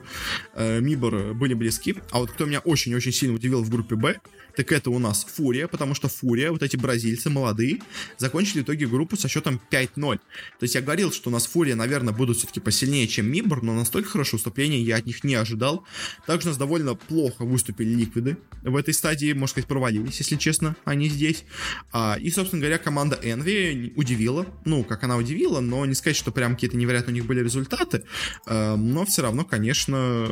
Мибор 0.58 1.34
были 1.34 1.54
близки. 1.54 1.96
А 2.12 2.20
вот 2.20 2.32
кто 2.32 2.46
меня 2.46 2.60
очень-очень 2.60 3.14
сильно 3.14 3.36
удивил 3.36 3.64
в 3.64 3.70
группе 3.70 3.96
Б, 3.96 4.20
так 4.56 4.72
это 4.72 4.92
у 4.92 5.00
нас 5.00 5.26
Фурия, 5.36 5.68
потому 5.68 5.96
что 5.96 6.08
Фурия, 6.10 6.52
вот 6.52 6.62
эти 6.62 6.78
бразильцы 6.78 7.30
молодые, 7.30 7.80
закончили 8.18 8.60
в 8.60 8.64
итоге 8.64 8.88
группу 8.88 9.18
со 9.18 9.28
счетом 9.28 9.60
5-0. 9.72 10.18
То 10.18 10.22
есть 10.62 10.76
я 10.76 10.82
говорил, 10.82 11.12
что 11.12 11.30
у 11.30 11.34
нас 11.34 11.48
Фурия, 11.48 11.76
наверное, 11.76 12.14
будут 12.14 12.38
все-таки 12.38 12.60
посильнее, 12.60 13.08
чем 13.08 13.32
Мибор, 13.32 13.64
но 13.64 13.74
настолько 13.74 14.10
хорошее 14.10 14.38
выступление 14.38 14.82
я 14.82 14.98
от 14.98 15.06
них 15.06 15.24
не 15.24 15.36
ожидал. 15.36 15.86
Также 16.28 16.48
у 16.48 16.52
нас 16.52 16.58
довольно 16.58 16.96
плохо 16.96 17.46
выступили 17.46 17.94
Ликвиды 17.94 18.38
в 18.62 18.76
этой 18.76 18.94
стадии, 18.94 19.34
можно 19.34 19.48
сказать, 19.48 19.68
провалились, 19.68 20.20
если 20.20 20.36
честно, 20.36 20.76
они 20.86 21.10
здесь. 21.10 21.46
А, 21.92 22.18
и, 22.20 22.30
собственно 22.30 22.62
говоря, 22.62 22.78
команда 22.78 23.20
Envy 23.22 23.94
удивила, 23.96 24.46
ну, 24.74 24.84
как 24.84 25.04
она 25.04 25.18
удивила, 25.18 25.60
но 25.60 25.86
не 25.86 25.94
сказать, 25.94 26.18
что 26.18 26.32
прям 26.32 26.56
какие-то 26.56 26.78
невероятные 26.78 27.14
у 27.14 27.16
них 27.16 27.26
были 27.26 27.44
результаты, 27.44 28.06
а, 28.48 28.76
но 28.76 29.06
все 29.06 29.22
равно, 29.22 29.46
конечно, 29.46 30.28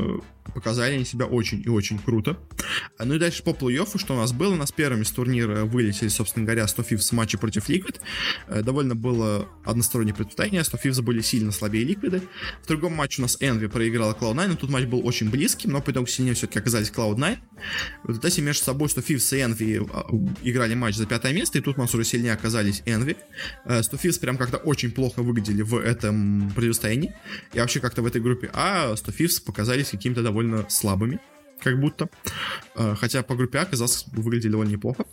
показали 0.53 0.95
они 0.95 1.05
себя 1.05 1.25
очень 1.25 1.61
и 1.65 1.69
очень 1.69 1.99
круто. 1.99 2.37
Ну 2.99 3.15
и 3.15 3.19
дальше 3.19 3.43
по 3.43 3.51
плей-оффу, 3.51 3.97
что 3.97 4.13
у 4.13 4.17
нас 4.17 4.31
было, 4.33 4.53
у 4.53 4.57
нас 4.57 4.71
первыми 4.71 5.03
с 5.03 5.11
турнира 5.11 5.65
вылетели, 5.65 6.09
собственно 6.09 6.45
говоря, 6.45 6.67
100 6.67 6.81
Fifths 6.83 7.09
в 7.09 7.11
матче 7.13 7.37
против 7.37 7.69
Liquid. 7.69 7.99
Довольно 8.63 8.95
было 8.95 9.47
одностороннее 9.65 10.13
предпочтение, 10.13 10.63
100 10.63 10.77
Fifths 10.77 11.01
были 11.01 11.21
сильно 11.21 11.51
слабее 11.51 11.85
Liquid. 11.85 12.21
В 12.63 12.67
другом 12.67 12.93
матче 12.93 13.21
у 13.21 13.23
нас 13.23 13.37
Envy 13.41 13.69
проиграла 13.69 14.13
Cloud9, 14.13 14.47
но 14.47 14.55
тут 14.55 14.69
матч 14.69 14.85
был 14.85 15.05
очень 15.05 15.29
близким, 15.29 15.71
но 15.71 15.81
по 15.81 15.91
сильнее 16.07 16.33
все-таки 16.33 16.59
оказались 16.59 16.89
Cloud9. 16.89 17.37
В 18.03 18.07
результате 18.07 18.41
между 18.41 18.63
собой, 18.63 18.89
что 18.89 19.01
Fifths 19.01 19.35
и 19.35 19.41
Envy 19.41 19.89
а, 19.93 20.07
играли 20.43 20.75
матч 20.75 20.95
за 20.95 21.05
пятое 21.05 21.33
место, 21.33 21.57
и 21.57 21.61
тут 21.61 21.77
у 21.77 21.81
нас 21.81 21.93
уже 21.93 22.03
сильнее 22.03 22.33
оказались 22.33 22.81
Envy. 22.85 23.17
100 23.65 23.97
Fifths 23.97 24.19
прям 24.19 24.37
как-то 24.37 24.57
очень 24.57 24.91
плохо 24.91 25.21
выглядели 25.21 25.61
в 25.61 25.75
этом 25.75 26.51
противостоянии, 26.55 27.13
и 27.53 27.59
вообще 27.59 27.79
как-то 27.79 28.01
в 28.01 28.05
этой 28.05 28.21
группе, 28.21 28.49
а 28.53 28.95
100 28.95 29.11
Fifths 29.11 29.43
показались 29.43 29.89
какими-то 29.89 30.23
довольно 30.23 30.40
слабыми 30.69 31.19
как 31.61 31.79
будто. 31.79 32.09
А, 32.75 32.95
хотя 32.95 33.21
по 33.23 33.35
группе 33.35 33.59
А 33.59 33.65
казалось, 33.65 34.05
выглядели 34.11 34.51
довольно 34.51 34.71
неплохо. 34.71 35.05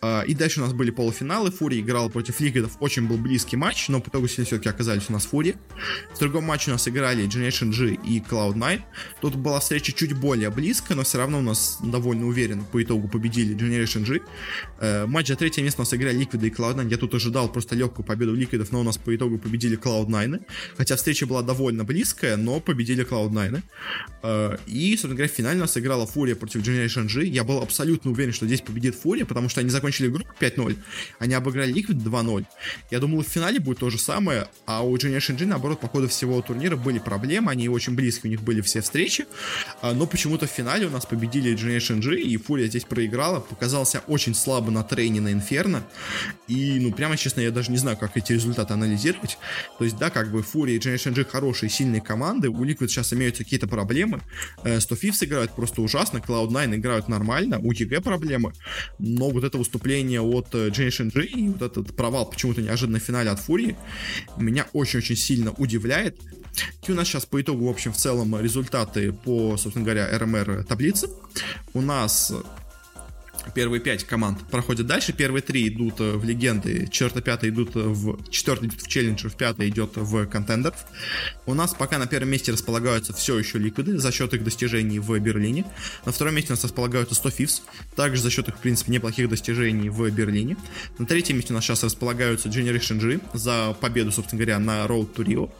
А, 0.00 0.22
и 0.22 0.34
дальше 0.34 0.60
у 0.60 0.64
нас 0.64 0.72
были 0.72 0.90
полуфиналы. 0.90 1.50
Фури 1.50 1.80
играл 1.80 2.08
против 2.10 2.40
Лигидов. 2.40 2.76
Очень 2.80 3.06
был 3.06 3.18
близкий 3.18 3.56
матч, 3.56 3.88
но 3.88 4.00
по 4.00 4.08
итогу 4.08 4.26
все-таки 4.26 4.68
оказались 4.68 5.10
у 5.10 5.12
нас 5.12 5.26
Фури. 5.26 5.56
В 6.14 6.18
другом 6.18 6.44
матче 6.44 6.70
у 6.70 6.74
нас 6.74 6.88
играли 6.88 7.26
Generation 7.26 7.70
G 7.72 7.94
и 7.94 8.20
Cloud9. 8.20 8.80
Тут 9.20 9.36
была 9.36 9.60
встреча 9.60 9.92
чуть 9.92 10.14
более 10.14 10.50
близкая, 10.50 10.96
но 10.96 11.02
все 11.02 11.18
равно 11.18 11.38
у 11.38 11.42
нас 11.42 11.78
довольно 11.82 12.26
уверенно 12.26 12.64
по 12.64 12.82
итогу 12.82 13.08
победили 13.08 13.54
Generation 13.54 14.04
G. 14.04 14.20
А, 14.78 15.06
матч 15.06 15.28
за 15.28 15.36
третье 15.36 15.62
место 15.62 15.82
у 15.82 15.84
нас 15.84 15.92
играли 15.92 16.18
Liquid 16.18 16.46
и 16.46 16.50
Cloud9. 16.50 16.88
Я 16.88 16.96
тут 16.96 17.14
ожидал 17.14 17.52
просто 17.52 17.74
легкую 17.74 18.06
победу 18.06 18.34
Ликвидов, 18.34 18.72
но 18.72 18.80
у 18.80 18.84
нас 18.84 18.96
по 18.96 19.14
итогу 19.14 19.38
победили 19.38 19.78
Cloud9. 19.78 20.42
Хотя 20.76 20.96
встреча 20.96 21.26
была 21.26 21.42
довольно 21.42 21.84
близкая, 21.84 22.36
но 22.36 22.60
победили 22.60 23.06
Cloud9. 23.06 23.62
И, 24.66 24.90
собственно 24.92 25.14
говоря, 25.14 25.28
в 25.28 25.36
финале 25.36 25.58
у 25.58 25.60
нас 25.62 25.76
играли 25.76 25.89
играла 25.90 26.06
Фурия 26.06 26.36
против 26.36 26.62
Generation 26.62 27.08
G, 27.08 27.24
я 27.24 27.42
был 27.42 27.60
абсолютно 27.60 28.12
уверен, 28.12 28.32
что 28.32 28.46
здесь 28.46 28.60
победит 28.60 28.94
Фурия, 28.94 29.24
потому 29.24 29.48
что 29.48 29.60
они 29.60 29.70
закончили 29.70 30.06
игру 30.06 30.24
5-0, 30.38 30.76
они 31.18 31.34
обыграли 31.34 31.74
Liquid 31.74 32.00
2-0. 32.00 32.44
Я 32.92 33.00
думал, 33.00 33.24
в 33.24 33.26
финале 33.26 33.58
будет 33.58 33.78
то 33.78 33.90
же 33.90 33.98
самое, 33.98 34.46
а 34.66 34.84
у 34.84 34.96
Generation 34.96 35.36
G, 35.36 35.46
наоборот, 35.46 35.80
по 35.80 35.88
ходу 35.88 36.08
всего 36.08 36.40
турнира 36.42 36.76
были 36.76 37.00
проблемы, 37.00 37.50
они 37.50 37.68
очень 37.68 37.94
близко, 37.96 38.26
у 38.26 38.30
них 38.30 38.42
были 38.42 38.60
все 38.60 38.82
встречи, 38.82 39.26
а, 39.82 39.92
но 39.92 40.06
почему-то 40.06 40.46
в 40.46 40.50
финале 40.50 40.86
у 40.86 40.90
нас 40.90 41.06
победили 41.06 41.54
Generation 41.54 42.00
G, 42.00 42.20
и 42.20 42.36
Фурия 42.36 42.68
здесь 42.68 42.84
проиграла, 42.84 43.40
показался 43.40 44.02
очень 44.06 44.34
слабо 44.34 44.70
на 44.70 44.84
трейне 44.84 45.20
на 45.20 45.32
Инферно, 45.32 45.82
и, 46.46 46.78
ну, 46.80 46.92
прямо 46.92 47.16
честно, 47.16 47.40
я 47.40 47.50
даже 47.50 47.72
не 47.72 47.78
знаю, 47.78 47.96
как 47.96 48.16
эти 48.16 48.32
результаты 48.32 48.74
анализировать. 48.74 49.38
То 49.78 49.84
есть, 49.84 49.98
да, 49.98 50.10
как 50.10 50.30
бы 50.30 50.42
Фурия 50.42 50.76
и 50.76 50.78
Generation 50.78 51.12
G 51.12 51.24
хорошие, 51.24 51.68
сильные 51.68 52.00
команды, 52.00 52.48
у 52.48 52.64
Liquid 52.64 52.88
сейчас 52.88 53.12
имеются 53.12 53.42
какие-то 53.42 53.66
проблемы, 53.66 54.20
100 54.78 54.94
Thieves 54.94 55.24
играют 55.24 55.54
просто 55.54 55.79
просто 55.80 55.98
ужасно, 55.98 56.18
Cloud9 56.18 56.76
играют 56.76 57.08
нормально, 57.08 57.58
у 57.58 57.72
EG 57.72 58.00
проблемы, 58.00 58.52
но 58.98 59.30
вот 59.30 59.44
это 59.44 59.58
выступление 59.58 60.20
от 60.20 60.54
э, 60.54 60.68
Generation 60.68 61.10
G 61.12 61.24
и 61.24 61.48
вот 61.48 61.62
этот 61.62 61.96
провал 61.96 62.26
почему-то 62.26 62.62
неожиданно 62.62 62.98
в 62.98 63.02
финале 63.02 63.30
от 63.30 63.40
Фурии 63.40 63.76
меня 64.36 64.66
очень-очень 64.72 65.16
сильно 65.16 65.52
удивляет. 65.52 66.18
И 66.88 66.92
у 66.92 66.94
нас 66.94 67.08
сейчас 67.08 67.26
по 67.26 67.40
итогу, 67.40 67.66
в 67.66 67.70
общем, 67.70 67.92
в 67.92 67.96
целом 67.96 68.38
результаты 68.40 69.12
по, 69.12 69.56
собственно 69.56 69.84
говоря, 69.84 70.18
РМР 70.18 70.64
таблицы. 70.64 71.08
У 71.74 71.80
нас 71.80 72.32
Первые 73.54 73.80
пять 73.80 74.04
команд 74.04 74.38
проходят 74.50 74.86
дальше, 74.86 75.12
первые 75.12 75.42
три 75.42 75.68
идут 75.68 76.00
э, 76.00 76.12
в 76.12 76.24
легенды, 76.24 76.88
четвертый, 76.90 77.22
пятый 77.22 77.50
идут 77.50 77.74
в... 77.74 78.30
Четвертый 78.30 78.68
идет 78.68 78.82
в 78.82 78.88
челленджер, 78.88 79.30
в 79.30 79.36
пятый 79.36 79.68
идет 79.68 79.92
в 79.96 80.26
контендер. 80.26 80.74
У 81.46 81.54
нас 81.54 81.74
пока 81.74 81.98
на 81.98 82.06
первом 82.06 82.30
месте 82.30 82.52
располагаются 82.52 83.12
все 83.12 83.38
еще 83.38 83.58
ликвиды 83.58 83.98
за 83.98 84.12
счет 84.12 84.32
их 84.34 84.44
достижений 84.44 84.98
в 84.98 85.18
Берлине. 85.18 85.64
На 86.04 86.12
втором 86.12 86.34
месте 86.34 86.52
у 86.52 86.54
нас 86.54 86.64
располагаются 86.64 87.14
100 87.14 87.28
Thieves, 87.30 87.62
также 87.96 88.22
за 88.22 88.30
счет 88.30 88.48
их, 88.48 88.56
в 88.56 88.58
принципе, 88.58 88.92
неплохих 88.92 89.28
достижений 89.28 89.88
в 89.88 90.08
Берлине. 90.10 90.56
На 90.98 91.06
третьем 91.06 91.36
месте 91.36 91.52
у 91.52 91.56
нас 91.56 91.64
сейчас 91.64 91.82
располагаются 91.82 92.48
Generation 92.48 92.98
G 92.98 93.20
за 93.32 93.76
победу, 93.80 94.12
собственно 94.12 94.38
говоря, 94.38 94.58
на 94.58 94.84
Road 94.86 95.14
to 95.14 95.24
Rio. 95.24 95.50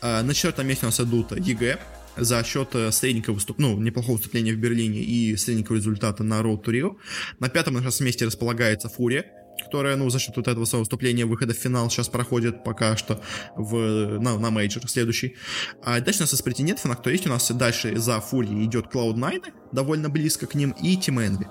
А, 0.00 0.22
на 0.22 0.34
четвертом 0.34 0.66
месте 0.66 0.86
у 0.86 0.88
нас 0.88 1.00
идут 1.00 1.32
EG, 1.32 1.78
за 2.16 2.42
счет 2.44 2.74
э, 2.74 2.92
средненького 2.92 3.34
выступ... 3.34 3.58
ну, 3.58 3.78
неплохого 3.78 4.16
выступления 4.16 4.52
в 4.52 4.58
Берлине 4.58 5.00
и 5.00 5.36
средненького 5.36 5.76
результата 5.76 6.22
на 6.22 6.40
Road 6.40 6.64
to 6.64 6.72
Rio. 6.72 6.96
На 7.38 7.48
пятом 7.48 7.74
на 7.74 7.82
месте 8.00 8.24
располагается 8.24 8.88
Фурия, 8.88 9.26
которая, 9.62 9.96
ну, 9.96 10.10
за 10.10 10.18
счет 10.18 10.36
вот 10.36 10.48
этого 10.48 10.64
своего 10.64 10.82
выступления 10.82 11.24
выхода 11.24 11.54
в 11.54 11.56
финал 11.56 11.90
сейчас 11.90 12.08
проходит 12.08 12.64
пока 12.64 12.96
что 12.96 13.20
в, 13.56 14.18
на, 14.18 14.38
на 14.38 14.50
мейджор 14.50 14.88
следующий. 14.88 15.36
А 15.82 16.00
дальше 16.00 16.20
у 16.20 16.22
нас 16.24 16.34
из 16.34 16.42
претендентов, 16.42 16.84
на 16.86 16.96
кто 16.96 17.10
есть, 17.10 17.26
у 17.26 17.30
нас 17.30 17.50
дальше 17.50 17.96
за 17.98 18.20
Фурией 18.20 18.64
идет 18.64 18.86
Cloud9, 18.92 19.52
довольно 19.72 20.08
близко 20.08 20.46
к 20.46 20.54
ним, 20.54 20.70
и 20.82 20.96
Team 20.96 21.16
Envy. 21.26 21.46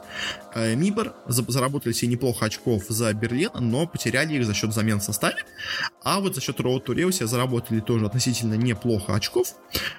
Э, 0.54 0.76
Мибор 0.76 1.16
заработали 1.28 1.94
себе 1.94 2.12
неплохо 2.12 2.46
очков 2.46 2.84
за 2.90 3.14
Берлин, 3.14 3.52
но 3.60 3.88
потеряли 3.88 4.36
их 4.36 4.46
за 4.46 4.54
счет 4.54 4.74
замен 4.74 5.00
в 5.00 5.04
составе. 5.04 5.46
А 6.04 6.20
вот 6.20 6.36
за 6.36 6.42
счет 6.42 6.60
Road 6.60 6.86
to 6.86 6.96
Rio 6.96 7.26
заработали 7.26 7.80
тоже 7.80 8.06
относительно 8.06 8.56
неплохо 8.56 9.16
очков, 9.16 9.56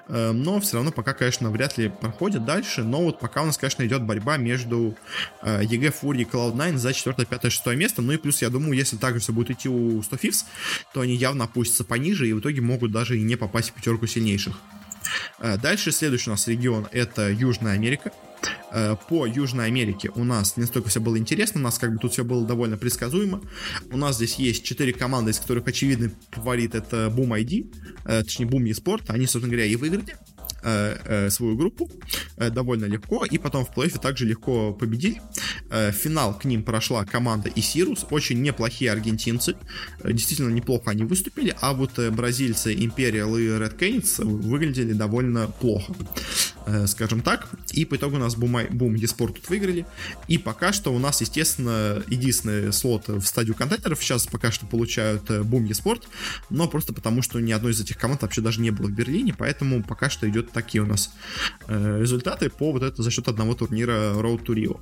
э, 0.07 0.31
но 0.31 0.59
все 0.59 0.77
равно 0.77 0.91
пока, 0.91 1.13
конечно, 1.13 1.49
вряд 1.49 1.77
ли 1.77 1.89
проходят 1.89 2.45
дальше. 2.45 2.83
Но 2.83 3.03
вот 3.03 3.19
пока 3.19 3.43
у 3.43 3.45
нас, 3.45 3.57
конечно, 3.57 3.85
идет 3.85 4.03
борьба 4.03 4.37
между 4.37 4.95
EG 5.43 5.93
Fury 6.01 6.21
и 6.21 6.25
Cloud9 6.25 6.77
за 6.77 6.93
4, 6.93 7.25
5, 7.25 7.51
6 7.51 7.65
место. 7.75 8.00
Ну 8.03 8.13
и 8.13 8.17
плюс, 8.17 8.41
я 8.41 8.49
думаю, 8.49 8.73
если 8.73 8.97
так 8.97 9.15
же 9.15 9.19
все 9.19 9.33
будет 9.33 9.51
идти 9.51 9.69
у 9.69 10.01
100 10.01 10.15
Fifths, 10.17 10.45
то 10.93 11.01
они 11.01 11.15
явно 11.15 11.45
опустятся 11.45 11.83
пониже 11.83 12.27
и 12.27 12.33
в 12.33 12.39
итоге 12.39 12.61
могут 12.61 12.91
даже 12.91 13.17
и 13.17 13.21
не 13.21 13.35
попасть 13.35 13.69
в 13.69 13.73
пятерку 13.73 14.07
сильнейших. 14.07 14.57
Э, 15.39 15.57
дальше 15.57 15.91
следующий 15.91 16.29
у 16.29 16.33
нас 16.33 16.47
регион 16.47 16.87
это 16.91 17.29
Южная 17.29 17.73
Америка. 17.73 18.11
Э, 18.71 18.95
по 19.09 19.25
Южной 19.25 19.67
Америке 19.67 20.11
у 20.15 20.23
нас 20.23 20.57
не 20.57 20.65
столько 20.65 20.89
все 20.89 20.99
было 20.99 21.17
интересно, 21.17 21.61
у 21.61 21.63
нас 21.63 21.77
как 21.77 21.93
бы 21.93 21.99
тут 21.99 22.13
все 22.13 22.23
было 22.23 22.45
довольно 22.45 22.77
предсказуемо. 22.77 23.41
У 23.91 23.97
нас 23.97 24.15
здесь 24.15 24.35
есть 24.35 24.63
четыре 24.63 24.93
команды, 24.93 25.31
из 25.31 25.39
которых 25.39 25.67
очевидный 25.67 26.11
фаворит 26.31 26.75
это 26.75 27.07
Boom 27.07 27.39
ID, 27.39 27.73
э, 28.05 28.23
точнее 28.23 28.45
Boom 28.45 28.63
eSport, 28.63 29.03
они, 29.07 29.25
собственно 29.25 29.47
говоря, 29.47 29.65
и 29.65 29.75
выиграли. 29.75 30.17
Э, 30.63 30.97
э, 31.05 31.29
свою 31.31 31.57
группу 31.57 31.89
э, 32.37 32.51
довольно 32.51 32.85
легко, 32.85 33.25
и 33.25 33.39
потом 33.39 33.65
в 33.65 33.75
плей-оффе 33.75 33.99
также 33.99 34.25
легко 34.25 34.73
победили. 34.73 35.21
Финал 35.71 36.37
к 36.37 36.45
ним 36.45 36.63
прошла 36.63 37.05
команда 37.05 37.49
Исирус, 37.55 38.05
очень 38.09 38.41
неплохие 38.41 38.91
аргентинцы, 38.91 39.55
действительно 40.03 40.49
неплохо 40.49 40.91
они 40.91 41.03
выступили, 41.03 41.55
а 41.61 41.73
вот 41.73 41.97
бразильцы 42.11 42.75
Imperial 42.75 43.39
и 43.39 43.47
Red 43.47 43.77
Canids 43.77 44.23
выглядели 44.23 44.91
довольно 44.91 45.47
плохо, 45.47 45.93
скажем 46.87 47.21
так. 47.21 47.47
И 47.71 47.85
по 47.85 47.95
итогу 47.95 48.17
у 48.17 48.19
нас 48.19 48.35
Boom, 48.35 48.69
Boom 48.69 48.95
eSport 48.95 49.33
тут 49.33 49.49
выиграли, 49.49 49.85
и 50.27 50.37
пока 50.37 50.73
что 50.73 50.93
у 50.93 50.99
нас, 50.99 51.21
естественно, 51.21 52.03
единственный 52.07 52.73
слот 52.73 53.07
в 53.07 53.23
стадию 53.25 53.55
контейнеров 53.55 54.03
сейчас 54.03 54.27
пока 54.27 54.51
что 54.51 54.65
получают 54.65 55.29
Boom 55.29 55.69
eSport, 55.69 56.03
но 56.49 56.67
просто 56.67 56.93
потому, 56.93 57.21
что 57.21 57.39
ни 57.39 57.53
одной 57.53 57.71
из 57.71 57.79
этих 57.79 57.97
команд 57.97 58.23
вообще 58.23 58.41
даже 58.41 58.59
не 58.59 58.71
было 58.71 58.87
в 58.87 58.91
Берлине, 58.91 59.33
поэтому 59.37 59.81
пока 59.83 60.09
что 60.09 60.29
идет 60.29 60.50
такие 60.51 60.83
у 60.83 60.85
нас 60.85 61.13
э, 61.67 61.99
результаты 61.99 62.49
по 62.49 62.71
вот 62.71 62.83
это 62.83 63.03
за 63.03 63.11
счет 63.11 63.27
одного 63.27 63.53
турнира 63.53 64.13
Road 64.13 64.43
to 64.45 64.55
Rio. 64.55 64.79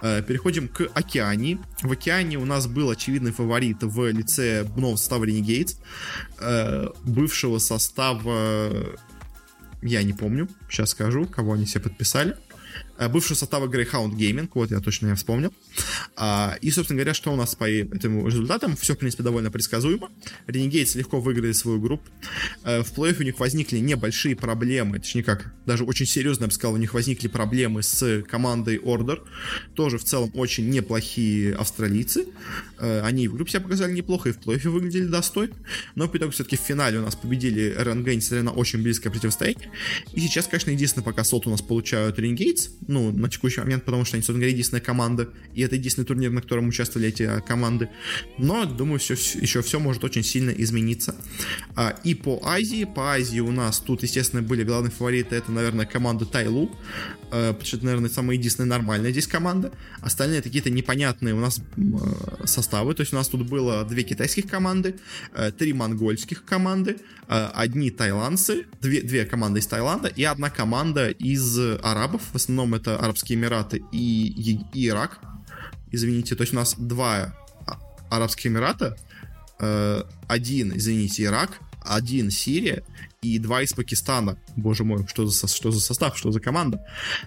Э, 0.00 0.22
переходим 0.22 0.68
к 0.68 0.88
Океании. 0.94 1.58
В 1.82 1.92
Океане 1.92 2.38
у 2.38 2.44
нас 2.44 2.66
был 2.66 2.90
очевидный 2.90 3.32
фаворит 3.32 3.78
в 3.82 4.10
лице 4.10 4.64
нового 4.76 4.96
состава 4.96 5.24
Renegades, 5.24 5.76
э, 6.40 6.88
бывшего 7.04 7.58
состава 7.58 8.96
я 9.82 10.04
не 10.04 10.12
помню, 10.12 10.48
сейчас 10.70 10.90
скажу, 10.90 11.26
кого 11.26 11.54
они 11.54 11.66
себе 11.66 11.80
подписали. 11.80 12.36
Э, 12.98 13.08
бывшего 13.08 13.36
состава 13.36 13.66
Greyhound 13.66 14.12
Gaming, 14.16 14.50
вот 14.54 14.70
я 14.70 14.80
точно 14.80 15.08
не 15.08 15.14
вспомнил. 15.14 15.52
А, 16.16 16.56
и, 16.60 16.70
собственно 16.70 16.98
говоря, 16.98 17.14
что 17.14 17.32
у 17.32 17.36
нас 17.36 17.54
по 17.54 17.64
этим 17.64 18.26
результатам? 18.26 18.76
Все, 18.76 18.94
в 18.94 18.98
принципе, 18.98 19.22
довольно 19.22 19.50
предсказуемо. 19.50 20.10
Renegades 20.46 20.96
легко 20.96 21.20
выиграли 21.20 21.52
свою 21.52 21.80
группу. 21.80 22.04
Э, 22.64 22.82
в 22.82 22.92
плей 22.92 23.14
у 23.18 23.22
них 23.22 23.40
возникли 23.40 23.78
небольшие 23.78 24.36
проблемы, 24.36 24.98
точнее 24.98 25.22
как, 25.22 25.54
даже 25.66 25.84
очень 25.84 26.06
серьезно, 26.06 26.44
я 26.44 26.48
бы 26.48 26.52
сказал, 26.52 26.74
у 26.74 26.78
них 26.78 26.92
возникли 26.94 27.28
проблемы 27.28 27.82
с 27.82 28.22
командой 28.28 28.76
Order. 28.76 29.20
Тоже 29.74 29.98
в 29.98 30.04
целом 30.04 30.30
очень 30.34 30.68
неплохие 30.68 31.54
австралийцы. 31.54 32.26
Э, 32.78 33.00
они 33.02 33.26
в 33.28 33.34
группе 33.34 33.52
себя 33.52 33.60
показали 33.62 33.92
неплохо, 33.92 34.28
и 34.28 34.32
в 34.32 34.38
плей 34.38 34.58
выглядели 34.58 35.06
достойно. 35.06 35.54
Но 35.94 36.08
по 36.08 36.18
итогу 36.18 36.32
все-таки 36.32 36.56
в 36.56 36.60
финале 36.60 36.98
у 36.98 37.02
нас 37.02 37.16
победили 37.16 37.74
RNG, 37.78 38.14
несмотря 38.14 38.42
на 38.42 38.52
очень 38.52 38.82
близкое 38.82 39.10
противостояние. 39.10 39.70
И 40.12 40.20
сейчас, 40.20 40.46
конечно, 40.46 40.70
единственное, 40.70 41.04
пока 41.04 41.24
сот 41.24 41.46
у 41.46 41.50
нас 41.50 41.62
получают 41.62 42.18
Renegades, 42.18 42.70
ну, 42.88 43.12
на 43.12 43.28
текущий 43.28 43.60
момент, 43.60 43.84
потому 43.84 44.04
что 44.04 44.16
они, 44.16 44.22
собственно 44.22 44.38
говоря, 44.38 44.52
единственная 44.52 44.82
команда, 44.82 45.28
и 45.54 45.62
это 45.62 45.76
единственный 45.76 46.04
турнир, 46.04 46.30
на 46.30 46.40
котором 46.40 46.68
участвовали 46.68 47.08
эти 47.08 47.22
а, 47.24 47.40
команды. 47.40 47.88
Но, 48.38 48.64
думаю, 48.64 48.98
все, 48.98 49.14
еще 49.14 49.62
все 49.62 49.78
может 49.78 50.04
очень 50.04 50.22
сильно 50.22 50.50
измениться. 50.50 51.14
А, 51.74 51.94
и 52.04 52.14
по 52.14 52.40
Азии, 52.44 52.84
по 52.84 53.12
Азии 53.12 53.40
у 53.40 53.50
нас 53.50 53.78
тут, 53.78 54.02
естественно, 54.02 54.42
были 54.42 54.64
главные 54.64 54.90
фавориты, 54.90 55.36
это, 55.36 55.52
наверное, 55.52 55.86
команда 55.86 56.26
Тайлу, 56.26 56.70
а, 57.30 57.52
потому 57.52 57.66
что 57.66 57.76
это, 57.76 57.86
наверное, 57.86 58.10
самая 58.10 58.36
единственная 58.36 58.70
нормальная 58.70 59.10
здесь 59.10 59.26
команда. 59.26 59.72
Остальные 60.00 60.42
какие-то 60.42 60.70
непонятные 60.70 61.34
у 61.34 61.40
нас 61.40 61.60
составы, 62.44 62.94
то 62.94 63.02
есть 63.02 63.12
у 63.12 63.16
нас 63.16 63.28
тут 63.28 63.48
было 63.48 63.84
две 63.84 64.02
китайских 64.02 64.48
команды, 64.48 64.96
три 65.58 65.72
монгольских 65.72 66.44
команды, 66.44 66.96
одни 67.28 67.90
тайландцы, 67.90 68.66
две, 68.80 69.02
две 69.02 69.24
команды 69.24 69.60
из 69.60 69.66
Таиланда 69.66 70.08
и 70.08 70.24
одна 70.24 70.50
команда 70.50 71.10
из 71.10 71.58
арабов, 71.82 72.22
в 72.32 72.36
основном 72.36 72.71
это 72.74 72.96
Арабские 72.96 73.38
Эмираты 73.38 73.82
и, 73.92 74.58
и 74.72 74.88
Ирак. 74.88 75.18
Извините, 75.90 76.34
то 76.34 76.42
есть 76.42 76.52
у 76.52 76.56
нас 76.56 76.74
два 76.76 77.34
Арабских 78.10 78.46
Эмирата, 78.46 78.96
э, 79.60 80.02
один, 80.28 80.76
извините, 80.76 81.24
Ирак, 81.24 81.60
один 81.84 82.30
Сирия 82.30 82.84
и 83.22 83.38
два 83.38 83.62
из 83.62 83.72
Пакистана. 83.72 84.36
Боже 84.56 84.84
мой, 84.84 85.06
что 85.06 85.26
за, 85.26 85.48
что 85.48 85.70
за 85.70 85.80
состав, 85.80 86.16
что 86.18 86.30
за 86.30 86.40
команда? 86.40 86.84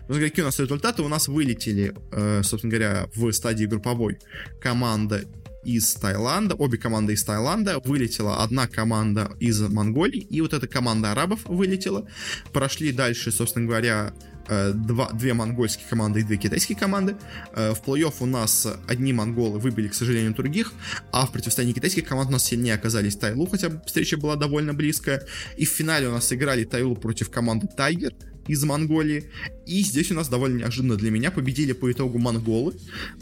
Ну, 0.07 0.15
какие 0.15 0.43
у 0.43 0.45
нас 0.45 0.59
результаты? 0.59 1.01
У 1.01 1.07
нас 1.07 1.27
вылетели, 1.27 1.95
э, 2.11 2.43
собственно 2.43 2.71
говоря, 2.71 3.07
в 3.15 3.31
стадии 3.31 3.65
групповой 3.65 4.19
команда 4.61 5.23
из 5.63 5.95
Таиланда, 5.95 6.55
обе 6.55 6.77
команды 6.77 7.13
из 7.13 7.23
Таиланда, 7.23 7.79
вылетела 7.79 8.43
одна 8.43 8.67
команда 8.67 9.31
из 9.39 9.59
Монголии, 9.61 10.21
и 10.21 10.41
вот 10.41 10.53
эта 10.53 10.67
команда 10.67 11.11
арабов 11.11 11.41
вылетела. 11.45 12.07
Прошли 12.53 12.91
дальше, 12.91 13.31
собственно 13.31 13.65
говоря, 13.65 14.13
два, 14.47 15.11
две 15.11 15.33
монгольские 15.33 15.87
команды 15.89 16.19
и 16.19 16.23
две 16.23 16.37
китайские 16.37 16.77
команды. 16.77 17.15
Э, 17.53 17.73
в 17.73 17.81
плей-офф 17.81 18.15
у 18.19 18.25
нас 18.25 18.67
одни 18.87 19.13
монголы 19.13 19.59
выбили, 19.59 19.87
к 19.87 19.93
сожалению, 19.93 20.33
других, 20.33 20.73
а 21.11 21.25
в 21.25 21.31
противостоянии 21.31 21.73
китайских 21.73 22.05
команд 22.05 22.29
у 22.29 22.33
нас 22.33 22.43
сильнее 22.43 22.75
оказались 22.75 23.15
Тайлу, 23.15 23.45
хотя 23.47 23.69
встреча 23.85 24.17
была 24.17 24.35
довольно 24.35 24.73
близкая. 24.73 25.23
И 25.57 25.65
в 25.65 25.69
финале 25.69 26.07
у 26.07 26.11
нас 26.11 26.31
играли 26.31 26.63
Тайлу 26.63 26.95
против 26.95 27.29
команды 27.29 27.67
Тайгер, 27.67 28.13
из 28.47 28.63
Монголии. 28.63 29.25
И 29.65 29.81
здесь 29.81 30.11
у 30.11 30.15
нас 30.15 30.29
довольно 30.29 30.59
неожиданно 30.59 30.95
для 30.95 31.11
меня 31.11 31.31
победили 31.31 31.73
по 31.73 31.91
итогу 31.91 32.17
монголы. 32.19 32.73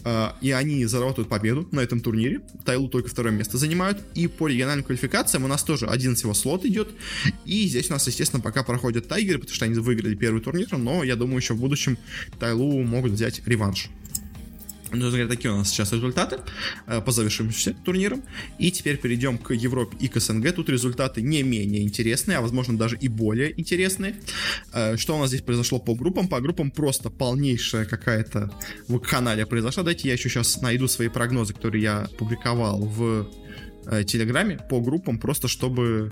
Э, 0.04 0.32
и 0.42 0.52
они 0.52 0.86
зарабатывают 0.86 1.30
победу 1.30 1.68
на 1.72 1.80
этом 1.80 2.00
турнире. 2.00 2.42
Тайлу 2.66 2.90
только 2.90 3.10
второе 3.10 3.34
место 3.34 3.58
занимают. 3.58 4.00
И 4.16 4.28
по 4.28 4.48
региональным 4.48 4.84
квалификациям 4.84 5.46
у 5.46 5.48
нас 5.48 5.64
тоже 5.64 5.88
один 5.88 6.16
всего 6.16 6.34
слот 6.34 6.66
идет. 6.66 6.90
И 7.46 7.68
здесь 7.68 7.90
у 7.90 7.94
нас, 7.94 8.06
естественно, 8.08 8.42
пока 8.42 8.64
проходят 8.64 9.08
тайгеры, 9.08 9.40
потому 9.40 9.56
что 9.56 9.66
они 9.66 9.76
выиграли 9.76 10.16
первый 10.16 10.42
турнир. 10.42 10.68
Но 10.78 11.04
я 11.04 11.16
думаю, 11.16 11.38
еще 11.38 11.54
в 11.54 11.60
будущем 11.60 11.98
Тайлу 12.40 12.84
могут 12.84 13.14
взять 13.14 13.42
реванш. 13.46 13.90
Ну, 14.94 15.28
такие 15.28 15.52
у 15.52 15.58
нас 15.58 15.70
сейчас 15.70 15.92
результаты 15.92 16.38
э, 16.88 17.02
по 17.02 17.12
завершившимся 17.12 17.76
турнирам. 17.84 18.24
И 18.60 18.72
теперь 18.72 18.98
перейдем 18.98 19.38
к 19.38 19.54
Европе 19.54 19.98
и 20.00 20.08
к 20.08 20.20
СНГ. 20.20 20.54
Тут 20.54 20.70
результаты 20.70 21.22
не 21.22 21.42
менее 21.44 21.82
интересные, 21.82 22.38
а 22.38 22.42
возможно 22.42 22.78
даже 22.78 22.98
и 22.98 23.08
более 23.08 23.60
интересные. 23.60 24.16
Э, 24.72 24.96
что 24.98 25.16
у 25.16 25.20
нас 25.20 25.30
здесь 25.30 25.42
произошло 25.42 25.80
по 25.80 25.96
группам? 25.96 26.28
По 26.28 26.40
группам 26.42 26.70
просто 26.70 27.10
полнейшая 27.10 27.86
какая-то 27.86 28.52
в 28.88 29.00
канале 29.00 29.46
произошла. 29.46 29.84
Давайте 29.84 30.08
я 30.08 30.14
еще 30.14 30.30
сейчас 30.30 30.62
найду 30.62 30.88
свои 30.88 31.08
прогнозы, 31.08 31.54
которые 31.54 31.82
я 31.82 32.08
публиковал 32.20 32.80
в 32.80 33.30
э, 33.88 34.04
Телеграме 34.04 34.60
по 34.70 34.80
группам, 34.80 35.18
просто 35.18 35.48
чтобы 35.48 36.12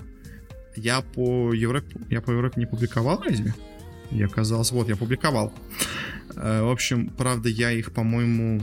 я 0.74 1.02
по 1.02 1.52
Европе, 1.52 2.00
я 2.10 2.20
по 2.20 2.30
Европе 2.30 2.60
не 2.60 2.66
публиковал 2.66 3.22
разве? 3.22 3.54
Я 4.12 4.26
оказался, 4.26 4.74
вот, 4.74 4.88
я 4.88 4.96
публиковал. 4.96 5.52
Э, 6.36 6.62
в 6.62 6.70
общем, 6.70 7.08
правда, 7.08 7.48
я 7.48 7.72
их, 7.72 7.92
по-моему, 7.92 8.62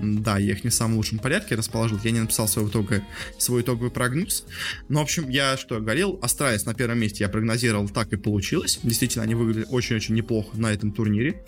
да, 0.00 0.38
я 0.38 0.52
их 0.52 0.64
не 0.64 0.70
в 0.70 0.74
самом 0.74 0.96
лучшем 0.96 1.18
порядке 1.18 1.54
расположил. 1.54 1.98
Я 2.04 2.10
не 2.12 2.20
написал 2.20 2.46
свой, 2.48 2.68
итоговый, 2.68 3.02
свой 3.38 3.62
итоговый 3.62 3.90
прогноз. 3.90 4.44
Но, 4.88 5.00
в 5.00 5.02
общем, 5.02 5.28
я 5.28 5.56
что 5.56 5.80
говорил, 5.80 6.18
Astralis 6.22 6.66
на 6.66 6.74
первом 6.74 7.00
месте 7.00 7.24
я 7.24 7.28
прогнозировал, 7.28 7.88
так 7.88 8.12
и 8.12 8.16
получилось. 8.16 8.78
Действительно, 8.82 9.24
они 9.24 9.34
выглядели 9.34 9.66
очень-очень 9.68 10.14
неплохо 10.14 10.56
на 10.56 10.72
этом 10.72 10.92
турнире. 10.92 11.42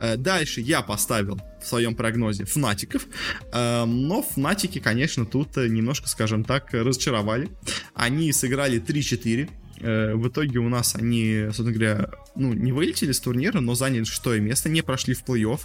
Э, 0.00 0.16
дальше 0.16 0.60
я 0.60 0.82
поставил 0.82 1.40
в 1.62 1.66
своем 1.66 1.94
прогнозе 1.94 2.44
Фнатиков. 2.44 3.06
Э, 3.52 3.84
но 3.84 4.22
Фнатики, 4.22 4.80
конечно, 4.80 5.24
тут 5.24 5.56
немножко, 5.56 6.08
скажем 6.08 6.44
так, 6.44 6.72
разочаровали. 6.72 7.48
Они 7.94 8.32
сыграли 8.32 8.80
3-4 8.80 9.44
Э, 9.44 9.63
в 9.84 10.28
итоге 10.28 10.58
у 10.58 10.68
нас 10.68 10.94
они, 10.96 11.44
собственно 11.46 11.72
говоря, 11.72 12.10
ну, 12.34 12.52
не 12.52 12.72
вылетели 12.72 13.12
с 13.12 13.20
турнира, 13.20 13.60
но 13.60 13.74
заняли 13.74 14.04
шестое 14.04 14.40
место, 14.40 14.68
не 14.68 14.82
прошли 14.82 15.14
в 15.14 15.24
плей-офф. 15.24 15.60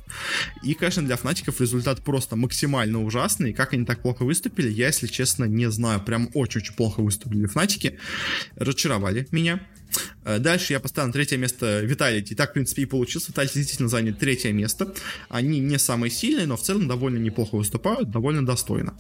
И, 0.64 0.74
конечно, 0.74 1.04
для 1.04 1.16
Фнатиков 1.16 1.62
результат 1.62 2.04
просто 2.04 2.36
максимально 2.36 3.04
ужасный. 3.04 3.54
Как 3.54 3.74
они 3.74 3.86
так 3.86 4.02
плохо 4.02 4.24
выступили, 4.24 4.70
я, 4.70 4.88
если 4.88 5.08
честно, 5.08 5.46
не 5.46 5.70
знаю. 5.72 6.02
Прям 6.02 6.30
очень-очень 6.34 6.76
плохо 6.76 7.02
выступили 7.02 7.46
Фнатики. 7.46 7.98
Разочаровали 8.56 9.28
меня. 9.32 9.62
Э, 10.26 10.40
дальше 10.40 10.74
я 10.74 10.80
поставил 10.80 11.08
на 11.08 11.14
третье 11.14 11.38
место 11.38 11.82
Виталити. 11.82 12.36
Так, 12.36 12.52
в 12.52 12.54
принципе, 12.54 12.84
и 12.84 12.86
получилось. 12.86 13.30
Виталити 13.30 13.60
действительно 13.60 13.90
заняли 13.90 14.14
третье 14.14 14.52
место. 14.52 14.94
Они 15.30 15.60
не 15.60 15.78
самые 15.80 16.12
сильные, 16.12 16.48
но 16.48 16.58
в 16.58 16.62
целом 16.62 16.88
довольно 16.88 17.18
неплохо 17.18 17.56
выступают, 17.56 18.12
довольно 18.12 18.46
достойно. 18.46 18.98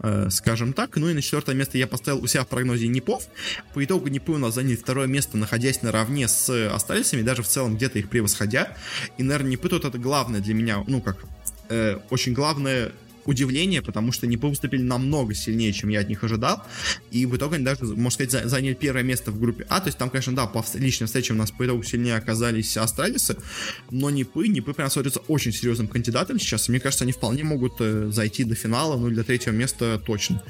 Э, 0.00 0.28
скажем 0.30 0.72
так. 0.72 0.96
Ну 0.96 1.08
и 1.08 1.14
на 1.14 1.22
четвертое 1.22 1.54
место 1.54 1.78
я 1.78 1.86
поставил 1.86 2.22
у 2.22 2.26
себя 2.26 2.44
в 2.44 2.48
прогнозе 2.48 2.88
Непов. 2.88 3.28
По 3.74 3.84
итогу 3.84 4.08
Непы 4.08 4.32
у 4.32 4.38
нас 4.38 4.54
заняли 4.54 4.76
второе 4.76 5.06
место, 5.06 5.36
находясь 5.36 5.82
наравне 5.82 6.28
с 6.28 6.50
Астальцами, 6.74 7.22
даже 7.22 7.42
в 7.42 7.48
целом 7.48 7.76
где-то 7.76 7.98
их 7.98 8.08
превосходя. 8.08 8.76
И, 9.18 9.22
наверное, 9.22 9.52
Непы 9.52 9.68
тут 9.68 9.84
это 9.84 9.98
главное 9.98 10.40
для 10.40 10.54
меня, 10.54 10.84
ну 10.86 11.00
как, 11.00 11.24
э, 11.68 11.98
очень 12.10 12.32
главное 12.32 12.92
удивление, 13.26 13.82
потому 13.82 14.12
что 14.12 14.26
они 14.26 14.36
выступили 14.36 14.82
намного 14.82 15.34
сильнее, 15.34 15.72
чем 15.72 15.88
я 15.90 16.00
от 16.00 16.08
них 16.08 16.22
ожидал. 16.24 16.62
И 17.10 17.26
в 17.26 17.36
итоге 17.36 17.56
они 17.56 17.64
даже, 17.64 17.84
можно 17.84 18.10
сказать, 18.10 18.48
заняли 18.48 18.74
первое 18.74 19.02
место 19.02 19.30
в 19.30 19.40
группе 19.40 19.66
А. 19.68 19.80
То 19.80 19.88
есть 19.88 19.98
там, 19.98 20.10
конечно, 20.10 20.34
да, 20.34 20.46
по 20.46 20.64
личным 20.74 21.06
встречам 21.06 21.36
у 21.36 21.38
нас 21.38 21.50
по 21.50 21.64
итогу 21.64 21.82
сильнее 21.82 22.16
оказались 22.16 22.76
австралисы, 22.76 23.36
но 23.90 24.10
Нипы, 24.10 24.48
Нипы 24.48 24.72
прям 24.72 24.90
смотрятся 24.90 25.20
очень 25.28 25.52
серьезным 25.52 25.88
кандидатом 25.88 26.38
сейчас. 26.38 26.68
И 26.68 26.72
мне 26.72 26.80
кажется, 26.80 27.04
они 27.04 27.12
вполне 27.12 27.44
могут 27.44 27.74
э, 27.80 28.10
зайти 28.10 28.44
до 28.44 28.54
финала, 28.54 28.96
ну, 28.96 29.08
для 29.08 29.22
третьего 29.22 29.52
места 29.52 30.00
точно. 30.04 30.42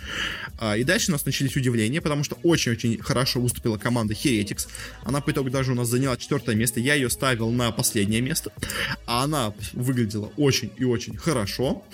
А, 0.59 0.77
и 0.77 0.85
дальше 0.85 1.11
у 1.11 1.12
нас 1.12 1.25
начались 1.25 1.57
удивления, 1.57 2.01
потому 2.01 2.25
что 2.25 2.37
очень-очень 2.43 2.99
хорошо 2.99 3.41
выступила 3.41 3.79
команда 3.79 4.14
Heretics. 4.14 4.68
Она 5.03 5.20
по 5.20 5.31
итогу 5.31 5.51
даже 5.51 5.72
у 5.72 5.75
нас 5.75 5.89
заняла 5.89 6.16
четвертое 6.16 6.55
место. 6.55 6.81
Я 6.81 6.95
ее 6.95 7.11
ставил 7.11 7.51
на 7.51 7.70
последнее 7.72 8.20
место. 8.20 8.53
А 9.07 9.25
она 9.25 9.55
выглядела 9.72 10.33
очень 10.37 10.70
и 10.77 10.85
очень 10.85 11.16
хорошо. 11.16 11.85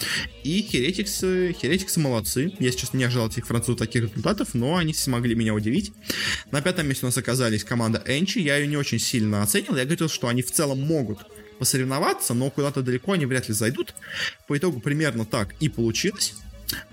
И 0.44 0.62
Heretics, 0.72 1.22
Heretics 1.60 1.98
молодцы. 1.98 2.52
Я 2.58 2.70
сейчас 2.70 2.94
не 2.94 3.04
ожидал 3.04 3.28
этих 3.28 3.46
французов 3.46 3.78
таких 3.78 4.04
результатов, 4.04 4.54
но 4.54 4.76
они 4.76 4.94
смогли 4.94 5.34
меня 5.34 5.54
удивить. 5.54 5.92
На 6.50 6.62
пятом 6.62 6.86
месте 6.88 7.06
у 7.06 7.08
нас 7.08 7.18
оказались 7.18 7.64
команда 7.64 8.02
Энчи. 8.06 8.38
Я 8.38 8.56
ее 8.56 8.66
не 8.66 8.76
очень 8.76 8.98
сильно 8.98 9.42
оценил. 9.42 9.76
Я 9.76 9.84
говорил, 9.84 10.08
что 10.08 10.28
они 10.28 10.42
в 10.42 10.50
целом 10.50 10.80
могут 10.80 11.18
посоревноваться, 11.58 12.34
но 12.34 12.50
куда-то 12.50 12.82
далеко 12.82 13.12
они 13.12 13.26
вряд 13.26 13.48
ли 13.48 13.54
зайдут. 13.54 13.94
По 14.46 14.56
итогу 14.56 14.80
примерно 14.80 15.26
так 15.26 15.54
и 15.60 15.68
получилось. 15.68 16.34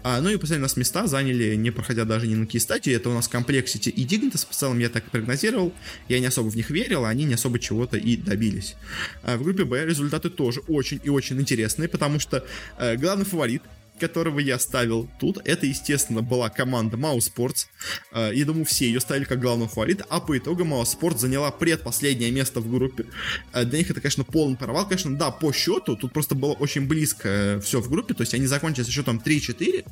А, 0.04 0.22
ну 0.22 0.30
и 0.30 0.38
последние 0.38 0.64
нас 0.64 0.78
места 0.78 1.08
заняли, 1.08 1.56
не 1.56 1.72
проходя 1.72 2.06
даже 2.06 2.28
ни 2.28 2.36
на 2.36 2.46
какие 2.46 2.62
стадии. 2.62 2.94
Это 2.94 3.10
у 3.10 3.14
нас 3.14 3.30
Complexity 3.32 3.90
и 3.90 4.06
Dignitas. 4.06 4.48
В 4.50 4.56
целом 4.56 4.80
я 4.80 4.90
так 4.90 5.04
прогнозировал. 5.12 5.74
Я 6.08 6.20
не 6.20 6.26
особо 6.26 6.50
в 6.50 6.56
них 6.56 6.70
верил, 6.70 7.06
а 7.06 7.10
они 7.10 7.26
не 7.26 7.36
особо 7.36 7.60
чего-то 7.60 7.98
и 7.98 8.16
добились. 8.16 8.76
А 9.24 9.38
в 9.38 9.44
группе 9.44 9.64
Б 9.64 9.86
результаты 9.86 10.30
тоже 10.30 10.62
очень 10.68 11.00
и 11.04 11.10
очень 11.10 11.40
интересные, 11.40 11.88
потому 11.90 12.20
что 12.20 12.46
э, 12.78 12.96
главный 12.96 13.26
фаворит 13.26 13.62
которого 13.98 14.40
я 14.40 14.60
ставил 14.60 15.10
тут, 15.20 15.40
это, 15.46 15.66
естественно, 15.66 16.22
была 16.22 16.50
команда 16.50 16.98
Mouse 16.98 17.32
Sports. 17.34 17.68
Э, 18.12 18.32
я 18.34 18.46
думаю, 18.46 18.66
все 18.66 18.86
ее 18.86 19.00
ставили 19.00 19.26
как 19.26 19.40
главного 19.40 19.70
фаворита, 19.70 20.06
а 20.10 20.20
по 20.20 20.38
итогу 20.38 20.64
Mouse 20.64 20.98
Sports 20.98 21.20
заняла 21.20 21.52
предпоследнее 21.52 22.32
место 22.32 22.60
в 22.60 22.72
группе. 22.72 23.06
Э, 23.54 23.66
для 23.66 23.80
них 23.80 23.90
это, 23.90 24.00
конечно, 24.00 24.24
полный 24.24 24.58
провал. 24.58 24.88
Конечно, 24.88 25.16
да, 25.18 25.32
по 25.32 25.52
счету, 25.52 25.96
тут 25.96 26.14
просто 26.14 26.36
было 26.36 26.54
очень 26.54 26.88
близко 26.88 27.28
э, 27.28 27.60
все 27.60 27.82
в 27.82 27.90
группе, 27.90 28.14
то 28.14 28.22
есть 28.22 28.34
они 28.34 28.46
закончили 28.46 28.84
со 28.84 28.92
счетом 28.92 29.22
3-4, 29.24 29.86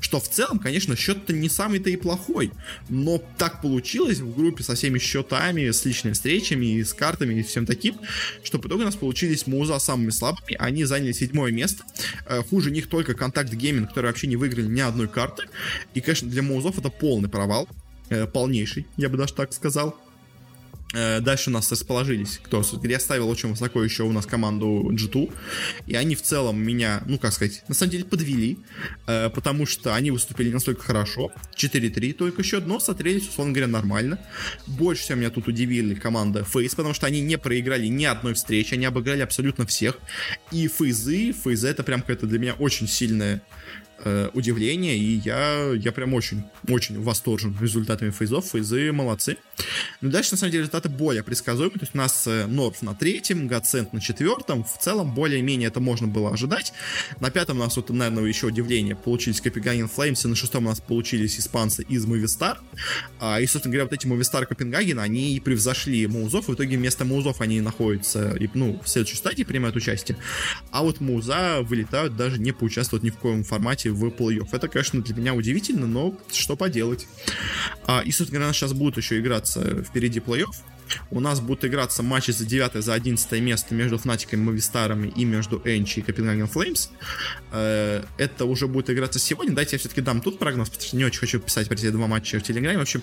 что 0.00 0.20
в 0.20 0.28
целом, 0.28 0.58
конечно, 0.58 0.96
счет-то 0.96 1.32
не 1.32 1.48
самый-то 1.48 1.90
и 1.90 1.96
плохой, 1.96 2.52
но 2.88 3.22
так 3.36 3.60
получилось 3.60 4.18
в 4.18 4.34
группе 4.36 4.62
со 4.62 4.74
всеми 4.74 4.98
счетами, 4.98 5.70
с 5.70 5.84
личными 5.84 6.14
встречами, 6.14 6.66
и 6.66 6.84
с 6.84 6.94
картами 6.94 7.40
и 7.40 7.42
всем 7.42 7.66
таким, 7.66 7.96
что 8.42 8.58
по 8.58 8.68
итогу 8.68 8.82
у 8.82 8.84
нас 8.84 8.96
получились 8.96 9.46
Муза 9.46 9.78
самыми 9.78 10.10
слабыми, 10.10 10.56
они 10.58 10.84
заняли 10.84 11.12
седьмое 11.12 11.52
место, 11.52 11.84
хуже 12.50 12.70
них 12.70 12.88
только 12.88 13.14
контакт 13.14 13.47
Impact 13.48 13.58
Gaming, 13.58 13.86
которые 13.86 14.10
вообще 14.10 14.26
не 14.26 14.36
выиграли 14.36 14.66
ни 14.66 14.80
одной 14.80 15.08
карты. 15.08 15.44
И, 15.94 16.00
конечно, 16.00 16.28
для 16.28 16.42
Моузов 16.42 16.78
это 16.78 16.90
полный 16.90 17.28
провал. 17.28 17.68
Э, 18.10 18.26
полнейший, 18.26 18.86
я 18.96 19.08
бы 19.08 19.18
даже 19.18 19.34
так 19.34 19.52
сказал. 19.52 19.94
Э, 20.98 21.20
дальше 21.20 21.50
у 21.50 21.52
нас 21.52 21.70
расположились, 21.70 22.40
кто 22.42 22.64
я 22.82 22.98
ставил 22.98 23.28
очень 23.28 23.50
высоко 23.50 23.84
еще 23.84 24.02
у 24.02 24.10
нас 24.10 24.26
команду 24.26 24.90
G2, 24.90 25.32
и 25.86 25.94
они 25.94 26.16
в 26.16 26.22
целом 26.22 26.60
меня, 26.60 27.02
ну 27.06 27.18
как 27.18 27.32
сказать, 27.32 27.62
на 27.68 27.74
самом 27.74 27.92
деле 27.92 28.04
подвели, 28.04 28.58
э, 29.06 29.30
потому 29.30 29.64
что 29.64 29.94
они 29.94 30.10
выступили 30.10 30.50
настолько 30.50 30.82
хорошо, 30.82 31.30
4-3 31.56 32.14
только 32.14 32.42
счет, 32.42 32.66
но 32.66 32.80
смотрелись, 32.80 33.28
условно 33.28 33.52
говоря, 33.52 33.68
нормально. 33.68 34.18
Больше 34.66 35.02
всего 35.02 35.18
меня 35.18 35.30
тут 35.30 35.46
удивили 35.46 35.94
команда 35.94 36.44
Фейс, 36.44 36.74
потому 36.74 36.94
что 36.94 37.06
они 37.06 37.20
не 37.20 37.38
проиграли 37.38 37.86
ни 37.86 38.04
одной 38.04 38.34
встречи, 38.34 38.74
они 38.74 38.86
обыграли 38.86 39.20
абсолютно 39.20 39.66
всех, 39.66 39.98
и 40.50 40.66
Фейзы, 40.66 41.32
Фейзы 41.32 41.68
это 41.68 41.84
прям 41.84 42.00
какая-то 42.00 42.26
для 42.26 42.40
меня 42.40 42.54
очень 42.54 42.88
сильная 42.88 43.40
э, 44.04 44.30
удивление, 44.32 44.96
и 44.96 45.16
я, 45.16 45.72
я 45.74 45.92
прям 45.92 46.14
очень, 46.14 46.44
очень 46.68 47.00
восторжен 47.00 47.56
результатами 47.60 48.10
фейзов. 48.10 48.46
Фейзы 48.46 48.92
молодцы. 48.92 49.36
Но 50.00 50.10
дальше, 50.10 50.32
на 50.32 50.38
самом 50.38 50.52
деле, 50.52 50.62
результаты 50.62 50.88
более 50.88 51.22
предсказуемые. 51.22 51.78
То 51.78 51.84
есть 51.84 51.94
у 51.94 51.98
нас 51.98 52.26
э, 52.26 52.46
Норф 52.46 52.82
на 52.82 52.94
третьем, 52.94 53.48
Гацент 53.48 53.92
на 53.92 54.00
четвертом. 54.00 54.64
В 54.64 54.78
целом, 54.78 55.14
более-менее 55.14 55.68
это 55.68 55.80
можно 55.80 56.06
было 56.06 56.30
ожидать. 56.30 56.72
На 57.20 57.30
пятом 57.30 57.58
у 57.58 57.60
нас, 57.60 57.76
вот, 57.76 57.90
наверное, 57.90 58.24
еще 58.24 58.46
удивление, 58.46 58.94
получились 58.96 59.40
Копенгаген 59.40 59.88
Флеймс, 59.88 60.24
и 60.24 60.28
на 60.28 60.36
шестом 60.36 60.66
у 60.66 60.68
нас 60.68 60.80
получились 60.80 61.38
испанцы 61.38 61.82
из 61.82 62.06
Movistar. 62.06 62.58
А, 63.20 63.40
и, 63.40 63.46
собственно 63.46 63.72
говоря, 63.72 63.84
вот 63.84 63.92
эти 63.92 64.06
Movistar 64.06 64.46
Копенгаген, 64.46 64.98
они 64.98 65.34
и 65.34 65.40
превзошли 65.40 66.06
Маузов. 66.06 66.48
В 66.48 66.54
итоге 66.54 66.76
вместо 66.76 67.04
Маузов 67.04 67.40
они 67.40 67.60
находятся, 67.60 68.36
ну, 68.54 68.80
в 68.84 68.88
следующей 68.88 69.16
стадии 69.16 69.42
принимают 69.42 69.76
участие. 69.76 70.16
А 70.70 70.82
вот 70.82 71.00
Мауза 71.00 71.62
вылетают 71.62 72.16
даже 72.16 72.38
не 72.38 72.52
поучаствовать 72.52 73.02
ни 73.02 73.10
в 73.10 73.16
коем 73.16 73.44
формате 73.44 73.87
в 73.90 74.06
плей-офф. 74.08 74.48
Это, 74.52 74.68
конечно, 74.68 75.02
для 75.02 75.14
меня 75.14 75.34
удивительно, 75.34 75.86
но 75.86 76.14
что 76.32 76.56
поделать. 76.56 77.06
А, 77.86 78.02
и, 78.04 78.10
собственно 78.10 78.40
говоря, 78.40 78.54
сейчас 78.54 78.72
будут 78.72 78.96
еще 78.96 79.18
играться 79.18 79.82
впереди 79.82 80.20
плей-офф. 80.20 80.54
У 81.10 81.20
нас 81.20 81.40
будут 81.40 81.64
играться 81.64 82.02
матчи 82.02 82.30
за 82.30 82.44
9 82.44 82.82
за 82.82 82.94
11 82.94 83.40
место 83.40 83.74
между 83.74 83.98
Фнатиками, 83.98 84.42
Мовистарами 84.42 85.08
и 85.08 85.24
между 85.24 85.60
ENCE 85.64 86.00
и 86.00 86.02
Copenhagen 86.02 86.46
Flames. 86.46 86.88
Э, 87.52 88.04
это 88.16 88.44
уже 88.44 88.66
будет 88.66 88.90
играться 88.90 89.18
сегодня. 89.18 89.54
Дайте 89.54 89.76
я 89.76 89.78
все-таки 89.78 90.00
дам 90.00 90.20
тут 90.20 90.38
прогноз, 90.38 90.68
потому 90.68 90.86
что 90.86 90.96
не 90.96 91.04
очень 91.04 91.20
хочу 91.20 91.40
писать 91.40 91.68
про 91.68 91.74
эти 91.74 91.90
два 91.90 92.06
матча 92.06 92.38
в 92.38 92.42
Телеграме. 92.42 92.78
В 92.78 92.82
общем, 92.82 93.02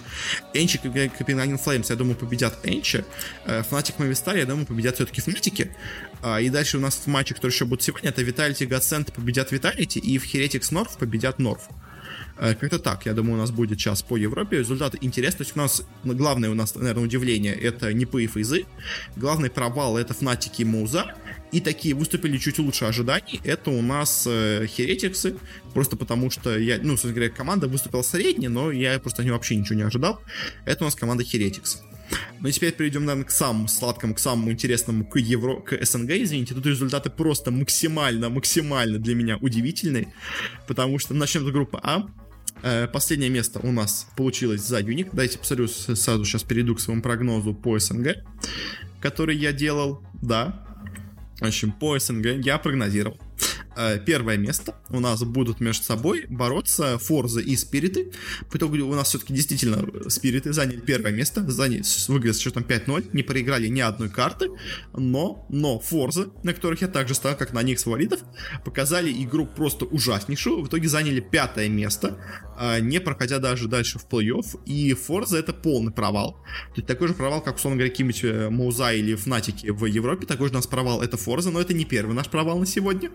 ENCE 0.53 0.80
и 0.83 1.09
Copenhagen 1.09 1.57
Flames, 1.57 1.89
я 1.89 1.95
думаю, 1.95 2.15
победят 2.15 2.59
ENCE. 2.63 3.05
Э, 3.45 3.63
Fnatic 3.63 3.99
Movistar, 3.99 4.36
я 4.36 4.45
думаю, 4.45 4.65
победят 4.65 4.95
все-таки 4.95 5.21
Фнатики. 5.21 5.71
А, 6.21 6.39
и 6.41 6.49
дальше 6.49 6.77
у 6.77 6.79
нас 6.79 6.95
в 6.95 7.07
матче, 7.07 7.33
который 7.33 7.51
еще 7.51 7.65
будет 7.65 7.83
сегодня, 7.83 8.09
это 8.09 8.21
Vitality 8.22 8.66
GODSENT 8.66 9.13
победят 9.13 9.51
Vitality, 9.51 9.99
и 9.99 10.17
в 10.17 10.25
Heretics 10.26 10.68
North 10.72 10.97
победят 10.97 11.39
North. 11.39 11.70
Э, 12.38 12.53
как-то 12.55 12.79
так, 12.79 13.05
я 13.05 13.13
думаю, 13.13 13.36
у 13.36 13.38
нас 13.38 13.51
будет 13.51 13.79
сейчас 13.79 14.01
по 14.01 14.17
Европе. 14.17 14.59
Результаты 14.59 14.97
интересны. 15.01 15.38
То 15.39 15.43
есть 15.43 15.55
у 15.55 15.59
нас 15.59 15.83
главное 16.03 16.49
у 16.49 16.53
нас, 16.53 16.75
наверное, 16.75 17.03
удивление 17.03 17.53
это 17.53 17.93
не 17.93 18.03
и 18.05 18.27
фейзы. 18.27 18.65
Главный 19.15 19.49
провал 19.49 19.97
это 19.97 20.13
Фнатики 20.13 20.61
и 20.61 20.65
Муза. 20.65 21.15
И 21.51 21.61
такие 21.61 21.95
выступили 21.95 22.38
чуть 22.38 22.59
лучше 22.59 22.86
ожиданий. 22.86 23.39
Это 23.43 23.71
у 23.71 23.81
нас 23.81 24.25
э, 24.27 24.67
Херетиксы. 24.67 25.38
Просто 25.73 25.95
потому 25.95 26.29
что 26.29 26.57
я, 26.57 26.77
ну, 26.81 26.91
собственно 26.91 27.13
говоря, 27.13 27.29
команда 27.29 27.67
выступила 27.67 28.01
средне, 28.01 28.49
но 28.49 28.71
я 28.71 28.99
просто 28.99 29.23
не 29.23 29.31
вообще 29.31 29.55
ничего 29.55 29.75
не 29.75 29.83
ожидал. 29.83 30.21
Это 30.65 30.83
у 30.83 30.88
нас 30.88 30.95
команда 30.95 31.23
Херетикс. 31.23 31.81
Ну 32.39 32.49
и 32.49 32.51
теперь 32.51 32.73
перейдем, 32.73 33.05
наверное, 33.05 33.25
к 33.25 33.31
самому 33.31 33.67
сладкому, 33.67 34.13
к 34.13 34.19
самому 34.19 34.51
интересному, 34.51 35.05
к 35.05 35.17
Евро, 35.17 35.61
к 35.61 35.83
СНГ, 35.83 36.11
извините. 36.11 36.53
Тут 36.53 36.65
результаты 36.65 37.09
просто 37.09 37.51
максимально, 37.51 38.29
максимально 38.29 38.99
для 38.99 39.15
меня 39.15 39.38
удивительные. 39.38 40.13
Потому 40.67 40.99
что 40.99 41.13
начнем 41.13 41.47
с 41.47 41.51
группы 41.51 41.79
А. 41.81 42.07
Э, 42.64 42.88
последнее 42.88 43.30
место 43.30 43.60
у 43.62 43.72
нас 43.72 44.08
получилось 44.16 44.62
за 44.62 44.80
Юник. 44.80 45.14
Дайте 45.14 45.38
посмотрю, 45.38 45.68
сразу 45.68 46.26
сейчас 46.26 46.43
перейду 46.43 46.76
к 46.76 46.80
своему 46.80 47.01
прогнозу 47.01 47.53
по 47.53 47.78
СНГ, 47.78 48.18
который 49.01 49.36
я 49.36 49.51
делал. 49.53 50.01
Да, 50.22 50.66
в 51.39 51.45
общем, 51.45 51.72
по 51.72 51.97
СНГ 51.99 52.43
я 52.43 52.58
прогнозировал 52.58 53.20
первое 54.05 54.38
место. 54.38 54.76
У 54.89 54.99
нас 54.99 55.23
будут 55.23 55.59
между 55.59 55.84
собой 55.84 56.26
бороться 56.30 56.97
Форза 56.97 57.41
и 57.41 57.55
Спириты. 57.55 58.11
По 58.51 58.57
итогу 58.57 58.78
у 58.78 58.95
нас 58.95 59.09
все-таки 59.09 59.34
действительно 59.34 59.86
Спириты 60.09 60.53
заняли 60.53 60.80
первое 60.80 61.11
место, 61.11 61.49
заняли, 61.49 61.84
выиграли 62.07 62.34
с 62.34 62.39
счетом 62.39 62.63
5-0, 62.63 63.09
не 63.13 63.23
проиграли 63.23 63.67
ни 63.67 63.82
одной 63.82 64.09
карты, 64.09 64.49
но, 64.93 65.45
но 65.49 65.80
Форза, 65.80 66.30
на 66.43 66.53
которых 66.53 66.82
я 66.82 66.88
также 66.88 67.15
ставил, 67.15 67.38
как 67.38 67.53
на 67.53 67.63
них 67.63 67.80
с 67.80 67.84
фаворитов, 67.84 68.19
показали 68.63 69.11
игру 69.23 69.45
просто 69.45 69.86
ужаснейшую, 69.86 70.63
в 70.63 70.67
итоге 70.67 70.88
заняли 70.88 71.19
пятое 71.19 71.69
место, 71.69 72.17
э, 72.59 72.80
не 72.80 72.99
проходя 72.99 73.39
даже 73.39 73.67
дальше 73.67 73.99
в 73.99 74.07
плей-офф, 74.07 74.63
и 74.65 74.93
Форза 74.93 75.38
это 75.38 75.53
полный 75.53 75.91
провал. 75.91 76.34
То 76.69 76.76
есть 76.78 76.88
такой 76.88 77.07
же 77.07 77.13
провал, 77.13 77.41
как, 77.41 77.55
условно 77.55 77.78
говоря, 77.78 77.91
какие-нибудь 77.91 78.23
э, 78.23 78.49
Мауза 78.49 78.93
или 78.93 79.15
Фнатики 79.15 79.69
в 79.69 79.86
Европе, 79.86 80.26
такой 80.26 80.47
же 80.47 80.53
у 80.53 80.55
нас 80.55 80.67
провал 80.67 81.01
это 81.01 81.17
Форза, 81.17 81.51
но 81.51 81.61
это 81.61 81.73
не 81.73 81.86
первый 81.86 82.13
наш 82.13 82.28
провал 82.28 82.59
на 82.59 82.65
сегодня. 82.65 83.11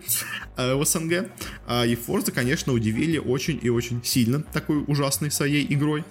Э, 0.57 0.75
в 0.75 0.85
СНГ. 0.85 1.31
А, 1.65 1.85
и 1.85 1.95
Forza, 1.95 2.31
конечно, 2.31 2.73
удивили 2.73 3.17
очень 3.17 3.59
и 3.61 3.69
очень 3.69 4.03
сильно 4.03 4.41
такой 4.41 4.83
ужасной 4.85 5.31
своей 5.31 5.65
игрой. 5.73 6.03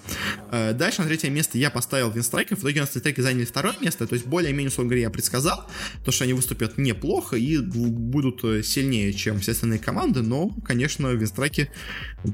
Э, 0.50 0.72
дальше 0.72 1.02
на 1.02 1.08
третье 1.08 1.30
место 1.30 1.58
я 1.58 1.70
поставил 1.70 2.10
Винстрайков. 2.10 2.58
В 2.58 2.62
итоге 2.62 2.80
у 2.80 2.82
нас 2.84 2.94
Винстрайки 2.94 3.20
заняли 3.20 3.44
второе 3.44 3.74
место. 3.80 4.06
То 4.06 4.14
есть 4.14 4.26
более-менее, 4.26 4.68
условно 4.68 4.90
говоря, 4.90 5.02
я 5.02 5.10
предсказал, 5.10 5.68
то, 6.04 6.10
что 6.10 6.24
они 6.24 6.32
выступят 6.32 6.78
неплохо 6.78 7.36
и 7.36 7.58
будут 7.58 8.42
э, 8.44 8.62
сильнее, 8.62 9.12
чем 9.12 9.40
все 9.40 9.52
остальные 9.52 9.78
команды. 9.78 10.22
Но, 10.22 10.48
конечно, 10.64 11.08
Винстрайки 11.08 11.70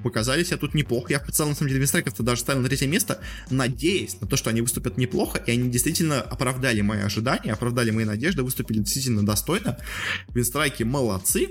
показали 0.04 0.44
себя 0.44 0.58
тут 0.58 0.74
неплохо. 0.74 1.12
Я 1.12 1.20
в 1.20 1.32
целом, 1.32 1.50
на 1.50 1.56
самом 1.56 1.68
деле, 1.68 1.80
Винстрайков 1.80 2.14
даже 2.18 2.40
ставил 2.40 2.62
на 2.62 2.68
третье 2.68 2.86
место, 2.86 3.20
надеясь 3.50 4.20
на 4.20 4.28
то, 4.28 4.36
что 4.36 4.50
они 4.50 4.60
выступят 4.60 4.96
неплохо. 4.96 5.38
И 5.38 5.50
они 5.50 5.68
действительно 5.70 6.20
оправдали 6.20 6.82
мои 6.82 7.00
ожидания, 7.00 7.52
оправдали 7.52 7.90
мои 7.90 8.04
надежды, 8.04 8.44
выступили 8.44 8.78
действительно 8.78 9.26
достойно. 9.26 9.78
Винстрайки 10.28 10.84
молодцы. 10.84 11.48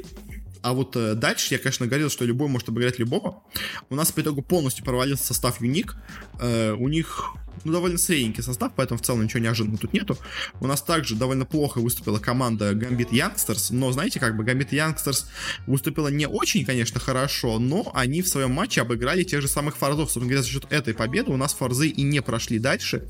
А 0.65 0.73
вот 0.73 0.95
э, 0.95 1.13
дальше 1.13 1.53
я, 1.53 1.59
конечно, 1.59 1.85
говорил, 1.85 2.09
что 2.09 2.25
любой 2.25 2.47
может 2.47 2.69
обыграть 2.69 2.97
любого. 2.97 3.43
У 3.91 3.95
нас 3.95 4.11
по 4.11 4.21
итогу 4.21 4.41
полностью 4.41 4.83
провалился 4.83 5.23
состав 5.23 5.61
Юник. 5.61 5.95
Э, 6.39 6.71
у 6.71 6.87
них 6.87 7.35
ну, 7.63 7.71
довольно 7.71 7.97
средненький 7.97 8.43
состав, 8.43 8.71
поэтому 8.75 8.99
в 8.99 9.01
целом 9.01 9.23
ничего 9.23 9.39
неожиданного 9.39 9.79
тут 9.79 9.93
нету. 9.93 10.17
У 10.59 10.67
нас 10.67 10.81
также 10.81 11.15
довольно 11.15 11.45
плохо 11.45 11.79
выступила 11.79 12.19
команда 12.19 12.71
Gambit 12.71 13.11
Youngsters, 13.11 13.67
но, 13.71 13.91
знаете, 13.91 14.19
как 14.19 14.35
бы 14.35 14.43
Gambit 14.43 14.69
Youngsters 14.69 15.25
выступила 15.67 16.09
не 16.09 16.27
очень, 16.27 16.65
конечно, 16.65 16.99
хорошо, 16.99 17.59
но 17.59 17.91
они 17.93 18.21
в 18.21 18.27
своем 18.27 18.51
матче 18.51 18.81
обыграли 18.81 19.23
тех 19.23 19.41
же 19.41 19.47
самых 19.47 19.77
форзов. 19.77 20.11
Собственно 20.11 20.27
говоря, 20.27 20.43
за 20.43 20.49
счет 20.49 20.65
этой 20.69 20.93
победы 20.93 21.31
у 21.31 21.37
нас 21.37 21.53
форзы 21.53 21.87
и 21.87 22.01
не 22.03 22.21
прошли 22.21 22.59
дальше. 22.59 23.07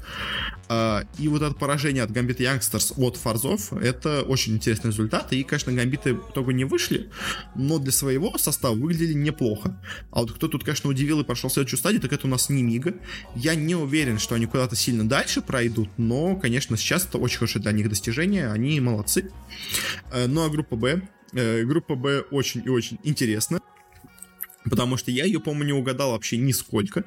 А, 0.67 1.03
и 1.17 1.27
вот 1.27 1.41
это 1.41 1.53
поражение 1.55 2.03
от 2.03 2.11
Gambit 2.11 2.37
Youngsters 2.37 2.93
от 2.97 3.17
форзов, 3.17 3.73
это 3.73 4.21
очень 4.23 4.53
интересный 4.53 4.91
результат. 4.91 5.31
И, 5.33 5.43
конечно, 5.43 5.71
гамбиты 5.71 6.15
в 6.15 6.31
итогу 6.31 6.51
не 6.51 6.65
вышли, 6.65 7.09
но 7.55 7.79
для 7.79 7.91
своего 7.91 8.37
состава 8.37 8.75
выглядели 8.75 9.13
неплохо. 9.13 9.79
А 10.11 10.21
вот 10.21 10.31
кто 10.33 10.47
тут, 10.47 10.63
конечно, 10.63 10.89
удивил 10.89 11.19
и 11.21 11.23
прошел 11.23 11.49
следующую 11.49 11.79
стадию, 11.79 12.01
так 12.01 12.13
это 12.13 12.27
у 12.27 12.29
нас 12.29 12.49
Немига. 12.49 12.95
Я 13.35 13.55
не 13.55 13.75
уверен, 13.75 14.19
что 14.19 14.34
они 14.35 14.45
куда-то 14.45 14.75
сильно 14.75 15.07
дальше 15.07 15.41
пройдут, 15.41 15.89
но, 15.97 16.35
конечно, 16.35 16.77
сейчас 16.77 17.05
это 17.05 17.17
очень 17.17 17.39
хорошее 17.39 17.63
для 17.63 17.71
них 17.71 17.89
достижение, 17.89 18.51
они 18.51 18.79
молодцы. 18.79 19.31
Э, 20.11 20.27
ну 20.27 20.45
а 20.45 20.49
группа 20.49 20.75
Б, 20.75 21.01
э, 21.33 21.63
группа 21.63 21.95
Б 21.95 22.21
очень 22.31 22.63
и 22.65 22.69
очень 22.69 22.99
интересна. 23.03 23.59
Потому 24.63 24.97
что 24.97 25.11
я 25.11 25.25
ее, 25.25 25.39
по-моему, 25.39 25.63
не 25.63 25.73
угадал 25.73 26.11
вообще 26.11 26.37
нисколько. 26.37 27.05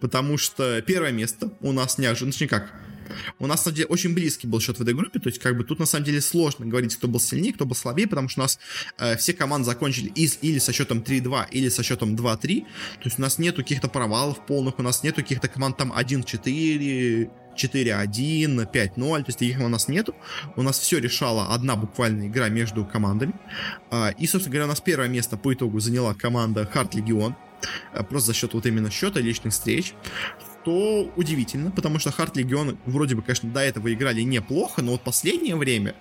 Потому 0.00 0.38
что 0.38 0.80
первое 0.80 1.12
место 1.12 1.52
у 1.60 1.72
нас 1.72 1.98
неожиданно, 1.98 2.48
как, 2.48 2.72
у 3.38 3.46
нас, 3.46 3.60
на 3.60 3.64
самом 3.64 3.76
деле, 3.76 3.88
очень 3.88 4.14
близкий 4.14 4.46
был 4.46 4.60
счет 4.60 4.78
в 4.78 4.82
этой 4.82 4.94
группе, 4.94 5.18
то 5.18 5.28
есть, 5.28 5.40
как 5.40 5.56
бы, 5.56 5.64
тут, 5.64 5.78
на 5.78 5.86
самом 5.86 6.04
деле, 6.04 6.20
сложно 6.20 6.66
говорить, 6.66 6.96
кто 6.96 7.08
был 7.08 7.20
сильнее, 7.20 7.52
кто 7.52 7.66
был 7.66 7.74
слабее, 7.74 8.06
потому 8.08 8.28
что 8.28 8.40
у 8.40 8.44
нас 8.44 8.58
э, 8.98 9.16
все 9.16 9.32
команды 9.32 9.66
закончили 9.66 10.08
из, 10.08 10.38
или 10.42 10.58
со 10.58 10.72
счетом 10.72 10.98
3-2, 10.98 11.50
или 11.50 11.68
со 11.68 11.82
счетом 11.82 12.14
2-3, 12.14 12.60
то 12.60 12.66
есть, 13.04 13.18
у 13.18 13.22
нас 13.22 13.38
нету 13.38 13.62
каких-то 13.62 13.88
провалов 13.88 14.44
полных, 14.46 14.78
у 14.78 14.82
нас 14.82 15.02
нету 15.02 15.22
каких-то 15.22 15.48
команд 15.48 15.76
там 15.76 15.92
1-4, 15.92 17.30
4-1, 17.56 18.70
5-0, 18.70 18.96
то 18.96 19.24
есть 19.26 19.38
таких 19.38 19.60
у 19.60 19.68
нас 19.68 19.88
нету. 19.88 20.14
У 20.56 20.62
нас 20.62 20.78
все 20.78 20.98
решала 20.98 21.54
одна 21.54 21.76
буквально 21.76 22.26
игра 22.26 22.48
между 22.48 22.84
командами. 22.84 23.34
А, 23.90 24.10
и, 24.10 24.26
собственно 24.26 24.52
говоря, 24.52 24.66
у 24.66 24.68
нас 24.68 24.80
первое 24.80 25.08
место 25.08 25.36
по 25.36 25.54
итогу 25.54 25.80
заняла 25.80 26.14
команда 26.14 26.66
Харт 26.66 26.94
Легион. 26.94 27.36
Просто 28.10 28.28
за 28.28 28.34
счет 28.34 28.54
вот 28.54 28.66
именно 28.66 28.90
счета 28.90 29.20
личных 29.20 29.52
встреч 29.52 29.94
то 30.64 31.10
удивительно, 31.16 31.70
потому 31.70 31.98
что 31.98 32.10
Харт 32.10 32.36
Легион 32.36 32.78
вроде 32.86 33.14
бы, 33.14 33.22
конечно, 33.22 33.50
до 33.50 33.60
этого 33.60 33.92
играли 33.92 34.22
неплохо, 34.22 34.82
но 34.82 34.92
вот 34.92 35.02
последнее 35.02 35.56
время 35.56 35.94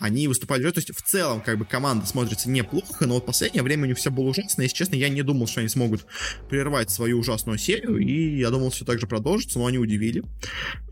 они 0.00 0.26
выступали, 0.26 0.68
то 0.70 0.78
есть 0.78 0.94
в 0.94 1.02
целом 1.02 1.40
как 1.40 1.58
бы 1.58 1.64
команда 1.64 2.06
смотрится 2.06 2.50
неплохо, 2.50 3.06
но 3.06 3.14
вот 3.14 3.26
последнее 3.26 3.62
время 3.62 3.84
у 3.84 3.86
них 3.86 3.98
все 3.98 4.10
было 4.10 4.28
ужасно, 4.28 4.62
если 4.62 4.74
честно, 4.74 4.96
я 4.96 5.08
не 5.08 5.22
думал, 5.22 5.46
что 5.46 5.60
они 5.60 5.68
смогут 5.68 6.06
прервать 6.48 6.90
свою 6.90 7.18
ужасную 7.18 7.58
серию, 7.58 7.98
и 7.98 8.38
я 8.38 8.50
думал, 8.50 8.70
все 8.70 8.84
так 8.84 8.98
же 8.98 9.06
продолжится, 9.06 9.58
но 9.58 9.66
они 9.66 9.78
удивили. 9.78 10.24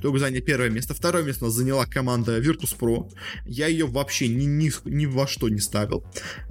В 0.03 0.19
заняли 0.19 0.41
первое 0.41 0.71
место. 0.71 0.95
Второе 0.95 1.23
место 1.23 1.51
заняла 1.51 1.87
команда 1.87 2.39
Virtus.pro. 2.39 3.11
Я 3.47 3.67
ее 3.67 3.87
вообще 3.87 4.29
ни, 4.29 4.45
ни, 4.45 4.71
ни 4.85 5.07
во 5.07 5.27
что 5.27 5.49
не 5.49 5.61
ставил. 5.61 6.05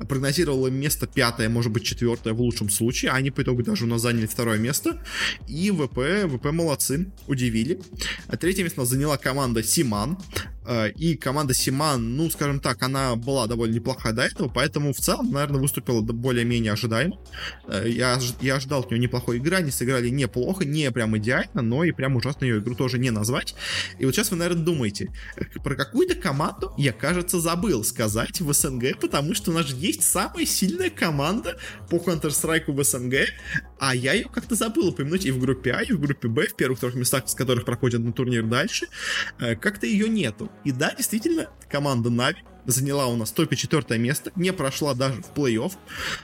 Прогнозировал 0.10 0.70
место 0.70 1.08
пятое, 1.08 1.50
может 1.50 1.72
быть 1.72 1.84
четвертое 1.84 2.34
в 2.34 2.42
лучшем 2.42 2.70
случае, 2.70 3.12
они 3.12 3.32
по 3.32 3.42
итогу 3.42 3.64
даже 3.64 3.86
у 3.86 3.88
нас 3.88 4.02
заняли 4.02 4.26
второе 4.26 4.58
место. 4.58 5.04
И 5.48 5.72
ВП, 5.72 6.28
ВП 6.28 6.46
молодцы, 6.52 7.12
удивили. 7.28 7.80
А 8.28 8.38
третье 8.38 8.64
место 8.64 8.86
заняла 8.86 9.18
команда 9.18 9.64
Симан. 9.64 10.18
Э, 10.68 10.90
и 10.92 11.16
команда 11.16 11.54
Симан, 11.54 12.18
ну, 12.18 12.30
скажем 12.30 12.60
так, 12.60 12.84
она 12.84 13.16
была 13.16 13.48
довольно 13.48 13.74
неплохая 13.74 14.12
до 14.14 14.24
этого, 14.24 14.50
поэтому 14.50 14.94
в 14.94 14.98
целом, 14.98 15.32
наверное, 15.32 15.62
выступила 15.62 16.02
более-менее 16.02 16.74
ожидаемо. 16.74 17.18
Э, 17.68 17.86
я, 17.88 18.20
я 18.42 18.56
ожидал 18.56 18.82
от 18.82 18.92
нее 18.92 19.00
неплохой 19.00 19.38
игры, 19.38 19.56
они 19.56 19.72
сыграли 19.72 20.10
неплохо, 20.10 20.66
не 20.66 20.92
прям 20.92 21.18
идеально, 21.18 21.62
но 21.62 21.86
и 21.86 21.92
прям 21.92 22.18
ужасно 22.18 22.44
ее 22.44 22.60
игру 22.60 22.76
тоже 22.76 23.00
не 23.00 23.12
назвать. 23.12 23.56
И 23.98 24.06
вот 24.06 24.14
сейчас 24.14 24.30
вы, 24.30 24.38
наверное, 24.38 24.64
думаете, 24.64 25.14
про 25.64 25.76
какую-то 25.76 26.16
команду 26.16 26.74
я, 26.78 26.92
кажется, 26.92 27.40
забыл 27.40 27.86
сказать 27.86 28.42
в 28.42 28.52
СНГ, 28.52 29.00
потому 29.00 29.34
что 29.34 29.52
у 29.52 29.54
нас 29.54 29.68
же 29.68 29.76
есть 29.78 30.04
самая 30.04 30.46
сильная 30.46 30.90
команда 30.90 31.58
по 31.90 31.96
Counter-Strike 31.96 32.70
в 32.72 32.84
СНГ, 32.84 33.16
а 33.80 33.96
я 33.96 34.14
ее 34.14 34.28
как-то 34.34 34.56
забыл 34.56 34.90
упомянуть 34.90 35.26
и 35.26 35.32
в 35.32 35.40
группе 35.40 35.72
А, 35.72 35.82
и 35.82 35.94
в 35.94 36.00
группе 36.00 36.28
Б, 36.28 36.48
в 36.48 36.56
первых 36.56 36.80
трех 36.80 36.96
местах, 36.96 37.30
с 37.30 37.36
которых 37.36 37.64
проходят 37.64 38.02
на 38.02 38.12
турнир 38.12 38.44
дальше, 38.44 38.88
э, 39.40 39.56
как-то 39.56 39.86
ее 39.86 40.10
нету. 40.10 40.52
И 40.64 40.72
да, 40.72 40.94
действительно, 40.96 41.50
команда 41.70 42.10
Нави 42.10 42.42
заняла 42.68 43.08
у 43.08 43.16
нас 43.16 43.32
только 43.32 43.56
четвертое 43.56 43.98
место, 43.98 44.32
не 44.36 44.54
прошла 44.54 44.94
даже 44.94 45.22
в 45.22 45.32
плей-офф. 45.34 45.74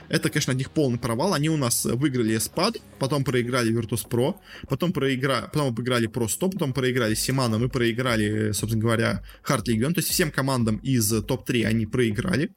Это, 0.08 0.28
конечно, 0.28 0.52
от 0.52 0.58
них 0.58 0.70
полный 0.70 0.98
провал. 0.98 1.34
Они 1.34 1.48
у 1.48 1.56
нас 1.56 1.84
выиграли 1.84 2.36
Спад, 2.38 2.76
потом 2.98 3.24
проиграли 3.24 3.72
Virtus.pro, 3.72 4.36
потом, 4.68 4.92
проигра... 4.92 5.48
потом 5.52 5.68
обыграли 5.68 6.08
Pro 6.08 6.28
100, 6.28 6.50
потом 6.50 6.72
проиграли 6.72 7.14
Симана, 7.14 7.58
мы 7.58 7.68
проиграли, 7.68 8.52
собственно 8.52 8.82
говоря, 8.82 9.22
Hard 9.48 9.64
Legion. 9.64 9.94
То 9.94 10.00
есть 10.00 10.10
всем 10.10 10.30
командам 10.30 10.76
из 10.76 11.10
топ-3 11.10 11.64
они 11.64 11.86
проиграли. 11.86 12.50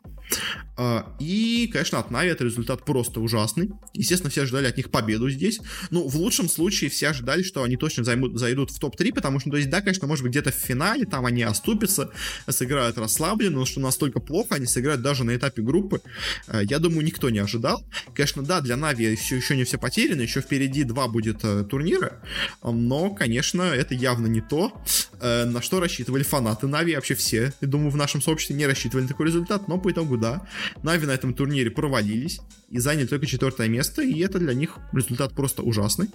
А, 0.77 1.15
и, 1.19 1.67
конечно, 1.71 1.99
от 1.99 2.11
Нави 2.11 2.29
это 2.29 2.43
результат 2.43 2.85
просто 2.85 3.19
ужасный. 3.19 3.71
Естественно, 3.93 4.29
все 4.29 4.43
ожидали 4.43 4.67
от 4.67 4.77
них 4.77 4.91
победу 4.91 5.29
здесь. 5.29 5.59
Ну, 5.89 6.07
в 6.07 6.15
лучшем 6.15 6.47
случае 6.47 6.91
все 6.91 7.09
ожидали, 7.09 7.41
что 7.41 7.63
они 7.63 7.77
точно 7.77 8.03
займут, 8.03 8.37
зайдут 8.37 8.69
в 8.69 8.79
топ-3, 8.79 9.13
потому 9.13 9.39
что, 9.39 9.49
то 9.49 9.57
есть, 9.57 9.69
да, 9.69 9.81
конечно, 9.81 10.07
может 10.07 10.23
быть, 10.23 10.31
где-то 10.31 10.51
в 10.51 10.55
финале 10.55 11.05
там 11.05 11.25
они 11.25 11.41
оступятся, 11.41 12.11
сыграют 12.47 12.97
расслабленно, 12.97 13.57
но 13.59 13.65
что 13.65 13.79
настолько 13.79 14.19
плохо 14.19 14.55
они 14.55 14.67
сыграют 14.67 15.01
даже 15.01 15.23
на 15.23 15.35
этапе 15.35 15.63
группы, 15.63 16.01
а, 16.47 16.61
я 16.61 16.77
думаю, 16.77 17.03
никто 17.03 17.29
не 17.31 17.39
ожидал. 17.39 17.83
Конечно, 18.13 18.43
да, 18.43 18.61
для 18.61 18.77
Нави 18.77 19.15
все, 19.15 19.37
еще 19.37 19.55
не 19.55 19.63
все 19.63 19.79
потеряно, 19.79 20.21
еще 20.21 20.41
впереди 20.41 20.83
два 20.83 21.07
будет 21.07 21.43
э, 21.43 21.63
турнира, 21.63 22.21
но, 22.61 23.09
конечно, 23.09 23.63
это 23.63 23.95
явно 23.95 24.27
не 24.27 24.41
то, 24.41 24.79
э, 25.19 25.45
на 25.45 25.61
что 25.61 25.79
рассчитывали 25.79 26.21
фанаты 26.21 26.67
Нави, 26.67 26.95
вообще 26.95 27.15
все, 27.15 27.53
я 27.61 27.67
думаю, 27.67 27.89
в 27.89 27.95
нашем 27.95 28.21
сообществе 28.21 28.55
не 28.55 28.67
рассчитывали 28.67 29.03
на 29.03 29.09
такой 29.09 29.27
результат, 29.27 29.67
но 29.67 29.79
по 29.79 29.91
итогу 29.91 30.16
да. 30.19 30.47
Нави 30.83 31.05
на 31.05 31.11
этом 31.11 31.33
турнире 31.33 31.71
провалились 31.71 32.39
и 32.69 32.79
заняли 32.79 33.07
только 33.07 33.25
четвертое 33.25 33.67
место, 33.67 34.01
и 34.01 34.19
это 34.19 34.39
для 34.39 34.53
них 34.53 34.77
результат 34.93 35.33
просто 35.33 35.63
ужасный. 35.63 36.09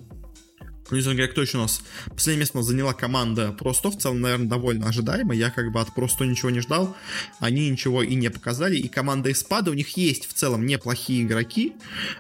Говоря, 0.93 1.28
кто 1.28 1.40
еще 1.40 1.57
у 1.57 1.62
нас? 1.62 1.82
Последнее 2.11 2.40
место 2.40 2.59
у 2.59 2.61
нас 2.61 2.68
заняла 2.68 2.93
команда 2.93 3.53
Просто, 3.59 3.90
в 3.90 3.99
целом, 3.99 4.20
наверное, 4.20 4.49
довольно 4.49 4.88
ожидаемо. 4.88 5.34
Я 5.34 5.51
как 5.51 5.72
бы 5.72 5.80
от 5.80 5.95
Просто 5.95 6.24
ничего 6.24 6.51
не 6.51 6.61
ждал. 6.61 6.95
Они 7.38 7.70
ничего 7.70 8.03
и 8.03 8.14
не 8.14 8.28
показали. 8.28 8.76
И 8.76 8.88
команда 8.88 9.32
Испада, 9.32 9.70
у 9.70 9.74
них 9.74 9.97
есть 9.97 10.28
в 10.28 10.34
целом 10.34 10.66
неплохие 10.66 11.22
игроки, 11.22 11.74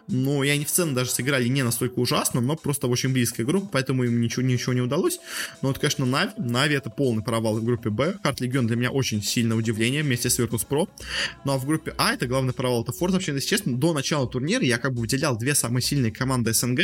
но 0.08 0.42
и 0.44 0.48
они 0.48 0.64
в 0.64 0.70
целом 0.70 0.94
даже 0.94 1.10
сыграли 1.10 1.48
не 1.48 1.62
настолько 1.62 1.98
ужасно, 1.98 2.40
но 2.40 2.56
просто 2.56 2.86
в 2.86 2.90
очень 2.90 3.12
близкой 3.12 3.44
группе, 3.44 3.68
поэтому 3.72 4.04
им 4.04 4.20
ничего, 4.20 4.42
ничего 4.42 4.72
не 4.72 4.80
удалось. 4.80 5.18
Но 5.60 5.68
вот, 5.68 5.78
конечно, 5.78 6.06
Нави. 6.06 6.32
Нави 6.38 6.76
это 6.76 6.90
полный 6.90 7.22
провал 7.22 7.58
в 7.58 7.64
группе 7.64 7.90
Б. 7.90 8.18
Харт 8.22 8.40
Легион 8.40 8.66
для 8.66 8.76
меня 8.76 8.90
очень 8.90 9.22
сильное 9.22 9.56
удивление 9.56 10.02
вместе 10.02 10.30
с 10.30 10.38
Virtus 10.38 10.66
Pro. 10.68 10.88
Ну 11.44 11.52
а 11.52 11.58
в 11.58 11.66
группе 11.66 11.94
А 11.98 12.14
это 12.14 12.26
главный 12.26 12.52
провал, 12.52 12.82
это 12.82 12.92
Форд. 12.92 13.12
Вообще, 13.12 13.34
если 13.34 13.48
честно, 13.48 13.76
до 13.76 13.92
начала 13.92 14.26
турнира 14.26 14.64
я 14.64 14.78
как 14.78 14.94
бы 14.94 15.00
выделял 15.00 15.36
две 15.36 15.54
самые 15.54 15.82
сильные 15.82 16.12
команды 16.12 16.54
СНГ. 16.54 16.80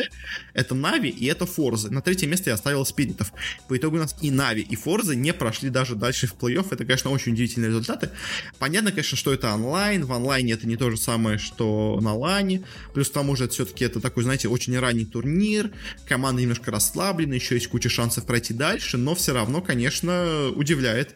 Это 0.54 0.74
Нави 0.74 1.10
и 1.10 1.26
это 1.26 1.46
Форд. 1.46 1.77
Форзы. 1.78 1.90
На 1.90 2.02
третье 2.02 2.26
место 2.26 2.50
я 2.50 2.54
оставил 2.54 2.84
Спиритов. 2.84 3.32
По 3.68 3.76
итогу 3.76 3.96
у 3.96 3.98
нас 4.00 4.16
и 4.20 4.30
Нави, 4.30 4.62
и 4.62 4.76
Форзы 4.76 5.14
не 5.16 5.32
прошли 5.32 5.70
даже 5.70 5.94
дальше 5.94 6.26
в 6.26 6.34
плей-офф. 6.34 6.66
Это, 6.70 6.84
конечно, 6.84 7.10
очень 7.10 7.32
удивительные 7.32 7.68
результаты. 7.68 8.10
Понятно, 8.58 8.90
конечно, 8.90 9.16
что 9.16 9.32
это 9.32 9.54
онлайн. 9.54 10.04
В 10.04 10.12
онлайне 10.12 10.54
это 10.54 10.66
не 10.66 10.76
то 10.76 10.90
же 10.90 10.96
самое, 10.96 11.38
что 11.38 11.98
на 12.02 12.14
лане. 12.14 12.64
Плюс 12.94 13.08
к 13.08 13.12
тому 13.12 13.36
же 13.36 13.44
это 13.44 13.54
все-таки 13.54 13.84
это 13.84 14.00
такой, 14.00 14.24
знаете, 14.24 14.48
очень 14.48 14.78
ранний 14.78 15.04
турнир. 15.04 15.70
Команда 16.06 16.42
немножко 16.42 16.70
расслаблена, 16.70 17.34
еще 17.34 17.54
есть 17.54 17.68
куча 17.68 17.88
шансов 17.88 18.26
пройти 18.26 18.54
дальше. 18.54 18.96
Но 18.96 19.14
все 19.14 19.32
равно, 19.32 19.62
конечно, 19.62 20.50
удивляет. 20.54 21.14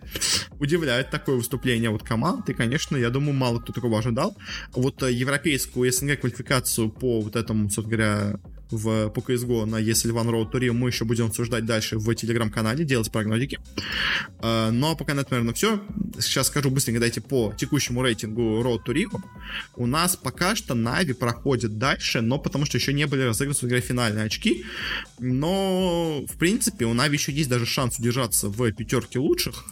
Удивляет 0.60 1.10
такое 1.10 1.36
выступление 1.36 1.90
вот 1.90 2.02
команд. 2.02 2.48
И, 2.48 2.54
конечно, 2.54 2.96
я 2.96 3.10
думаю, 3.10 3.34
мало 3.34 3.58
кто 3.58 3.72
такого 3.72 3.98
ожидал. 3.98 4.36
Вот 4.72 5.02
э, 5.02 5.12
европейскую 5.12 5.92
СНГ 5.92 6.20
квалификацию 6.20 6.90
по 6.90 7.20
вот 7.20 7.36
этому, 7.36 7.68
собственно 7.68 7.88
говоря, 7.88 8.40
в, 8.72 9.10
по 9.10 9.20
CSGO 9.20 9.64
на 9.66 9.80
ESL 9.80 10.10
One 10.12 10.30
Road 10.30 10.50
Tour 10.50 10.72
мы 10.72 10.88
еще 10.88 11.04
будем 11.04 11.26
обсуждать 11.26 11.64
дальше 11.64 11.98
в 11.98 12.14
телеграм-канале, 12.14 12.84
делать 12.84 13.10
прогнозики. 13.10 13.58
Uh, 14.40 14.70
ну 14.70 14.90
а 14.90 14.94
пока 14.94 15.14
на 15.14 15.20
это, 15.20 15.32
наверное, 15.32 15.54
все. 15.54 15.80
Сейчас 16.18 16.48
скажу 16.48 16.70
быстренько, 16.70 17.00
дайте 17.00 17.20
по 17.20 17.54
текущему 17.56 18.02
рейтингу 18.02 18.62
Road 18.62 18.80
to 18.86 18.94
Rio. 18.94 19.20
У 19.76 19.86
нас 19.86 20.16
пока 20.16 20.56
что 20.56 20.74
Нави 20.74 21.12
проходит 21.12 21.78
дальше, 21.78 22.20
но 22.20 22.38
потому 22.38 22.66
что 22.66 22.78
еще 22.78 22.92
не 22.92 23.06
были 23.06 23.22
разыграны 23.22 23.54
в 23.54 23.64
игре 23.64 23.80
финальные 23.80 24.24
очки. 24.24 24.64
Но, 25.18 26.24
в 26.26 26.38
принципе, 26.38 26.86
у 26.86 26.94
Нави 26.94 27.16
еще 27.16 27.32
есть 27.32 27.48
даже 27.48 27.66
шанс 27.66 27.98
удержаться 27.98 28.48
в 28.48 28.72
пятерке 28.72 29.18
лучших. 29.18 29.64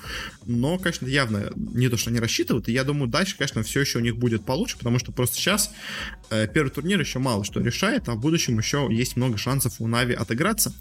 Но, 0.46 0.78
конечно, 0.78 1.07
явно 1.07 1.51
не 1.57 1.88
то, 1.88 1.96
что 1.96 2.11
они 2.11 2.20
рассчитывают. 2.20 2.68
И 2.68 2.72
я 2.72 2.84
думаю, 2.84 3.09
дальше, 3.09 3.36
конечно, 3.36 3.62
все 3.62 3.80
еще 3.80 3.98
у 3.98 4.03
них 4.03 4.16
будет 4.16 4.44
получше, 4.44 4.76
потому 4.78 4.98
что 4.98 5.12
просто 5.12 5.36
сейчас 5.36 5.70
э, 6.30 6.46
первый 6.53 6.70
турнир 6.70 7.01
еще 7.01 7.18
мало 7.18 7.44
что 7.44 7.61
решает, 7.61 8.09
а 8.09 8.14
в 8.14 8.20
будущем 8.20 8.59
еще 8.59 8.88
есть 8.95 9.16
много 9.16 9.36
шансов 9.36 9.74
у 9.78 9.86
Нави 9.86 10.14
отыграться. 10.14 10.72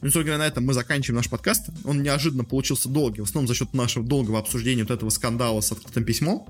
Ну, 0.00 0.10
собственно, 0.10 0.38
на 0.38 0.46
этом 0.46 0.64
мы 0.64 0.72
заканчиваем 0.74 1.16
наш 1.16 1.28
подкаст. 1.28 1.70
Он 1.84 2.02
неожиданно 2.02 2.44
получился 2.44 2.88
долгий, 2.88 3.20
в 3.20 3.24
основном 3.24 3.48
за 3.48 3.54
счет 3.54 3.74
нашего 3.74 4.04
долгого 4.04 4.38
обсуждения 4.38 4.82
вот 4.82 4.90
этого 4.90 5.10
скандала 5.10 5.60
с 5.60 5.72
открытым 5.72 6.04
письмом. 6.04 6.46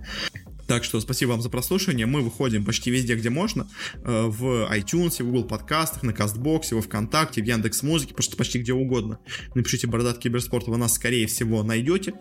Так 0.69 0.85
что 0.85 1.01
спасибо 1.01 1.31
вам 1.31 1.41
за 1.41 1.49
прослушивание. 1.49 2.05
Мы 2.05 2.21
выходим 2.21 2.63
почти 2.63 2.91
везде, 2.91 3.15
где 3.15 3.31
можно. 3.31 3.67
Э, 4.05 4.27
в 4.27 4.71
iTunes, 4.71 5.23
в 5.23 5.25
Google 5.25 5.45
подкастах, 5.45 6.03
на 6.03 6.13
Кастбоксе, 6.13 6.75
во 6.75 6.83
Вконтакте, 6.83 7.43
в 7.43 7.47
Яндекс 7.47 7.83
Музыке, 7.83 8.13
почти, 8.13 8.37
почти 8.37 8.59
где 8.59 8.75
угодно. 8.75 9.19
Напишите 9.55 9.87
«Бородат 9.87 10.19
Киберспорт», 10.19 10.69
вы 10.69 10.77
нас, 10.77 10.93
скорее 10.93 11.27
всего, 11.27 11.63
найдете. 11.63 12.13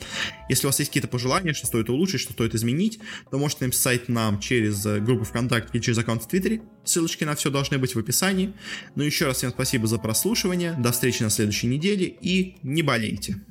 Если 0.47 0.65
у 0.65 0.69
вас 0.69 0.79
есть 0.79 0.91
какие-то 0.91 1.09
пожелания, 1.09 1.53
что 1.53 1.67
стоит 1.67 1.89
улучшить, 1.89 2.21
что 2.21 2.31
стоит 2.31 2.55
изменить, 2.55 2.99
то 3.29 3.37
можете 3.37 3.65
написать 3.65 4.07
нам 4.07 4.39
через 4.39 4.85
э, 4.85 5.01
группу 5.01 5.25
ВКонтакте 5.25 5.71
или 5.73 5.81
через 5.81 5.97
аккаунт 5.97 6.23
в 6.23 6.27
Твиттере. 6.29 6.61
Ссылочки 6.85 7.25
на 7.25 7.35
все 7.35 7.51
должны 7.51 7.77
быть 7.77 7.95
в 7.95 7.99
описании. 7.99 8.53
Ну 8.95 9.03
еще 9.03 9.25
раз 9.25 9.37
всем 9.37 9.49
спасибо 9.49 9.87
за 9.87 9.97
прослушивание. 9.97 10.73
До 10.79 10.93
встречи 10.93 11.21
на 11.21 11.29
следующей 11.29 11.67
неделе 11.67 12.15
и 12.21 12.55
не 12.63 12.81
болейте. 12.81 13.41